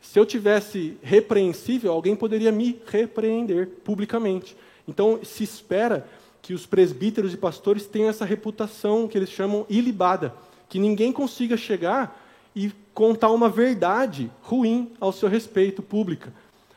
Se 0.00 0.18
eu 0.18 0.26
tivesse 0.26 0.96
repreensível, 1.02 1.92
alguém 1.92 2.14
poderia 2.14 2.52
me 2.52 2.78
repreender 2.86 3.68
publicamente. 3.82 4.56
Então, 4.86 5.18
se 5.24 5.42
espera 5.42 6.06
que 6.46 6.54
os 6.54 6.64
presbíteros 6.64 7.34
e 7.34 7.36
pastores 7.36 7.88
tenham 7.88 8.08
essa 8.08 8.24
reputação 8.24 9.08
que 9.08 9.18
eles 9.18 9.28
chamam 9.28 9.66
ilibada, 9.68 10.32
que 10.68 10.78
ninguém 10.78 11.10
consiga 11.10 11.56
chegar 11.56 12.24
e 12.54 12.70
contar 12.94 13.32
uma 13.32 13.48
verdade 13.48 14.30
ruim 14.42 14.92
ao 15.00 15.10
seu 15.10 15.28
respeito 15.28 15.82
pública. 15.82 16.32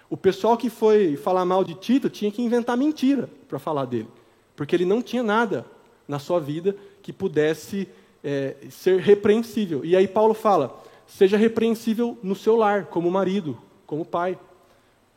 O 0.10 0.18
pessoal 0.18 0.58
que 0.58 0.72
foi 0.72 1.16
falar 1.18 1.46
mal 1.46 1.64
de 1.64 1.76
Tito 1.76 2.10
tinha 2.10 2.32
que 2.32 2.42
inventar 2.42 2.76
mentira 2.76 3.30
para 3.48 3.60
falar 3.60 3.86
dele, 3.86 4.08
porque 4.56 4.76
ele 4.76 4.86
não 4.86 5.04
tinha 5.04 5.22
nada 5.22 5.64
na 6.08 6.18
sua 6.18 6.40
vida 6.40 6.76
que 7.04 7.14
pudesse 7.14 7.88
é, 8.24 8.56
ser 8.72 9.00
repreensível. 9.00 9.86
E 9.86 9.96
aí 9.96 10.08
Paulo 10.08 10.34
fala: 10.34 10.82
seja 11.06 11.38
repreensível 11.38 12.18
no 12.24 12.34
seu 12.34 12.56
lar, 12.56 12.86
como 12.86 13.12
marido, 13.12 13.56
como 13.86 14.04
pai. 14.04 14.36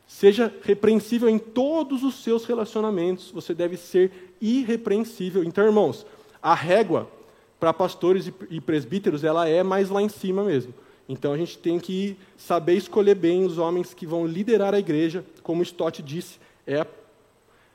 Seja 0.07 0.53
repreensível 0.63 1.27
em 1.27 1.39
todos 1.39 2.03
os 2.03 2.23
seus 2.23 2.45
relacionamentos, 2.45 3.31
você 3.31 3.55
deve 3.55 3.79
ser 3.79 4.32
irrepreensível. 4.43 5.43
Então, 5.43 5.65
irmãos, 5.65 6.05
a 6.43 6.55
régua 6.55 7.09
para 7.63 7.73
pastores 7.73 8.29
e 8.51 8.61
presbíteros, 8.61 9.23
ela 9.23 9.49
é 9.49 9.63
mais 9.63 9.89
lá 9.89 10.03
em 10.03 10.09
cima 10.09 10.43
mesmo. 10.43 10.75
Então 11.09 11.33
a 11.33 11.37
gente 11.37 11.59
tem 11.59 11.79
que 11.79 12.17
saber 12.37 12.75
escolher 12.75 13.15
bem 13.15 13.45
os 13.45 13.57
homens 13.57 13.95
que 13.95 14.05
vão 14.05 14.27
liderar 14.27 14.75
a 14.75 14.81
igreja, 14.81 15.25
como 15.45 15.63
Stott 15.63 16.03
disse, 16.03 16.41
é 16.67 16.85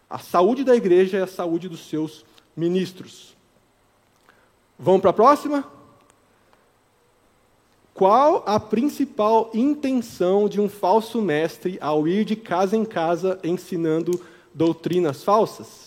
a, 0.10 0.20
saúde 0.20 0.66
da 0.66 0.76
igreja 0.76 1.18
é 1.18 1.22
a 1.22 1.28
saúde 1.28 1.70
dos 1.70 1.88
seus 1.88 2.26
ministros. 2.54 3.38
Vamos 4.78 5.00
para 5.00 5.12
a 5.12 5.14
próxima? 5.14 5.66
Qual 7.94 8.44
a 8.46 8.60
principal 8.60 9.52
intenção 9.54 10.50
de 10.50 10.60
um 10.60 10.68
falso 10.68 11.22
mestre 11.22 11.78
ao 11.80 12.08
ir 12.08 12.26
de 12.26 12.36
casa 12.36 12.76
em 12.76 12.84
casa 12.84 13.40
ensinando 13.42 14.20
doutrinas 14.54 15.24
falsas? 15.24 15.87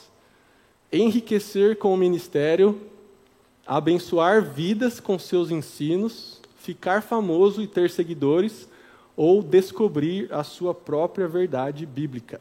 Enriquecer 0.93 1.77
com 1.79 1.95
o 1.95 1.97
ministério, 1.97 2.81
abençoar 3.67 4.43
vidas 4.43 4.99
com 4.99 5.19
seus 5.19 5.51
ensinos, 5.51 6.41
ficar 6.57 7.03
famoso 7.03 7.63
e 7.63 7.67
ter 7.67 7.91
seguidores 7.91 8.69
ou 9.17 9.43
descobrir 9.43 10.33
a 10.33 10.43
sua 10.43 10.75
própria 10.75 11.29
verdade 11.29 11.87
bíblica. 11.87 12.41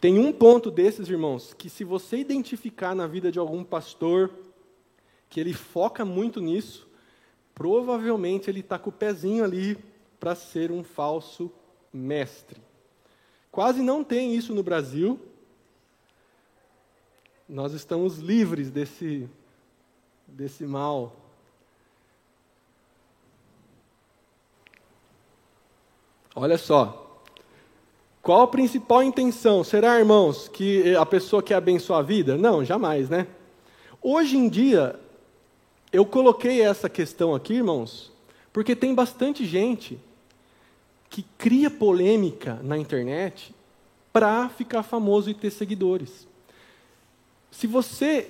Tem 0.00 0.18
um 0.18 0.32
ponto 0.32 0.70
desses, 0.70 1.08
irmãos, 1.08 1.54
que 1.54 1.68
se 1.68 1.84
você 1.84 2.16
identificar 2.16 2.94
na 2.94 3.06
vida 3.06 3.30
de 3.30 3.38
algum 3.38 3.62
pastor 3.62 4.30
que 5.28 5.38
ele 5.38 5.52
foca 5.52 6.04
muito 6.04 6.40
nisso, 6.40 6.88
provavelmente 7.54 8.50
ele 8.50 8.60
está 8.60 8.78
com 8.78 8.90
o 8.90 8.92
pezinho 8.92 9.44
ali 9.44 9.78
para 10.18 10.34
ser 10.34 10.72
um 10.72 10.82
falso 10.82 11.52
mestre. 11.92 12.60
Quase 13.50 13.82
não 13.82 14.02
tem 14.02 14.34
isso 14.34 14.54
no 14.54 14.62
Brasil. 14.62 15.20
Nós 17.50 17.72
estamos 17.72 18.18
livres 18.18 18.70
desse, 18.70 19.28
desse 20.28 20.64
mal. 20.64 21.16
Olha 26.32 26.56
só, 26.56 27.20
qual 28.22 28.42
a 28.42 28.46
principal 28.46 29.02
intenção? 29.02 29.64
Será, 29.64 29.98
irmãos, 29.98 30.46
que 30.46 30.94
a 30.94 31.04
pessoa 31.04 31.42
quer 31.42 31.56
abençoar 31.56 31.98
a 31.98 32.02
vida? 32.02 32.38
Não, 32.38 32.64
jamais, 32.64 33.10
né? 33.10 33.26
Hoje 34.00 34.36
em 34.36 34.48
dia, 34.48 34.94
eu 35.92 36.06
coloquei 36.06 36.62
essa 36.62 36.88
questão 36.88 37.34
aqui, 37.34 37.54
irmãos, 37.54 38.12
porque 38.52 38.76
tem 38.76 38.94
bastante 38.94 39.44
gente 39.44 39.98
que 41.08 41.24
cria 41.36 41.68
polêmica 41.68 42.60
na 42.62 42.78
internet 42.78 43.52
para 44.12 44.48
ficar 44.50 44.84
famoso 44.84 45.28
e 45.28 45.34
ter 45.34 45.50
seguidores. 45.50 46.29
Se 47.50 47.66
você 47.66 48.28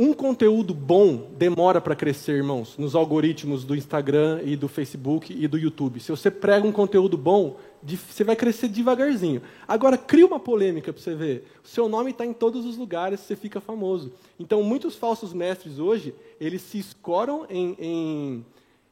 um 0.00 0.12
conteúdo 0.12 0.72
bom 0.72 1.28
demora 1.36 1.80
para 1.80 1.96
crescer, 1.96 2.36
irmãos, 2.36 2.78
nos 2.78 2.94
algoritmos 2.94 3.64
do 3.64 3.74
Instagram 3.74 4.40
e 4.44 4.54
do 4.54 4.68
Facebook 4.68 5.34
e 5.36 5.48
do 5.48 5.58
YouTube. 5.58 5.98
Se 5.98 6.12
você 6.12 6.30
prega 6.30 6.64
um 6.64 6.70
conteúdo 6.70 7.18
bom, 7.18 7.56
você 7.82 8.22
vai 8.22 8.36
crescer 8.36 8.68
devagarzinho. 8.68 9.42
Agora, 9.66 9.98
cria 9.98 10.24
uma 10.24 10.38
polêmica 10.38 10.92
para 10.92 11.02
você 11.02 11.16
ver. 11.16 11.50
O 11.64 11.66
seu 11.66 11.88
nome 11.88 12.12
está 12.12 12.24
em 12.24 12.32
todos 12.32 12.64
os 12.64 12.76
lugares, 12.76 13.18
você 13.18 13.34
fica 13.34 13.60
famoso. 13.60 14.12
Então, 14.38 14.62
muitos 14.62 14.94
falsos 14.94 15.32
mestres 15.32 15.80
hoje, 15.80 16.14
eles 16.40 16.62
se 16.62 16.78
escoram 16.78 17.44
em, 17.50 17.76
em, 17.80 18.46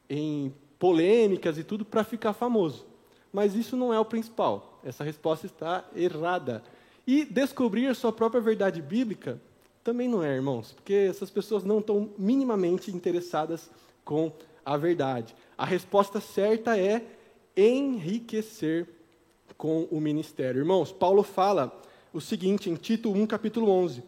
em 0.09 0.53
polêmicas 0.77 1.57
e 1.57 1.63
tudo 1.63 1.85
para 1.85 2.03
ficar 2.03 2.33
famoso. 2.33 2.85
Mas 3.31 3.55
isso 3.55 3.77
não 3.77 3.93
é 3.93 3.99
o 3.99 4.03
principal. 4.03 4.81
Essa 4.83 5.05
resposta 5.05 5.45
está 5.45 5.85
errada. 5.95 6.61
E 7.07 7.23
descobrir 7.23 7.95
sua 7.95 8.11
própria 8.11 8.41
verdade 8.41 8.81
bíblica 8.81 9.41
também 9.81 10.09
não 10.09 10.21
é, 10.21 10.35
irmãos, 10.35 10.73
porque 10.73 10.93
essas 10.93 11.29
pessoas 11.29 11.63
não 11.63 11.79
estão 11.79 12.09
minimamente 12.17 12.91
interessadas 12.91 13.69
com 14.03 14.33
a 14.65 14.75
verdade. 14.75 15.33
A 15.57 15.65
resposta 15.65 16.19
certa 16.19 16.77
é 16.77 17.01
enriquecer 17.55 18.89
com 19.57 19.83
o 19.89 20.01
ministério. 20.01 20.59
Irmãos, 20.59 20.91
Paulo 20.91 21.23
fala 21.23 21.81
o 22.11 22.19
seguinte 22.19 22.69
em 22.69 22.75
Tito 22.75 23.09
1, 23.09 23.25
capítulo 23.25 23.69
11: 23.69 24.03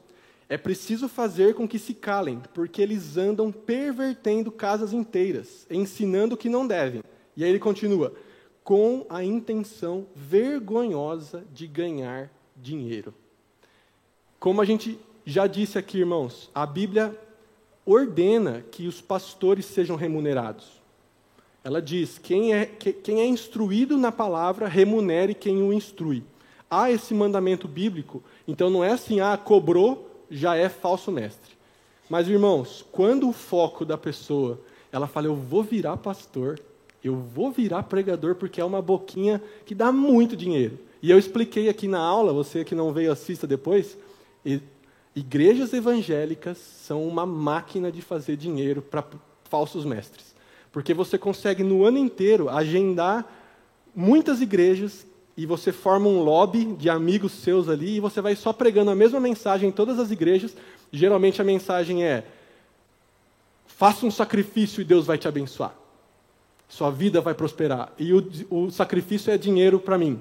É 0.50 0.58
preciso 0.58 1.08
fazer 1.08 1.56
com 1.56 1.66
que 1.66 1.80
se 1.80 1.94
calem, 1.94 2.42
porque 2.54 2.82
eles 2.82 3.16
andam 3.16 3.50
pervertendo 3.50 4.52
casas 4.52 4.92
inteiras, 4.92 5.66
ensinando 5.70 6.36
o 6.36 6.38
que 6.38 6.50
não 6.50 6.68
devem. 6.68 7.02
E 7.38 7.46
aí 7.46 7.50
ele 7.50 7.60
continua: 7.60 8.14
com 8.62 9.06
a 9.10 9.24
intenção 9.24 10.08
vergonhosa 10.14 11.46
de 11.54 11.66
ganhar 11.66 12.30
dinheiro. 12.62 13.14
Como 14.40 14.62
a 14.62 14.66
gente 14.66 15.00
já 15.26 15.48
disse 15.48 15.78
aqui, 15.78 16.00
irmãos, 16.00 16.50
a 16.54 16.66
Bíblia 16.66 17.18
ordena 17.86 18.64
que 18.72 18.88
os 18.88 19.02
pastores 19.02 19.66
sejam 19.66 19.96
remunerados. 19.96 20.80
Ela 21.64 21.82
diz: 21.82 22.18
quem 22.18 22.54
é, 22.54 22.66
quem 22.66 23.22
é 23.22 23.26
instruído 23.26 23.98
na 23.98 24.12
palavra, 24.12 24.68
remunere 24.68 25.34
quem 25.34 25.62
o 25.62 25.74
instrui. 25.74 26.24
Há 26.70 26.92
esse 26.92 27.14
mandamento 27.14 27.68
bíblico, 27.68 28.24
então 28.48 28.70
não 28.70 28.84
é 28.84 28.92
assim, 28.92 29.20
ah, 29.20 29.36
cobrou, 29.38 30.24
já 30.30 30.56
é 30.56 30.70
falso 30.70 31.12
mestre. 31.12 31.58
Mas, 32.08 32.28
irmãos, 32.28 32.86
quando 32.92 33.28
o 33.28 33.34
foco 33.34 33.84
da 33.84 33.98
pessoa, 33.98 34.60
ela 34.92 35.08
fala, 35.08 35.28
eu 35.28 35.36
vou 35.36 35.64
virar 35.64 35.98
pastor, 35.98 36.60
eu 37.04 37.16
vou 37.16 37.52
virar 37.52 37.84
pregador, 37.84 38.36
porque 38.36 38.62
é 38.62 38.66
uma 38.66 38.82
boquinha 38.82 39.42
que 39.66 39.74
dá 39.74 39.92
muito 39.92 40.36
dinheiro. 40.36 40.78
E 41.02 41.10
eu 41.10 41.18
expliquei 41.18 41.70
aqui 41.70 41.88
na 41.88 42.00
aula, 42.00 42.34
você 42.34 42.64
que 42.64 42.76
não 42.76 42.92
veio, 42.92 43.12
assista 43.12 43.48
depois, 43.48 43.98
Igrejas 45.16 45.74
evangélicas 45.74 46.58
são 46.58 47.06
uma 47.06 47.26
máquina 47.26 47.92
de 47.92 48.02
fazer 48.02 48.38
dinheiro 48.38 48.82
para 48.82 49.04
falsos 49.46 49.84
mestres. 49.84 50.36
Porque 50.72 50.94
você 50.94 51.18
consegue 51.18 51.64
no 51.64 51.84
ano 51.84 51.98
inteiro 51.98 52.48
agendar 52.48 53.26
muitas 53.96 54.40
igrejas 54.40 55.06
e 55.36 55.46
você 55.46 55.72
forma 55.72 56.08
um 56.08 56.22
lobby 56.22 56.74
de 56.76 56.90
amigos 56.90 57.32
seus 57.32 57.68
ali 57.68 57.96
e 57.96 58.00
você 58.00 58.22
vai 58.22 58.36
só 58.36 58.54
pregando 58.54 58.92
a 58.92 58.96
mesma 58.96 59.20
mensagem 59.20 59.70
em 59.70 59.72
todas 59.72 59.98
as 59.98 60.12
igrejas. 60.12 60.56
Geralmente 60.92 61.42
a 61.42 61.46
mensagem 61.46 62.04
é: 62.04 62.24
faça 63.66 64.06
um 64.06 64.12
sacrifício 64.12 64.80
e 64.80 64.86
Deus 64.86 65.08
vai 65.08 65.18
te 65.18 65.28
abençoar. 65.28 65.74
Sua 66.68 66.92
vida 66.92 67.20
vai 67.20 67.34
prosperar. 67.34 67.92
E 67.98 68.14
o, 68.14 68.24
o 68.50 68.70
sacrifício 68.70 69.34
é 69.34 69.38
dinheiro 69.40 69.80
para 69.80 69.98
mim. 69.98 70.20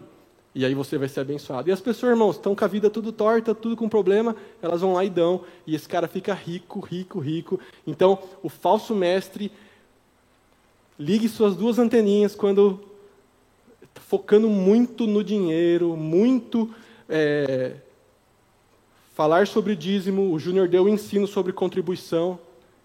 E 0.54 0.64
aí 0.64 0.74
você 0.74 0.98
vai 0.98 1.08
ser 1.08 1.20
abençoado. 1.20 1.68
E 1.68 1.72
as 1.72 1.80
pessoas, 1.80 2.12
irmãos, 2.12 2.36
estão 2.36 2.54
com 2.54 2.64
a 2.64 2.68
vida 2.68 2.90
tudo 2.90 3.12
torta, 3.12 3.54
tudo 3.54 3.76
com 3.76 3.88
problema, 3.88 4.34
elas 4.60 4.80
vão 4.80 4.94
lá 4.94 5.04
e 5.04 5.10
dão, 5.10 5.42
e 5.66 5.74
esse 5.74 5.88
cara 5.88 6.08
fica 6.08 6.34
rico, 6.34 6.80
rico, 6.80 7.18
rico. 7.18 7.60
Então, 7.86 8.18
o 8.42 8.48
falso 8.48 8.94
mestre 8.94 9.52
ligue 10.98 11.28
suas 11.28 11.54
duas 11.54 11.78
anteninhas 11.78 12.34
quando 12.34 12.80
focando 13.94 14.48
muito 14.48 15.06
no 15.06 15.22
dinheiro, 15.22 15.96
muito 15.96 16.74
é, 17.08 17.74
falar 19.14 19.46
sobre 19.46 19.76
dízimo. 19.76 20.32
O 20.32 20.38
Júnior 20.38 20.68
deu 20.68 20.84
o 20.84 20.88
ensino 20.88 21.26
sobre 21.26 21.52
contribuição. 21.52 22.38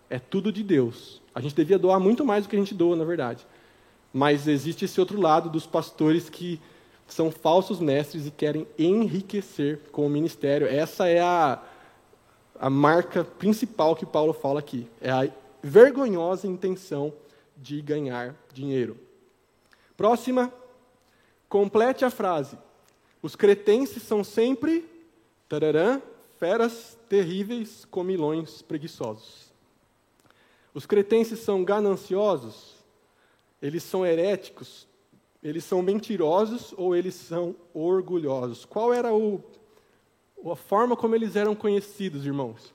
É 0.10 0.20
tudo 0.20 0.52
de 0.52 0.64
Deus. 0.64 1.22
A 1.34 1.42
gente 1.42 1.56
devia 1.56 1.80
doar 1.80 2.00
muito 2.00 2.26
mais 2.26 2.44
do 2.44 2.50
que 2.50 2.56
a 2.56 2.60
gente 2.60 2.74
doa, 2.74 2.96
na 2.96 3.04
verdade. 3.04 3.46
Mas 4.14 4.48
existe 4.48 4.86
esse 4.86 5.00
outro 5.00 5.20
lado 5.20 5.50
dos 5.50 5.66
pastores 5.66 6.30
que 6.30 6.60
são 7.14 7.32
falsos 7.32 7.80
mestres 7.80 8.26
e 8.26 8.32
querem 8.32 8.68
enriquecer 8.78 9.80
com 9.92 10.06
o 10.06 10.10
ministério. 10.10 10.68
Essa 10.68 11.08
é 11.08 11.22
a, 11.22 11.62
a 12.60 12.70
marca 12.70 13.24
principal 13.24 13.96
que 13.96 14.06
Paulo 14.06 14.34
fala 14.34 14.60
aqui. 14.60 14.88
É 15.00 15.12
a 15.12 15.30
vergonhosa 15.62 16.48
intenção 16.48 17.14
de 17.56 17.82
ganhar 17.82 18.36
dinheiro. 18.52 18.98
Próxima, 19.96 20.52
complete 21.48 22.04
a 22.04 22.10
frase. 22.10 22.58
Os 23.22 23.36
cretenses 23.36 24.02
são 24.04 24.24
sempre 24.24 24.90
tararã, 25.48 26.02
feras 26.40 26.98
terríveis, 27.08 27.86
comilões 27.86 28.62
preguiçosos. 28.64 29.54
Os 30.74 30.88
cretenses 30.88 31.40
são 31.40 31.64
gananciosos, 31.64 32.74
eles 33.62 33.84
são 33.84 34.04
heréticos, 34.04 34.88
eles 35.44 35.66
são 35.66 35.82
mentirosos 35.82 36.74
ou 36.78 36.96
eles 36.96 37.14
são 37.14 37.56
orgulhosos? 37.74 38.64
Qual 38.64 38.94
era 38.94 39.14
o, 39.14 39.44
a 40.50 40.56
forma 40.56 40.96
como 40.96 41.16
eles 41.16 41.36
eram 41.36 41.54
conhecidos, 41.54 42.26
irmãos? 42.26 42.74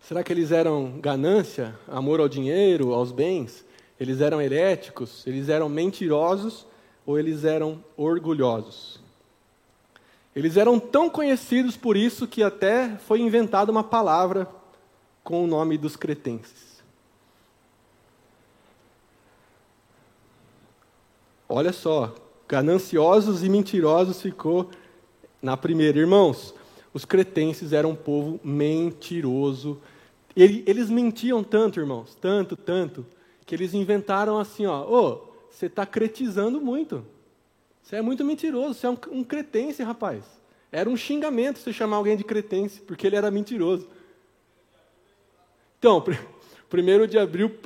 Será 0.00 0.22
que 0.22 0.30
eles 0.30 0.52
eram 0.52 1.00
ganância, 1.00 1.74
amor 1.88 2.20
ao 2.20 2.28
dinheiro, 2.28 2.92
aos 2.92 3.10
bens? 3.10 3.64
Eles 3.98 4.20
eram 4.20 4.42
heréticos? 4.42 5.26
Eles 5.26 5.48
eram 5.48 5.66
mentirosos 5.66 6.66
ou 7.06 7.18
eles 7.18 7.44
eram 7.44 7.82
orgulhosos? 7.96 9.00
Eles 10.36 10.58
eram 10.58 10.78
tão 10.78 11.08
conhecidos 11.08 11.74
por 11.78 11.96
isso 11.96 12.26
que 12.26 12.42
até 12.42 12.98
foi 12.98 13.20
inventada 13.20 13.72
uma 13.72 13.84
palavra 13.84 14.46
com 15.22 15.42
o 15.42 15.46
nome 15.46 15.78
dos 15.78 15.96
cretenses. 15.96 16.73
Olha 21.56 21.72
só, 21.72 22.12
gananciosos 22.48 23.44
e 23.44 23.48
mentirosos 23.48 24.20
ficou 24.20 24.70
na 25.40 25.56
primeira. 25.56 25.96
Irmãos, 25.96 26.52
os 26.92 27.04
cretenses 27.04 27.72
eram 27.72 27.90
um 27.90 27.94
povo 27.94 28.40
mentiroso. 28.42 29.80
Eles 30.34 30.90
mentiam 30.90 31.44
tanto, 31.44 31.78
irmãos, 31.78 32.16
tanto, 32.20 32.56
tanto, 32.56 33.06
que 33.46 33.54
eles 33.54 33.72
inventaram 33.72 34.36
assim, 34.36 34.66
ó, 34.66 34.82
ô, 34.82 34.98
oh, 34.98 35.32
você 35.48 35.66
está 35.66 35.86
cretizando 35.86 36.60
muito. 36.60 37.06
Você 37.84 37.94
é 37.94 38.02
muito 38.02 38.24
mentiroso, 38.24 38.74
você 38.74 38.88
é 38.88 38.90
um, 38.90 38.98
um 39.12 39.22
cretense, 39.22 39.80
rapaz. 39.80 40.24
Era 40.72 40.90
um 40.90 40.96
xingamento 40.96 41.60
você 41.60 41.72
chamar 41.72 41.98
alguém 41.98 42.16
de 42.16 42.24
cretense, 42.24 42.80
porque 42.80 43.06
ele 43.06 43.14
era 43.14 43.30
mentiroso. 43.30 43.88
Então, 45.78 46.02
primeiro 46.68 47.06
de 47.06 47.16
abril 47.16 47.56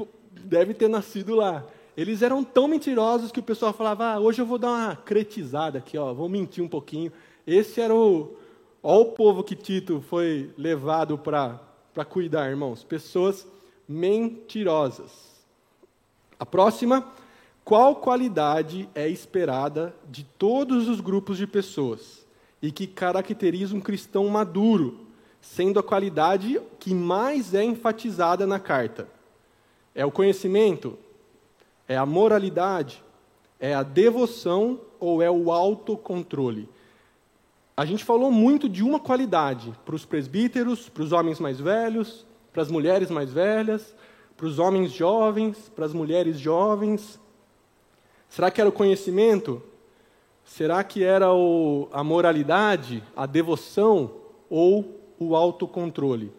deve 0.45 0.74
ter 0.74 0.89
nascido 0.89 1.34
lá. 1.34 1.64
Eles 1.99 2.22
eram 2.22 2.44
tão 2.44 2.68
mentirosos 2.68 3.32
que 3.32 3.40
o 3.40 3.42
pessoal 3.42 3.72
falava: 3.72 4.12
ah, 4.12 4.20
hoje 4.20 4.40
eu 4.40 4.46
vou 4.46 4.57
dar 4.57 4.70
uma 4.70 4.94
cretizada 4.94 5.78
aqui, 5.78 5.99
ó, 5.99 6.14
vou 6.14 6.28
mentir 6.28 6.62
um 6.62 6.68
pouquinho. 6.68 7.12
Esse 7.44 7.80
era 7.80 7.92
o, 7.92 8.36
Olha 8.80 9.01
o 9.01 9.07
povo 9.07 9.42
que 9.42 9.57
Tito 9.57 10.01
foi 10.01 10.53
levado 10.57 11.18
para 11.18 11.61
cuidar, 12.09 12.49
irmãos. 12.49 12.84
Pessoas 12.84 13.49
mentirosas. 13.88 15.11
A 16.38 16.46
próxima, 16.46 17.05
qual 17.64 17.96
qualidade 17.96 18.88
é 18.94 19.09
esperada 19.09 19.92
de 20.09 20.22
todos 20.22 20.86
os 20.86 21.01
grupos 21.01 21.36
de 21.36 21.49
pessoas 21.49 22.24
e 22.62 22.70
que 22.70 22.86
caracteriza 22.86 23.74
um 23.74 23.80
cristão 23.80 24.28
maduro, 24.28 25.01
sendo 25.40 25.80
a 25.80 25.82
qualidade 25.82 26.61
que 26.78 26.94
mais 26.94 27.55
é 27.55 27.64
enfatizada 27.64 28.46
na 28.46 28.61
carta? 28.61 29.09
É 29.96 30.07
o 30.07 30.12
conhecimento? 30.12 30.96
É 31.89 31.97
a 31.97 32.05
moralidade? 32.05 33.03
É 33.59 33.74
a 33.74 33.82
devoção 33.82 34.78
ou 35.01 35.22
é 35.22 35.30
o 35.30 35.51
autocontrole? 35.51 36.68
A 37.74 37.84
gente 37.84 38.05
falou 38.05 38.30
muito 38.30 38.68
de 38.68 38.82
uma 38.82 39.01
qualidade 39.01 39.72
para 39.86 39.95
os 39.95 40.05
presbíteros, 40.05 40.89
para 40.89 41.03
os 41.03 41.12
homens 41.12 41.41
mais 41.41 41.59
velhos, 41.59 42.26
para 42.53 42.61
as 42.61 42.70
mulheres 42.70 43.11
mais 43.11 43.32
velhas, 43.32 43.95
para 44.36 44.47
os 44.47 44.59
homens 44.59 44.93
jovens, 44.93 45.70
para 45.74 45.86
as 45.86 45.93
mulheres 45.95 46.39
jovens. 46.39 47.18
Será 48.28 48.51
que 48.51 48.61
era 48.61 48.68
o 48.68 48.72
conhecimento? 48.72 49.62
Será 50.45 50.82
que 50.84 51.05
era 51.05 51.32
o, 51.32 51.89
a 51.93 52.03
moralidade, 52.05 53.03
a 53.16 53.26
devoção 53.26 54.11
ou 54.51 55.01
o 55.18 55.34
autocontrole? 55.34 56.32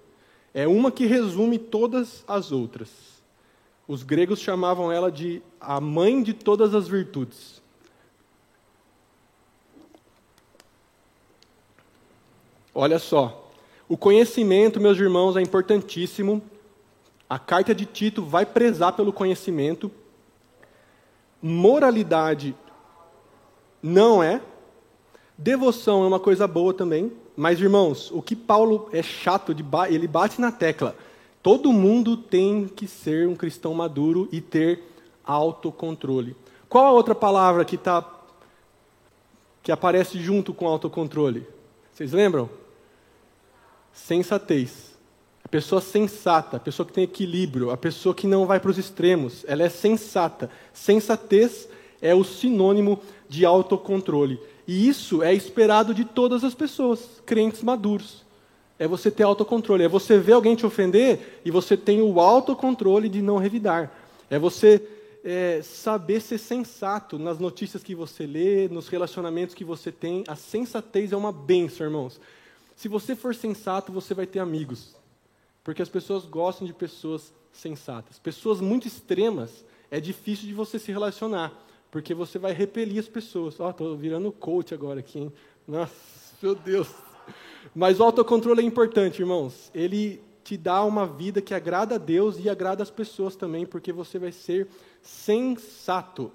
É 0.53 0.67
uma 0.67 0.91
que 0.91 1.05
resume 1.05 1.57
todas 1.57 2.23
as 2.27 2.51
outras. 2.51 3.18
Os 3.89 4.03
gregos 4.03 4.39
chamavam 4.39 4.91
ela 4.91 5.11
de 5.11 5.41
a 5.59 5.81
mãe 5.81 6.21
de 6.21 6.31
todas 6.31 6.75
as 6.75 6.87
virtudes. 6.87 7.59
Olha 12.71 12.99
só, 12.99 13.51
o 13.87 13.97
conhecimento, 13.97 14.79
meus 14.79 14.99
irmãos, 14.99 15.35
é 15.35 15.41
importantíssimo. 15.41 16.39
A 17.27 17.39
carta 17.39 17.73
de 17.73 17.87
Tito 17.87 18.21
vai 18.21 18.45
prezar 18.45 18.93
pelo 18.93 19.11
conhecimento. 19.11 19.89
Moralidade 21.41 22.55
não 23.81 24.21
é. 24.21 24.39
Devoção 25.35 26.03
é 26.03 26.07
uma 26.07 26.19
coisa 26.19 26.47
boa 26.47 26.75
também. 26.75 27.11
Mas, 27.35 27.59
irmãos, 27.59 28.11
o 28.11 28.21
que 28.21 28.35
Paulo 28.35 28.87
é 28.93 29.01
chato, 29.01 29.51
de 29.51 29.63
ba 29.63 29.89
ele 29.89 30.07
bate 30.07 30.39
na 30.39 30.51
tecla. 30.51 30.95
Todo 31.41 31.71
mundo 31.71 32.17
tem 32.17 32.67
que 32.67 32.87
ser 32.87 33.27
um 33.27 33.35
cristão 33.35 33.73
maduro 33.73 34.27
e 34.31 34.41
ter 34.41 34.83
autocontrole. 35.23 36.35
Qual 36.67 36.85
a 36.85 36.91
outra 36.91 37.15
palavra 37.15 37.63
que, 37.63 37.77
tá, 37.77 38.05
que 39.63 39.71
aparece 39.71 40.19
junto 40.19 40.53
com 40.53 40.67
autocontrole? 40.67 41.47
Vocês 41.93 42.11
lembram? 42.11 42.49
Sensatez. 43.93 44.89
A 45.43 45.47
pessoa 45.47 45.81
sensata, 45.81 46.57
a 46.57 46.59
pessoa 46.59 46.85
que 46.85 46.93
tem 46.93 47.05
equilíbrio, 47.05 47.71
a 47.71 47.77
pessoa 47.77 48.13
que 48.13 48.27
não 48.27 48.45
vai 48.45 48.59
para 48.59 48.69
os 48.69 48.77
extremos, 48.77 49.43
ela 49.47 49.63
é 49.63 49.69
sensata. 49.69 50.49
Sensatez 50.73 51.67
é 52.01 52.13
o 52.13 52.23
sinônimo 52.23 53.01
de 53.27 53.45
autocontrole. 53.45 54.39
E 54.67 54.87
isso 54.87 55.23
é 55.23 55.33
esperado 55.33 55.93
de 55.93 56.05
todas 56.05 56.43
as 56.43 56.53
pessoas, 56.53 57.21
crentes 57.25 57.63
maduros. 57.63 58.23
É 58.79 58.87
você 58.87 59.11
ter 59.11 59.23
autocontrole. 59.23 59.83
É 59.83 59.87
você 59.89 60.17
ver 60.17 60.33
alguém 60.33 60.55
te 60.55 60.65
ofender 60.65 61.41
e 61.45 61.51
você 61.51 61.75
tem 61.75 62.01
o 62.01 62.19
autocontrole 62.19 63.09
de 63.09 63.21
não 63.21 63.37
revidar. 63.37 63.91
É 64.29 64.39
você 64.39 64.81
é, 65.23 65.61
saber 65.61 66.21
ser 66.21 66.37
sensato 66.37 67.19
nas 67.19 67.39
notícias 67.39 67.83
que 67.83 67.93
você 67.93 68.25
lê, 68.25 68.67
nos 68.69 68.87
relacionamentos 68.87 69.53
que 69.53 69.65
você 69.65 69.91
tem. 69.91 70.23
A 70.27 70.35
sensatez 70.35 71.11
é 71.11 71.17
uma 71.17 71.31
benção, 71.31 71.85
irmãos. 71.85 72.19
Se 72.75 72.87
você 72.87 73.15
for 73.15 73.35
sensato, 73.35 73.91
você 73.91 74.13
vai 74.13 74.25
ter 74.25 74.39
amigos. 74.39 74.95
Porque 75.63 75.81
as 75.81 75.89
pessoas 75.89 76.25
gostam 76.25 76.65
de 76.65 76.73
pessoas 76.73 77.33
sensatas. 77.51 78.17
Pessoas 78.17 78.61
muito 78.61 78.87
extremas, 78.87 79.65
é 79.91 79.99
difícil 79.99 80.47
de 80.47 80.53
você 80.53 80.79
se 80.79 80.91
relacionar. 80.91 81.51
Porque 81.91 82.13
você 82.13 82.39
vai 82.39 82.53
repelir 82.53 82.99
as 82.99 83.07
pessoas. 83.07 83.59
Ó, 83.59 83.67
oh, 83.67 83.69
estou 83.71 83.97
virando 83.97 84.31
coach 84.31 84.73
agora 84.73 84.99
aqui, 84.99 85.19
hein? 85.19 85.33
Nossa, 85.67 85.93
meu 86.41 86.55
Deus. 86.55 86.87
Mas 87.73 87.99
o 87.99 88.03
autocontrole 88.03 88.61
é 88.61 88.65
importante, 88.65 89.21
irmãos. 89.21 89.71
Ele 89.73 90.21
te 90.43 90.57
dá 90.57 90.83
uma 90.83 91.05
vida 91.05 91.41
que 91.41 91.53
agrada 91.53 91.95
a 91.95 91.97
Deus 91.97 92.39
e 92.39 92.49
agrada 92.49 92.81
as 92.81 92.89
pessoas 92.89 93.35
também, 93.35 93.65
porque 93.65 93.93
você 93.93 94.17
vai 94.17 94.31
ser 94.31 94.67
sensato. 95.01 96.31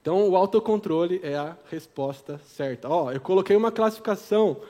Então, 0.00 0.28
o 0.28 0.36
autocontrole 0.36 1.20
é 1.22 1.36
a 1.36 1.56
resposta 1.70 2.40
certa. 2.46 2.88
Ó, 2.88 3.12
eu 3.12 3.20
coloquei 3.20 3.54
uma 3.54 3.70
classificação 3.70 4.60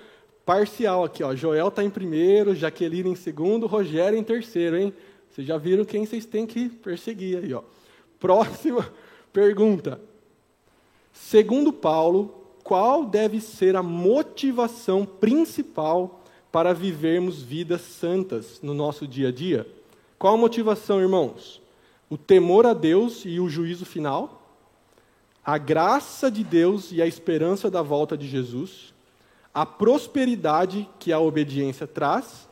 parcial 0.44 1.04
aqui, 1.04 1.22
ó. 1.22 1.34
Joel 1.34 1.68
está 1.68 1.84
em 1.84 1.90
primeiro, 1.90 2.54
Jaqueline 2.54 3.10
em 3.10 3.14
segundo, 3.14 3.66
Rogério 3.66 4.18
em 4.18 4.24
terceiro, 4.24 4.76
hein? 4.76 4.94
Vocês 5.30 5.46
já 5.46 5.56
viram 5.56 5.84
quem 5.84 6.04
vocês 6.04 6.24
têm 6.24 6.46
que 6.46 6.68
perseguir 6.68 7.38
aí, 7.38 7.54
ó. 7.54 7.62
Próxima 8.18 8.90
pergunta. 9.32 10.00
Segundo 11.12 11.72
Paulo, 11.72 12.37
qual 12.68 13.06
deve 13.06 13.40
ser 13.40 13.76
a 13.76 13.82
motivação 13.82 15.06
principal 15.06 16.22
para 16.52 16.74
vivermos 16.74 17.42
vidas 17.42 17.80
santas 17.80 18.60
no 18.62 18.74
nosso 18.74 19.08
dia 19.08 19.28
a 19.28 19.32
dia? 19.32 19.66
Qual 20.18 20.34
a 20.34 20.38
motivação, 20.38 21.00
irmãos? 21.00 21.62
O 22.10 22.18
temor 22.18 22.66
a 22.66 22.74
Deus 22.74 23.22
e 23.24 23.40
o 23.40 23.48
juízo 23.48 23.86
final? 23.86 24.42
A 25.42 25.56
graça 25.56 26.30
de 26.30 26.44
Deus 26.44 26.92
e 26.92 27.00
a 27.00 27.06
esperança 27.06 27.70
da 27.70 27.80
volta 27.80 28.18
de 28.18 28.28
Jesus? 28.28 28.92
a 29.58 29.66
prosperidade 29.66 30.88
que 31.00 31.12
a 31.12 31.18
obediência 31.18 31.84
traz, 31.84 32.48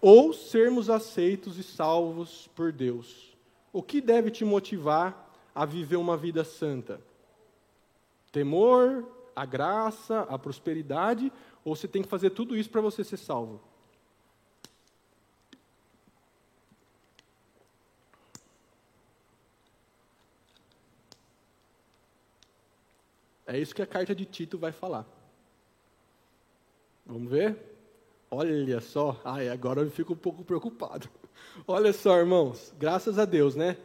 ou 0.00 0.32
sermos 0.32 0.90
aceitos 0.90 1.56
e 1.56 1.62
salvos 1.62 2.48
por 2.52 2.72
Deus. 2.72 3.36
O 3.72 3.80
que 3.80 4.00
deve 4.00 4.28
te 4.30 4.44
motivar 4.44 5.32
a 5.54 5.64
viver 5.64 5.94
uma 5.94 6.16
vida 6.16 6.42
santa? 6.42 7.00
Temor, 8.32 9.04
a 9.38 9.44
graça, 9.44 10.20
a 10.22 10.38
prosperidade, 10.38 11.32
ou 11.64 11.76
você 11.76 11.86
tem 11.86 12.02
que 12.02 12.08
fazer 12.08 12.30
tudo 12.30 12.56
isso 12.56 12.68
para 12.68 12.80
você 12.80 13.04
ser 13.04 13.16
salvo? 13.16 13.60
É 23.46 23.58
isso 23.58 23.74
que 23.74 23.80
a 23.80 23.86
carta 23.86 24.14
de 24.14 24.26
Tito 24.26 24.58
vai 24.58 24.72
falar. 24.72 25.06
Vamos 27.06 27.30
ver? 27.30 27.56
Olha 28.30 28.80
só. 28.80 29.18
Ai, 29.24 29.48
agora 29.48 29.80
eu 29.80 29.90
fico 29.90 30.12
um 30.12 30.16
pouco 30.16 30.44
preocupado. 30.44 31.08
Olha 31.66 31.92
só, 31.92 32.18
irmãos. 32.18 32.74
Graças 32.78 33.18
a 33.18 33.24
Deus, 33.24 33.56
né? 33.56 33.78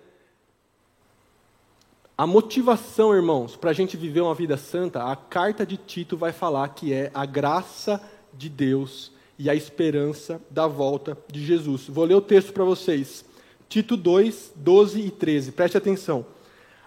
A 2.15 2.27
motivação, 2.27 3.11
irmãos, 3.11 3.55
para 3.55 3.71
a 3.71 3.73
gente 3.73 3.97
viver 3.97 4.21
uma 4.21 4.35
vida 4.35 4.55
santa, 4.55 5.03
a 5.03 5.15
carta 5.15 5.65
de 5.65 5.77
Tito 5.77 6.15
vai 6.15 6.31
falar 6.31 6.69
que 6.69 6.93
é 6.93 7.09
a 7.11 7.25
graça 7.25 7.99
de 8.31 8.49
Deus 8.49 9.11
e 9.39 9.49
a 9.49 9.55
esperança 9.55 10.39
da 10.47 10.67
volta 10.67 11.17
de 11.31 11.43
Jesus. 11.43 11.87
Vou 11.87 12.05
ler 12.05 12.13
o 12.13 12.21
texto 12.21 12.53
para 12.53 12.63
vocês. 12.63 13.25
Tito 13.67 13.97
2, 13.97 14.53
12 14.55 15.01
e 15.01 15.09
13. 15.09 15.53
Preste 15.53 15.75
atenção. 15.75 16.23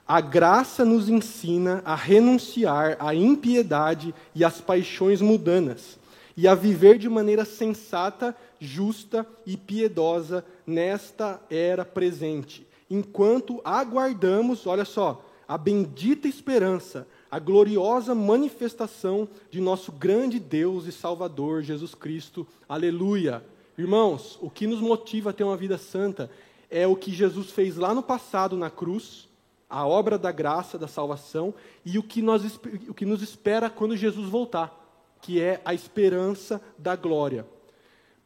A 0.06 0.20
graça 0.20 0.84
nos 0.84 1.08
ensina 1.08 1.82
a 1.84 1.96
renunciar 1.96 2.96
à 3.00 3.12
impiedade 3.12 4.14
e 4.32 4.44
às 4.44 4.60
paixões 4.60 5.20
mudanas 5.20 5.98
e 6.36 6.46
a 6.46 6.54
viver 6.54 6.98
de 6.98 7.08
maneira 7.08 7.44
sensata, 7.44 8.36
justa 8.60 9.26
e 9.46 9.56
piedosa 9.56 10.44
nesta 10.66 11.40
era 11.50 11.84
presente, 11.84 12.65
enquanto 12.90 13.60
aguardamos, 13.64 14.66
olha 14.66 14.84
só, 14.84 15.24
a 15.46 15.56
bendita 15.56 16.26
esperança, 16.26 17.06
a 17.30 17.38
gloriosa 17.38 18.14
manifestação 18.14 19.28
de 19.50 19.60
nosso 19.60 19.92
grande 19.92 20.38
Deus 20.38 20.86
e 20.86 20.92
Salvador 20.92 21.62
Jesus 21.62 21.94
Cristo. 21.94 22.46
Aleluia! 22.68 23.44
Irmãos, 23.78 24.38
o 24.40 24.48
que 24.48 24.66
nos 24.66 24.80
motiva 24.80 25.30
a 25.30 25.32
ter 25.32 25.44
uma 25.44 25.56
vida 25.56 25.78
santa 25.78 26.30
é 26.70 26.86
o 26.86 26.96
que 26.96 27.12
Jesus 27.12 27.50
fez 27.50 27.76
lá 27.76 27.94
no 27.94 28.02
passado 28.02 28.56
na 28.56 28.70
cruz, 28.70 29.28
a 29.68 29.86
obra 29.86 30.18
da 30.18 30.32
graça, 30.32 30.78
da 30.78 30.88
salvação, 30.88 31.52
e 31.84 31.98
o 31.98 32.02
que, 32.02 32.22
nós, 32.22 32.58
o 32.88 32.94
que 32.94 33.04
nos 33.04 33.22
espera 33.22 33.68
quando 33.68 33.96
Jesus 33.96 34.28
voltar 34.28 34.86
que 35.26 35.40
é 35.40 35.60
a 35.64 35.74
esperança 35.74 36.62
da 36.78 36.94
glória. 36.94 37.46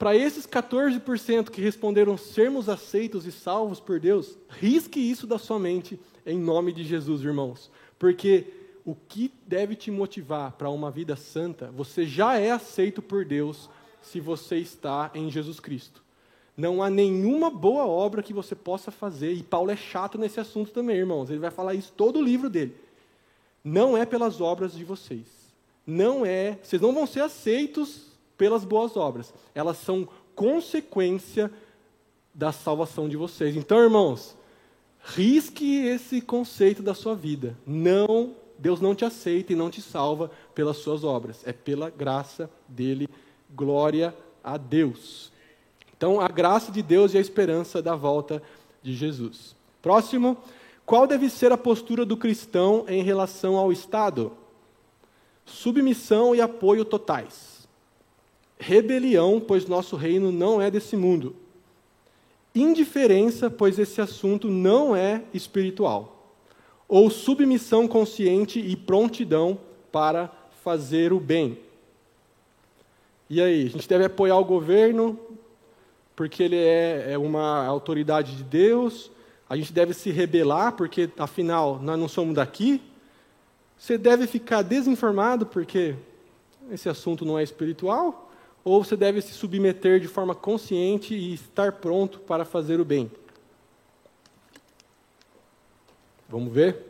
Para 0.01 0.17
esses 0.17 0.47
14% 0.47 1.51
que 1.51 1.61
responderam 1.61 2.17
sermos 2.17 2.71
aceitos 2.71 3.27
e 3.27 3.31
salvos 3.31 3.79
por 3.81 4.01
Deus, 4.01 4.39
risque 4.49 4.99
isso 4.99 5.27
da 5.27 5.39
sua 5.39 5.59
mente 5.59 6.01
em 6.25 6.39
nome 6.39 6.73
de 6.73 6.85
Jesus, 6.85 7.23
irmãos. 7.23 7.71
Porque 7.99 8.47
o 8.83 8.95
que 8.95 9.31
deve 9.47 9.77
te 9.77 9.91
motivar 9.91 10.53
para 10.53 10.71
uma 10.71 10.91
vida 10.91 11.17
santa, 11.17 11.71
você 11.71 12.07
já 12.07 12.39
é 12.39 12.51
aceito 12.51 13.03
por 13.03 13.27
Deus 13.27 13.69
se 14.01 14.21
você 14.21 14.57
está 14.57 15.11
em 15.15 15.31
Jesus 15.31 15.61
Cristo. 15.61 16.03
Não 16.57 16.83
há 16.83 16.89
nenhuma 16.89 17.51
boa 17.51 17.85
obra 17.85 18.23
que 18.23 18.33
você 18.33 18.55
possa 18.55 18.91
fazer, 18.91 19.35
e 19.35 19.43
Paulo 19.43 19.71
é 19.71 19.77
chato 19.77 20.17
nesse 20.17 20.41
assunto 20.41 20.71
também, 20.71 20.97
irmãos. 20.97 21.29
Ele 21.29 21.41
vai 21.41 21.51
falar 21.51 21.75
isso 21.75 21.93
todo 21.95 22.21
o 22.21 22.25
livro 22.25 22.49
dele. 22.49 22.75
Não 23.63 23.99
é 23.99 24.07
pelas 24.07 24.41
obras 24.41 24.73
de 24.73 24.83
vocês 24.83 25.41
não 25.87 26.25
é, 26.25 26.59
vocês 26.63 26.81
não 26.81 26.93
vão 26.93 27.07
ser 27.07 27.21
aceitos 27.21 28.10
pelas 28.41 28.65
boas 28.65 28.97
obras. 28.97 29.35
Elas 29.55 29.77
são 29.77 30.09
consequência 30.35 31.53
da 32.33 32.53
salvação 32.53 33.07
de 33.07 33.15
vocês. 33.15 33.55
Então, 33.55 33.79
irmãos, 33.79 34.35
risque 35.05 35.85
esse 35.85 36.23
conceito 36.23 36.83
da 36.83 36.95
sua 36.95 37.15
vida. 37.15 37.55
Não, 37.67 38.35
Deus 38.59 38.81
não 38.81 38.95
te 38.95 39.05
aceita 39.05 39.53
e 39.53 39.57
não 39.57 39.69
te 39.69 39.83
salva 39.83 40.31
pelas 40.55 40.79
suas 40.79 41.05
obras. 41.05 41.47
É 41.47 41.53
pela 41.53 41.91
graça 41.91 42.49
dele. 42.67 43.11
Glória 43.55 44.17
a 44.43 44.57
Deus. 44.57 45.31
Então, 45.95 46.19
a 46.19 46.29
graça 46.29 46.73
de 46.73 46.81
Deus 46.81 47.13
e 47.13 47.19
a 47.19 47.21
esperança 47.21 47.83
da 47.83 47.95
volta 47.95 48.43
de 48.83 48.95
Jesus. 48.95 49.55
Próximo, 49.83 50.39
qual 50.87 51.07
deve 51.07 51.29
ser 51.29 51.53
a 51.53 51.59
postura 51.59 52.07
do 52.07 52.17
cristão 52.17 52.87
em 52.89 53.03
relação 53.03 53.59
ao 53.59 53.71
Estado? 53.71 54.33
Submissão 55.45 56.35
e 56.35 56.41
apoio 56.41 56.87
totais. 56.87 57.60
Rebelião, 58.61 59.41
pois 59.41 59.67
nosso 59.67 59.97
reino 59.97 60.31
não 60.31 60.61
é 60.61 60.71
desse 60.71 60.95
mundo. 60.95 61.35
Indiferença, 62.55 63.49
pois 63.49 63.79
esse 63.79 64.03
assunto 64.03 64.49
não 64.49 64.95
é 64.95 65.23
espiritual. 65.33 66.37
Ou 66.87 67.09
submissão 67.09 67.89
consciente 67.89 68.61
e 68.61 68.77
prontidão 68.77 69.59
para 69.91 70.31
fazer 70.63 71.11
o 71.11 71.19
bem. 71.19 71.59
E 73.31 73.41
aí, 73.41 73.67
a 73.67 73.71
gente 73.71 73.89
deve 73.89 74.05
apoiar 74.05 74.37
o 74.37 74.45
governo 74.45 75.19
porque 76.15 76.43
ele 76.43 76.57
é, 76.57 77.13
é 77.13 77.19
uma 77.19 77.65
autoridade 77.65 78.37
de 78.37 78.43
Deus, 78.43 79.11
a 79.49 79.57
gente 79.57 79.73
deve 79.73 79.95
se 79.95 80.11
rebelar, 80.11 80.73
porque 80.73 81.09
afinal 81.17 81.81
nós 81.83 81.99
não 81.99 82.09
somos 82.09 82.35
daqui. 82.35 82.83
Você 83.79 83.97
deve 83.97 84.27
ficar 84.27 84.61
desinformado, 84.61 85.47
porque 85.47 85.95
esse 86.71 86.91
assunto 86.91 87.25
não 87.25 87.39
é 87.39 87.43
espiritual 87.43 88.30
ou 88.65 88.83
você 88.83 88.97
deve 88.97 89.21
se 89.21 89.33
submeter 89.33 90.01
de 90.01 90.09
forma 90.09 90.35
consciente 90.35 91.15
e 91.15 91.35
estar 91.35 91.73
pronto 91.73 92.21
para 92.21 92.45
fazer 92.45 92.81
o 92.81 92.85
bem? 92.85 93.11
Vamos 96.29 96.53
ver? 96.53 96.87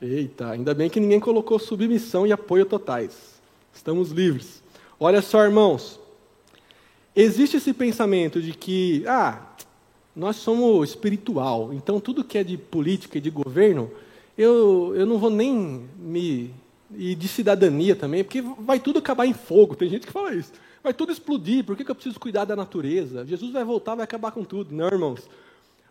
Eita, 0.00 0.50
ainda 0.50 0.74
bem 0.74 0.88
que 0.88 1.00
ninguém 1.00 1.20
colocou 1.20 1.58
submissão 1.58 2.26
e 2.26 2.32
apoio 2.32 2.66
totais. 2.66 3.40
Estamos 3.72 4.10
livres. 4.10 4.62
Olha 4.98 5.20
só, 5.20 5.42
irmãos. 5.42 6.00
Existe 7.16 7.56
esse 7.56 7.72
pensamento 7.72 8.40
de 8.42 8.52
que, 8.52 9.04
ah, 9.06 9.54
nós 10.14 10.36
somos 10.36 10.90
espiritual, 10.90 11.72
então 11.72 12.00
tudo 12.00 12.24
que 12.24 12.38
é 12.38 12.44
de 12.44 12.56
política 12.56 13.18
e 13.18 13.20
de 13.20 13.30
governo, 13.30 13.90
eu, 14.36 14.94
eu 14.96 15.06
não 15.06 15.18
vou 15.18 15.30
nem 15.30 15.88
me 15.96 16.52
e 16.96 17.14
de 17.14 17.28
cidadania 17.28 17.96
também, 17.96 18.24
porque 18.24 18.42
vai 18.42 18.78
tudo 18.80 18.98
acabar 18.98 19.26
em 19.26 19.32
fogo. 19.32 19.74
Tem 19.74 19.88
gente 19.88 20.06
que 20.06 20.12
fala 20.12 20.34
isso. 20.34 20.52
Vai 20.82 20.92
tudo 20.92 21.12
explodir, 21.12 21.64
por 21.64 21.76
que, 21.76 21.90
eu 21.90 21.94
preciso 21.94 22.20
cuidar 22.20 22.44
da 22.44 22.54
natureza? 22.54 23.24
Jesus 23.24 23.52
vai 23.52 23.64
voltar, 23.64 23.94
vai 23.94 24.04
acabar 24.04 24.32
com 24.32 24.44
tudo. 24.44 24.74
Não, 24.74 24.86
irmãos. 24.86 25.28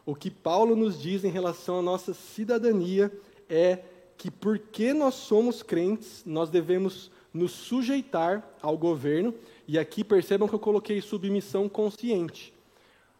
O 0.06 0.14
que 0.14 0.30
Paulo 0.30 0.76
nos 0.76 1.01
diz 1.01 1.24
em 1.24 1.32
relação 1.32 1.80
à 1.80 1.82
nossa 1.82 2.14
cidadania 2.14 3.12
é 3.49 3.80
que, 4.18 4.30
porque 4.30 4.93
nós 4.93 5.16
somos 5.16 5.64
crentes, 5.64 6.24
nós 6.26 6.49
devemos 6.49 7.10
nos 7.34 7.51
sujeitar 7.51 8.47
ao 8.62 8.78
governo. 8.78 9.34
E 9.68 9.80
aqui 9.80 10.04
percebam 10.04 10.47
que 10.47 10.54
eu 10.54 10.60
coloquei 10.60 11.01
submissão 11.01 11.68
consciente. 11.68 12.54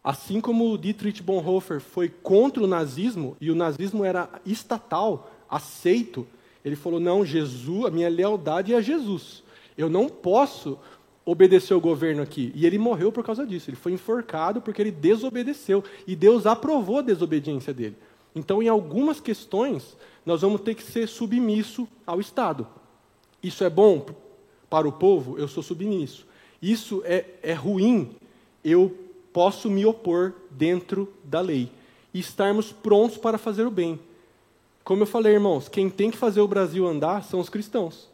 Assim 0.02 0.40
como 0.40 0.76
Dietrich 0.76 1.22
Bonhoeffer 1.22 1.80
foi 1.80 2.08
contra 2.08 2.62
o 2.62 2.66
nazismo, 2.66 3.36
e 3.40 3.50
o 3.50 3.54
nazismo 3.54 4.04
era 4.04 4.28
estatal, 4.44 5.32
aceito, 5.48 6.26
ele 6.64 6.76
falou: 6.76 6.98
não, 6.98 7.24
Jesus, 7.24 7.84
a 7.84 7.90
minha 7.90 8.08
lealdade 8.08 8.72
é 8.72 8.76
a 8.76 8.80
Jesus. 8.80 9.42
Eu 9.76 9.90
não 9.90 10.08
posso 10.08 10.78
obedecer 11.24 11.74
o 11.74 11.80
governo 11.80 12.22
aqui. 12.22 12.52
E 12.54 12.66
ele 12.66 12.78
morreu 12.78 13.10
por 13.10 13.24
causa 13.24 13.46
disso. 13.46 13.70
Ele 13.70 13.76
foi 13.76 13.92
enforcado 13.92 14.60
porque 14.60 14.80
ele 14.80 14.90
desobedeceu. 14.90 15.82
E 16.06 16.14
Deus 16.14 16.46
aprovou 16.46 16.98
a 16.98 17.02
desobediência 17.02 17.72
dele. 17.72 17.96
Então, 18.34 18.62
em 18.62 18.68
algumas 18.68 19.20
questões, 19.20 19.96
nós 20.24 20.42
vamos 20.42 20.60
ter 20.60 20.74
que 20.74 20.82
ser 20.82 21.06
submisso 21.06 21.88
ao 22.06 22.20
Estado. 22.20 22.66
Isso 23.42 23.62
é 23.62 23.70
bom 23.70 24.04
para 24.68 24.88
o 24.88 24.92
povo? 24.92 25.38
Eu 25.38 25.46
sou 25.46 25.62
submisso. 25.62 26.26
Isso 26.60 27.02
é, 27.04 27.26
é 27.42 27.52
ruim? 27.52 28.16
Eu 28.62 28.96
posso 29.32 29.70
me 29.70 29.84
opor 29.84 30.34
dentro 30.50 31.12
da 31.22 31.40
lei. 31.40 31.70
E 32.12 32.20
estarmos 32.20 32.72
prontos 32.72 33.18
para 33.18 33.38
fazer 33.38 33.66
o 33.66 33.70
bem. 33.70 34.00
Como 34.84 35.02
eu 35.02 35.06
falei, 35.06 35.32
irmãos, 35.32 35.68
quem 35.68 35.88
tem 35.88 36.10
que 36.10 36.16
fazer 36.16 36.40
o 36.42 36.48
Brasil 36.48 36.86
andar 36.86 37.24
são 37.24 37.40
os 37.40 37.48
cristãos. 37.48 38.12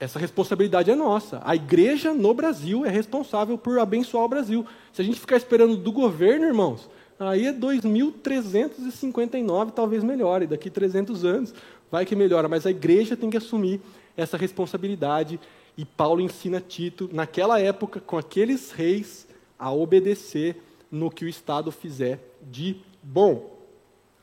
Essa 0.00 0.18
responsabilidade 0.18 0.90
é 0.90 0.96
nossa. 0.96 1.40
A 1.44 1.54
igreja 1.54 2.12
no 2.12 2.34
Brasil 2.34 2.84
é 2.84 2.90
responsável 2.90 3.56
por 3.56 3.78
abençoar 3.78 4.24
o 4.24 4.28
Brasil. 4.28 4.66
Se 4.92 5.00
a 5.00 5.04
gente 5.04 5.20
ficar 5.20 5.36
esperando 5.36 5.76
do 5.76 5.92
governo, 5.92 6.46
irmãos, 6.46 6.90
aí 7.20 7.46
é 7.46 7.52
2.359, 7.52 9.70
talvez 9.70 10.02
melhore. 10.02 10.48
Daqui 10.48 10.68
300 10.68 11.24
anos 11.24 11.54
vai 11.88 12.04
que 12.04 12.16
melhora. 12.16 12.48
Mas 12.48 12.66
a 12.66 12.70
igreja 12.70 13.16
tem 13.16 13.30
que 13.30 13.36
assumir 13.36 13.80
essa 14.16 14.36
responsabilidade. 14.36 15.38
E 15.76 15.84
Paulo 15.84 16.20
ensina 16.20 16.60
Tito, 16.60 17.08
naquela 17.12 17.60
época, 17.60 18.00
com 18.00 18.18
aqueles 18.18 18.72
reis, 18.72 19.28
a 19.56 19.72
obedecer 19.72 20.60
no 20.90 21.08
que 21.08 21.24
o 21.24 21.28
Estado 21.28 21.70
fizer 21.70 22.18
de 22.42 22.80
bom. 23.00 23.52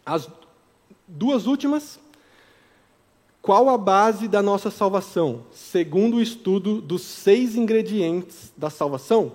As 0.06 0.30
Duas 1.12 1.48
últimas. 1.48 2.00
Qual 3.42 3.68
a 3.68 3.80
base 3.80 4.28
da 4.28 4.44
nossa 4.44 4.70
salvação? 4.70 5.44
Segundo 5.52 6.18
o 6.18 6.22
estudo 6.22 6.80
dos 6.80 7.02
seis 7.02 7.56
ingredientes 7.56 8.54
da 8.56 8.70
salvação. 8.70 9.32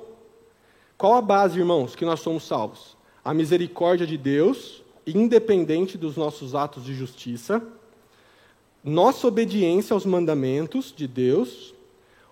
Qual 0.96 1.14
a 1.14 1.20
base, 1.20 1.58
irmãos, 1.58 1.96
que 1.96 2.04
nós 2.04 2.20
somos 2.20 2.44
salvos? 2.44 2.96
A 3.24 3.34
misericórdia 3.34 4.06
de 4.06 4.16
Deus, 4.16 4.84
independente 5.04 5.98
dos 5.98 6.16
nossos 6.16 6.54
atos 6.54 6.84
de 6.84 6.94
justiça, 6.94 7.60
nossa 8.84 9.26
obediência 9.26 9.94
aos 9.94 10.06
mandamentos 10.06 10.94
de 10.96 11.08
Deus, 11.08 11.74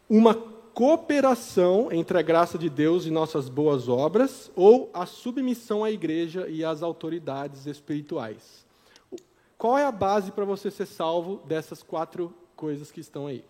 uma 0.09 0.35
cooperação 0.73 1.89
entre 1.91 2.17
a 2.17 2.23
graça 2.23 2.57
de 2.57 2.71
Deus 2.71 3.07
e 3.07 3.11
nossas 3.11 3.49
boas 3.49 3.89
obras, 3.89 4.53
ou 4.55 4.89
a 4.95 5.05
submissão 5.05 5.83
à 5.83 5.91
igreja 5.91 6.47
e 6.49 6.65
às 6.65 6.81
autoridades 6.81 7.67
espirituais. 7.67 8.62
Qual 9.63 9.79
é 9.79 9.85
a 9.85 9.93
base 9.93 10.33
para 10.33 10.45
você 10.45 10.73
ser 10.73 10.87
salvo 10.87 11.37
dessas 11.47 11.85
quatro 11.85 12.35
coisas 12.57 12.91
que 12.91 12.99
estão 12.99 13.29
aí? 13.29 13.45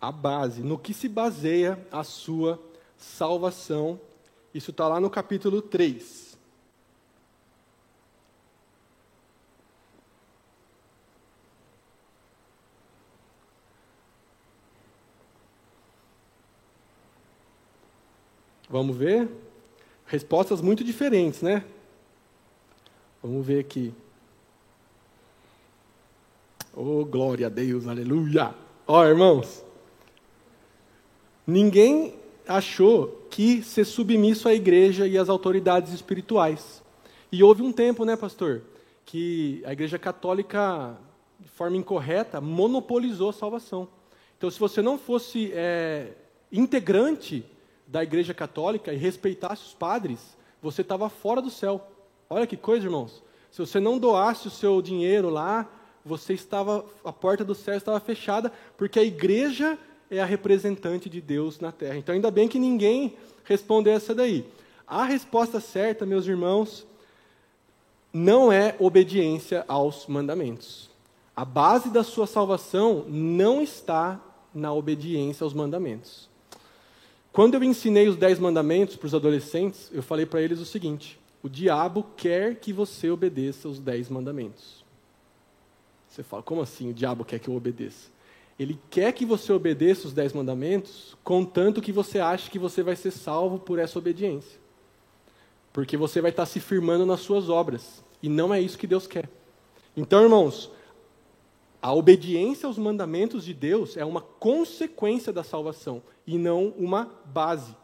A 0.00 0.10
base, 0.10 0.62
no 0.62 0.78
que 0.78 0.94
se 0.94 1.06
baseia 1.06 1.86
a 1.92 2.02
sua 2.02 2.58
salvação. 2.96 4.00
Isso 4.54 4.70
está 4.70 4.88
lá 4.88 4.98
no 4.98 5.10
capítulo 5.10 5.60
3. 5.60 6.38
Vamos 18.70 18.96
ver? 18.96 19.43
Respostas 20.06 20.60
muito 20.60 20.84
diferentes, 20.84 21.40
né? 21.40 21.64
Vamos 23.22 23.46
ver 23.46 23.60
aqui. 23.60 23.92
Oh, 26.76 27.04
glória 27.04 27.46
a 27.46 27.50
Deus, 27.50 27.86
aleluia. 27.86 28.54
Ó, 28.86 29.00
oh, 29.00 29.04
irmãos, 29.04 29.64
ninguém 31.46 32.14
achou 32.46 33.26
que 33.30 33.62
ser 33.62 33.84
submisso 33.84 34.48
à 34.48 34.54
igreja 34.54 35.06
e 35.06 35.16
às 35.16 35.28
autoridades 35.28 35.92
espirituais. 35.92 36.82
E 37.32 37.42
houve 37.42 37.62
um 37.62 37.72
tempo, 37.72 38.04
né, 38.04 38.16
pastor, 38.16 38.62
que 39.06 39.62
a 39.64 39.72
igreja 39.72 39.98
católica, 39.98 40.96
de 41.40 41.48
forma 41.48 41.76
incorreta, 41.76 42.40
monopolizou 42.40 43.30
a 43.30 43.32
salvação. 43.32 43.88
Então, 44.36 44.50
se 44.50 44.58
você 44.58 44.82
não 44.82 44.98
fosse 44.98 45.50
é, 45.54 46.12
integrante 46.52 47.44
da 47.94 48.02
Igreja 48.02 48.34
Católica 48.34 48.92
e 48.92 48.96
respeitasse 48.96 49.62
os 49.66 49.72
padres, 49.72 50.36
você 50.60 50.80
estava 50.80 51.08
fora 51.08 51.40
do 51.40 51.48
céu. 51.48 51.80
Olha 52.28 52.44
que 52.44 52.56
coisa, 52.56 52.84
irmãos. 52.84 53.22
Se 53.52 53.60
você 53.60 53.78
não 53.78 54.00
doasse 54.00 54.48
o 54.48 54.50
seu 54.50 54.82
dinheiro 54.82 55.30
lá, 55.30 55.70
você 56.04 56.32
estava 56.32 56.84
a 57.04 57.12
porta 57.12 57.44
do 57.44 57.54
céu 57.54 57.76
estava 57.76 58.00
fechada, 58.00 58.50
porque 58.76 58.98
a 58.98 59.04
igreja 59.04 59.78
é 60.10 60.20
a 60.20 60.24
representante 60.24 61.08
de 61.08 61.20
Deus 61.20 61.60
na 61.60 61.70
terra. 61.70 61.96
Então 61.96 62.12
ainda 62.12 62.32
bem 62.32 62.48
que 62.48 62.58
ninguém 62.58 63.14
respondeu 63.44 63.92
essa 63.92 64.12
daí. 64.12 64.44
A 64.84 65.04
resposta 65.04 65.60
certa, 65.60 66.04
meus 66.04 66.26
irmãos, 66.26 66.84
não 68.12 68.50
é 68.50 68.74
obediência 68.80 69.64
aos 69.68 70.08
mandamentos. 70.08 70.90
A 71.36 71.44
base 71.44 71.90
da 71.90 72.02
sua 72.02 72.26
salvação 72.26 73.04
não 73.06 73.62
está 73.62 74.20
na 74.52 74.72
obediência 74.72 75.44
aos 75.44 75.54
mandamentos. 75.54 76.33
Quando 77.34 77.54
eu 77.54 77.64
ensinei 77.64 78.06
os 78.06 78.14
dez 78.14 78.38
mandamentos 78.38 78.94
para 78.94 79.08
os 79.08 79.14
adolescentes, 79.14 79.90
eu 79.92 80.04
falei 80.04 80.24
para 80.24 80.40
eles 80.40 80.60
o 80.60 80.64
seguinte: 80.64 81.18
o 81.42 81.48
diabo 81.48 82.06
quer 82.16 82.54
que 82.54 82.72
você 82.72 83.10
obedeça 83.10 83.68
os 83.68 83.80
dez 83.80 84.08
mandamentos. 84.08 84.84
Você 86.08 86.22
fala, 86.22 86.44
como 86.44 86.60
assim 86.60 86.90
o 86.90 86.94
diabo 86.94 87.24
quer 87.24 87.40
que 87.40 87.48
eu 87.48 87.56
obedeça? 87.56 88.08
Ele 88.56 88.78
quer 88.88 89.10
que 89.10 89.26
você 89.26 89.52
obedeça 89.52 90.06
os 90.06 90.12
dez 90.12 90.32
mandamentos, 90.32 91.16
contanto 91.24 91.82
que 91.82 91.90
você 91.90 92.20
ache 92.20 92.48
que 92.48 92.58
você 92.58 92.84
vai 92.84 92.94
ser 92.94 93.10
salvo 93.10 93.58
por 93.58 93.80
essa 93.80 93.98
obediência. 93.98 94.60
Porque 95.72 95.96
você 95.96 96.20
vai 96.20 96.30
estar 96.30 96.46
se 96.46 96.60
firmando 96.60 97.04
nas 97.04 97.18
suas 97.18 97.48
obras. 97.48 98.04
E 98.22 98.28
não 98.28 98.54
é 98.54 98.60
isso 98.60 98.78
que 98.78 98.86
Deus 98.86 99.08
quer. 99.08 99.28
Então, 99.96 100.22
irmãos, 100.22 100.70
a 101.84 101.92
obediência 101.92 102.66
aos 102.66 102.78
mandamentos 102.78 103.44
de 103.44 103.52
Deus 103.52 103.98
é 103.98 104.06
uma 104.06 104.22
consequência 104.22 105.30
da 105.30 105.44
salvação 105.44 106.02
e 106.26 106.38
não 106.38 106.68
uma 106.78 107.10
base. 107.26 107.76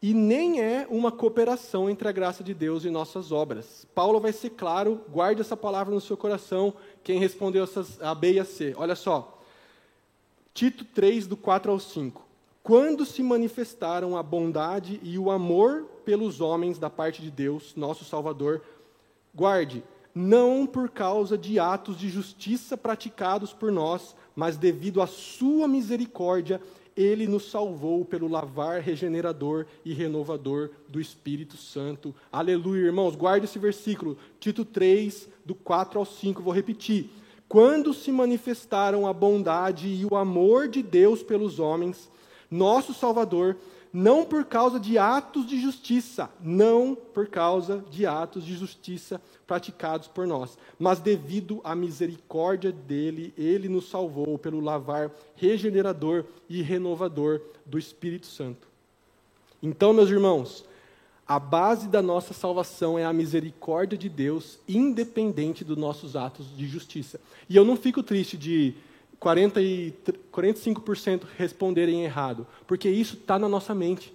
E 0.00 0.14
nem 0.14 0.62
é 0.62 0.86
uma 0.88 1.12
cooperação 1.12 1.90
entre 1.90 2.08
a 2.08 2.12
graça 2.12 2.42
de 2.42 2.54
Deus 2.54 2.86
e 2.86 2.90
nossas 2.90 3.30
obras. 3.32 3.86
Paulo 3.94 4.18
vai 4.18 4.32
ser 4.32 4.48
claro, 4.48 5.02
guarde 5.10 5.42
essa 5.42 5.54
palavra 5.54 5.94
no 5.94 6.00
seu 6.00 6.16
coração, 6.16 6.72
quem 7.04 7.18
respondeu 7.18 7.64
essas, 7.64 8.00
a 8.00 8.14
B 8.14 8.32
e 8.32 8.40
a 8.40 8.46
C. 8.46 8.72
Olha 8.78 8.96
só, 8.96 9.42
Tito 10.54 10.82
3, 10.82 11.26
do 11.26 11.36
4 11.36 11.70
ao 11.70 11.78
5. 11.78 12.26
Quando 12.62 13.04
se 13.04 13.22
manifestaram 13.22 14.16
a 14.16 14.22
bondade 14.22 14.98
e 15.02 15.18
o 15.18 15.30
amor 15.30 15.82
pelos 16.02 16.40
homens 16.40 16.78
da 16.78 16.88
parte 16.88 17.20
de 17.20 17.30
Deus, 17.30 17.74
nosso 17.76 18.06
Salvador, 18.06 18.62
guarde, 19.34 19.84
não 20.18 20.66
por 20.66 20.88
causa 20.88 21.36
de 21.36 21.58
atos 21.58 21.98
de 21.98 22.08
justiça 22.08 22.74
praticados 22.74 23.52
por 23.52 23.70
nós, 23.70 24.16
mas 24.34 24.56
devido 24.56 25.02
à 25.02 25.06
sua 25.06 25.68
misericórdia 25.68 26.58
ele 26.96 27.26
nos 27.26 27.50
salvou 27.50 28.02
pelo 28.02 28.26
lavar 28.26 28.80
regenerador 28.80 29.66
e 29.84 29.92
renovador 29.92 30.70
do 30.88 30.98
Espírito 30.98 31.58
Santo. 31.58 32.14
Aleluia, 32.32 32.86
irmãos. 32.86 33.14
Guarde 33.14 33.44
esse 33.44 33.58
versículo, 33.58 34.16
Tito 34.40 34.64
3, 34.64 35.28
do 35.44 35.54
4 35.54 35.98
ao 35.98 36.06
5. 36.06 36.40
Vou 36.40 36.54
repetir. 36.54 37.10
Quando 37.46 37.92
se 37.92 38.10
manifestaram 38.10 39.06
a 39.06 39.12
bondade 39.12 39.86
e 39.86 40.06
o 40.06 40.16
amor 40.16 40.66
de 40.66 40.82
Deus 40.82 41.22
pelos 41.22 41.60
homens, 41.60 42.10
nosso 42.50 42.94
Salvador, 42.94 43.58
não 43.92 44.24
por 44.24 44.44
causa 44.44 44.78
de 44.78 44.98
atos 44.98 45.46
de 45.46 45.60
justiça, 45.60 46.30
não 46.40 46.94
por 46.94 47.28
causa 47.28 47.84
de 47.90 48.06
atos 48.06 48.44
de 48.44 48.54
justiça 48.54 49.20
praticados 49.46 50.08
por 50.08 50.26
nós, 50.26 50.58
mas 50.78 50.98
devido 50.98 51.60
à 51.62 51.74
misericórdia 51.74 52.72
dele, 52.72 53.32
ele 53.36 53.68
nos 53.68 53.88
salvou 53.88 54.38
pelo 54.38 54.60
lavar 54.60 55.10
regenerador 55.36 56.24
e 56.48 56.62
renovador 56.62 57.40
do 57.64 57.78
Espírito 57.78 58.26
Santo. 58.26 58.66
Então, 59.62 59.92
meus 59.92 60.10
irmãos, 60.10 60.64
a 61.26 61.40
base 61.40 61.88
da 61.88 62.00
nossa 62.00 62.32
salvação 62.32 62.96
é 62.96 63.04
a 63.04 63.12
misericórdia 63.12 63.98
de 63.98 64.08
Deus, 64.08 64.60
independente 64.68 65.64
dos 65.64 65.76
nossos 65.76 66.14
atos 66.14 66.56
de 66.56 66.68
justiça. 66.68 67.20
E 67.48 67.56
eu 67.56 67.64
não 67.64 67.76
fico 67.76 68.00
triste 68.00 68.36
de 68.36 68.74
40 69.18 69.60
e 69.60 69.94
45% 70.32 71.22
responderem 71.36 72.04
errado, 72.04 72.46
porque 72.66 72.88
isso 72.88 73.14
está 73.14 73.38
na 73.38 73.48
nossa 73.48 73.74
mente. 73.74 74.14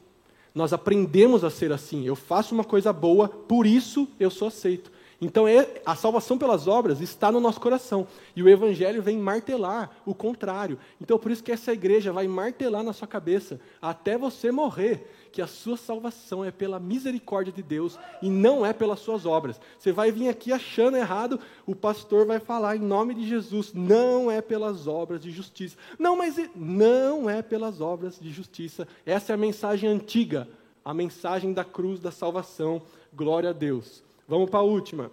Nós 0.53 0.73
aprendemos 0.73 1.43
a 1.43 1.49
ser 1.49 1.71
assim. 1.71 2.05
Eu 2.05 2.15
faço 2.15 2.53
uma 2.53 2.63
coisa 2.63 2.91
boa, 2.91 3.27
por 3.27 3.65
isso 3.65 4.07
eu 4.19 4.29
sou 4.29 4.47
aceito. 4.49 4.91
Então, 5.21 5.47
é, 5.47 5.81
a 5.85 5.95
salvação 5.95 6.35
pelas 6.35 6.67
obras 6.67 6.99
está 6.99 7.31
no 7.31 7.39
nosso 7.39 7.61
coração. 7.61 8.07
E 8.35 8.41
o 8.41 8.49
Evangelho 8.49 9.03
vem 9.03 9.19
martelar 9.19 9.91
o 10.03 10.15
contrário. 10.15 10.79
Então, 10.99 11.19
por 11.19 11.31
isso 11.31 11.43
que 11.43 11.51
essa 11.51 11.71
igreja 11.71 12.11
vai 12.11 12.27
martelar 12.27 12.83
na 12.83 12.91
sua 12.91 13.07
cabeça, 13.07 13.61
até 13.79 14.17
você 14.17 14.51
morrer, 14.51 15.07
que 15.31 15.41
a 15.41 15.47
sua 15.47 15.77
salvação 15.77 16.43
é 16.43 16.51
pela 16.51 16.79
misericórdia 16.79 17.53
de 17.53 17.63
Deus 17.63 17.97
e 18.21 18.29
não 18.29 18.65
é 18.65 18.73
pelas 18.73 18.99
suas 18.99 19.25
obras. 19.25 19.59
Você 19.79 19.91
vai 19.91 20.11
vir 20.11 20.27
aqui 20.27 20.51
achando 20.51 20.97
errado, 20.97 21.39
o 21.65 21.75
pastor 21.75 22.25
vai 22.25 22.39
falar 22.39 22.75
em 22.75 22.79
nome 22.79 23.13
de 23.13 23.27
Jesus, 23.27 23.73
não 23.73 24.29
é 24.29 24.41
pelas 24.41 24.87
obras 24.87 25.21
de 25.21 25.31
justiça. 25.31 25.77
Não, 25.97 26.17
mas 26.17 26.35
não 26.55 27.29
é 27.29 27.41
pelas 27.41 27.79
obras 27.79 28.19
de 28.19 28.29
justiça. 28.31 28.87
Essa 29.05 29.31
é 29.31 29.35
a 29.35 29.37
mensagem 29.37 29.89
antiga, 29.89 30.47
a 30.83 30.93
mensagem 30.93 31.53
da 31.53 31.63
cruz 31.63 31.99
da 31.99 32.11
salvação. 32.11 32.81
Glória 33.13 33.51
a 33.51 33.53
Deus. 33.53 34.03
Vamos 34.27 34.49
para 34.49 34.59
a 34.59 34.63
última. 34.63 35.11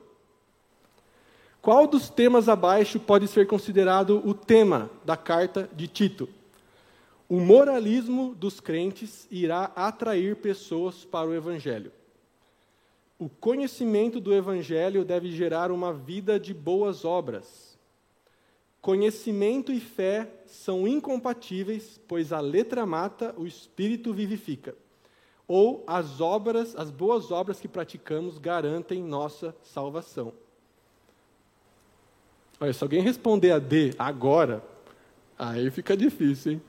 Qual 1.63 1.87
dos 1.87 2.09
temas 2.09 2.49
abaixo 2.49 2.99
pode 2.99 3.29
ser 3.29 3.47
considerado 3.47 4.23
o 4.25 4.33
tema 4.33 4.91
da 5.05 5.17
carta 5.17 5.69
de 5.75 5.87
Tito? 5.87 6.29
O 7.29 7.39
moralismo 7.41 8.35
dos 8.35 8.59
crentes 8.59 9.29
irá 9.31 9.71
atrair 9.77 10.37
pessoas 10.37 11.05
para 11.05 11.29
o 11.29 11.35
Evangelho. 11.35 11.93
O 13.19 13.29
conhecimento 13.29 14.21
do 14.21 14.33
Evangelho 14.33 15.05
deve 15.05 15.31
gerar 15.31 15.71
uma 15.71 15.93
vida 15.93 16.41
de 16.41 16.55
boas 16.55 17.05
obras. 17.05 17.77
Conhecimento 18.81 19.73
e 19.73 19.81
fé 19.81 20.31
são 20.47 20.89
incompatíveis, 20.89 22.01
pois 22.09 22.33
a 22.33 22.41
letra 22.41 22.87
mata, 22.87 23.35
o 23.37 23.47
espírito 23.47 24.15
vivifica 24.15 24.75
ou 25.49 25.83
as 25.87 26.21
obras, 26.21 26.77
as 26.77 26.91
boas 26.91 27.33
obras 27.33 27.59
que 27.59 27.67
praticamos 27.67 28.37
garantem 28.37 29.03
nossa 29.03 29.57
salvação. 29.63 30.35
Olha, 32.61 32.73
se 32.73 32.85
alguém 32.85 33.01
responder 33.01 33.53
a 33.53 33.59
D 33.59 33.95
agora, 33.99 34.63
aí 35.39 35.71
fica 35.71 35.97
difícil, 35.97 36.53
hein? 36.53 36.63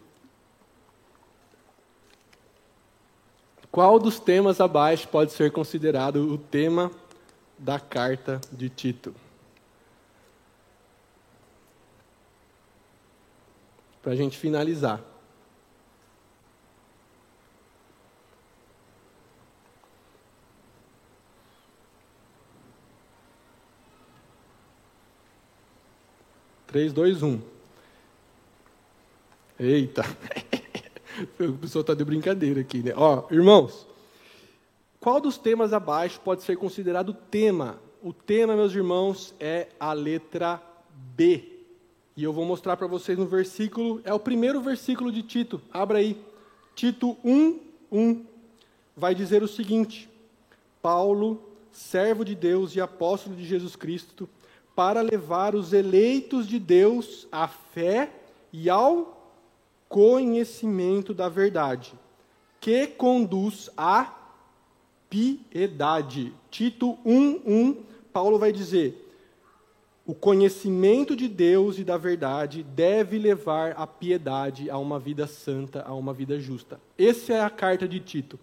Qual 3.72 4.00
dos 4.00 4.20
temas 4.20 4.60
abaixo 4.60 5.08
pode 5.08 5.32
ser 5.32 5.52
considerado 5.52 6.18
o 6.18 6.38
tema 6.38 6.92
da 7.58 7.80
carta 7.80 8.42
de 8.52 8.68
Tito? 8.68 9.14
Para 14.02 14.14
a 14.14 14.16
gente 14.16 14.38
finalizar. 14.38 15.02
Três, 26.66 26.94
dois, 26.94 27.22
um. 27.22 27.40
Eita. 29.60 30.04
o 31.40 31.54
pessoal 31.54 31.82
está 31.82 31.94
de 31.94 32.04
brincadeira 32.04 32.62
aqui, 32.62 32.80
né? 32.80 32.94
Ó, 32.96 33.24
irmãos, 33.32 33.88
qual 35.00 35.20
dos 35.20 35.38
temas 35.38 35.74
abaixo 35.74 36.20
pode 36.22 36.44
ser 36.44 36.58
considerado 36.58 37.14
tema? 37.14 37.80
O 38.02 38.14
tema, 38.14 38.56
meus 38.56 38.74
irmãos, 38.74 39.34
é 39.40 39.68
a 39.80 39.94
letra 39.94 40.62
B. 41.16 41.44
E 42.16 42.24
eu 42.24 42.34
vou 42.34 42.46
mostrar 42.46 42.76
para 42.78 42.88
vocês 42.88 43.18
no 43.18 43.26
versículo, 43.26 44.02
é 44.04 44.14
o 44.14 44.20
primeiro 44.20 44.62
versículo 44.62 45.12
de 45.12 45.24
Tito. 45.24 45.62
Abra 45.72 46.00
aí. 46.00 46.18
Tito 46.76 47.18
1, 47.24 47.60
1. 47.92 48.26
Vai 48.96 49.16
dizer 49.16 49.44
o 49.44 49.48
seguinte: 49.48 50.10
Paulo, 50.82 51.42
servo 51.72 52.24
de 52.26 52.36
Deus 52.36 52.76
e 52.76 52.82
apóstolo 52.82 53.36
de 53.36 53.46
Jesus 53.46 53.76
Cristo, 53.76 54.28
para 54.76 55.02
levar 55.02 55.56
os 55.56 55.74
eleitos 55.74 56.48
de 56.48 56.60
Deus 56.60 57.28
à 57.32 57.48
fé 57.48 58.12
e 58.52 58.70
ao 58.70 59.19
conhecimento 59.90 61.14
da 61.14 61.28
verdade, 61.28 61.94
que 62.62 62.88
conduz 62.88 63.70
à 63.76 64.16
piedade. 65.10 66.32
Tito 66.52 66.98
1:1, 67.06 67.78
Paulo 68.14 68.38
vai 68.38 68.54
dizer: 68.54 69.10
o 70.06 70.14
conhecimento 70.14 71.16
de 71.16 71.28
Deus 71.28 71.78
e 71.78 71.84
da 71.84 71.98
verdade 71.98 72.64
deve 72.64 73.18
levar 73.18 73.74
à 73.74 73.86
piedade, 73.86 74.70
a 74.70 74.78
uma 74.78 75.00
vida 75.00 75.28
santa, 75.28 75.84
a 75.84 75.94
uma 75.94 76.14
vida 76.14 76.40
justa. 76.40 76.80
Essa 76.98 77.34
é 77.34 77.42
a 77.42 77.50
carta 77.50 77.88
de 77.88 78.00
Tito. 78.00 78.40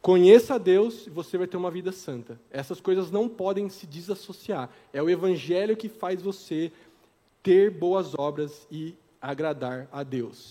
Conheça 0.00 0.54
a 0.54 0.58
Deus 0.58 1.06
e 1.06 1.10
você 1.10 1.36
vai 1.36 1.46
ter 1.46 1.56
uma 1.56 1.70
vida 1.70 1.90
santa. 1.90 2.40
Essas 2.50 2.80
coisas 2.80 3.10
não 3.10 3.28
podem 3.28 3.68
se 3.68 3.86
desassociar. 3.86 4.70
É 4.92 5.02
o 5.02 5.10
Evangelho 5.10 5.76
que 5.76 5.88
faz 5.88 6.22
você 6.22 6.70
ter 7.42 7.70
boas 7.70 8.14
obras 8.16 8.66
e 8.70 8.94
agradar 9.20 9.88
a 9.90 10.02
Deus. 10.02 10.44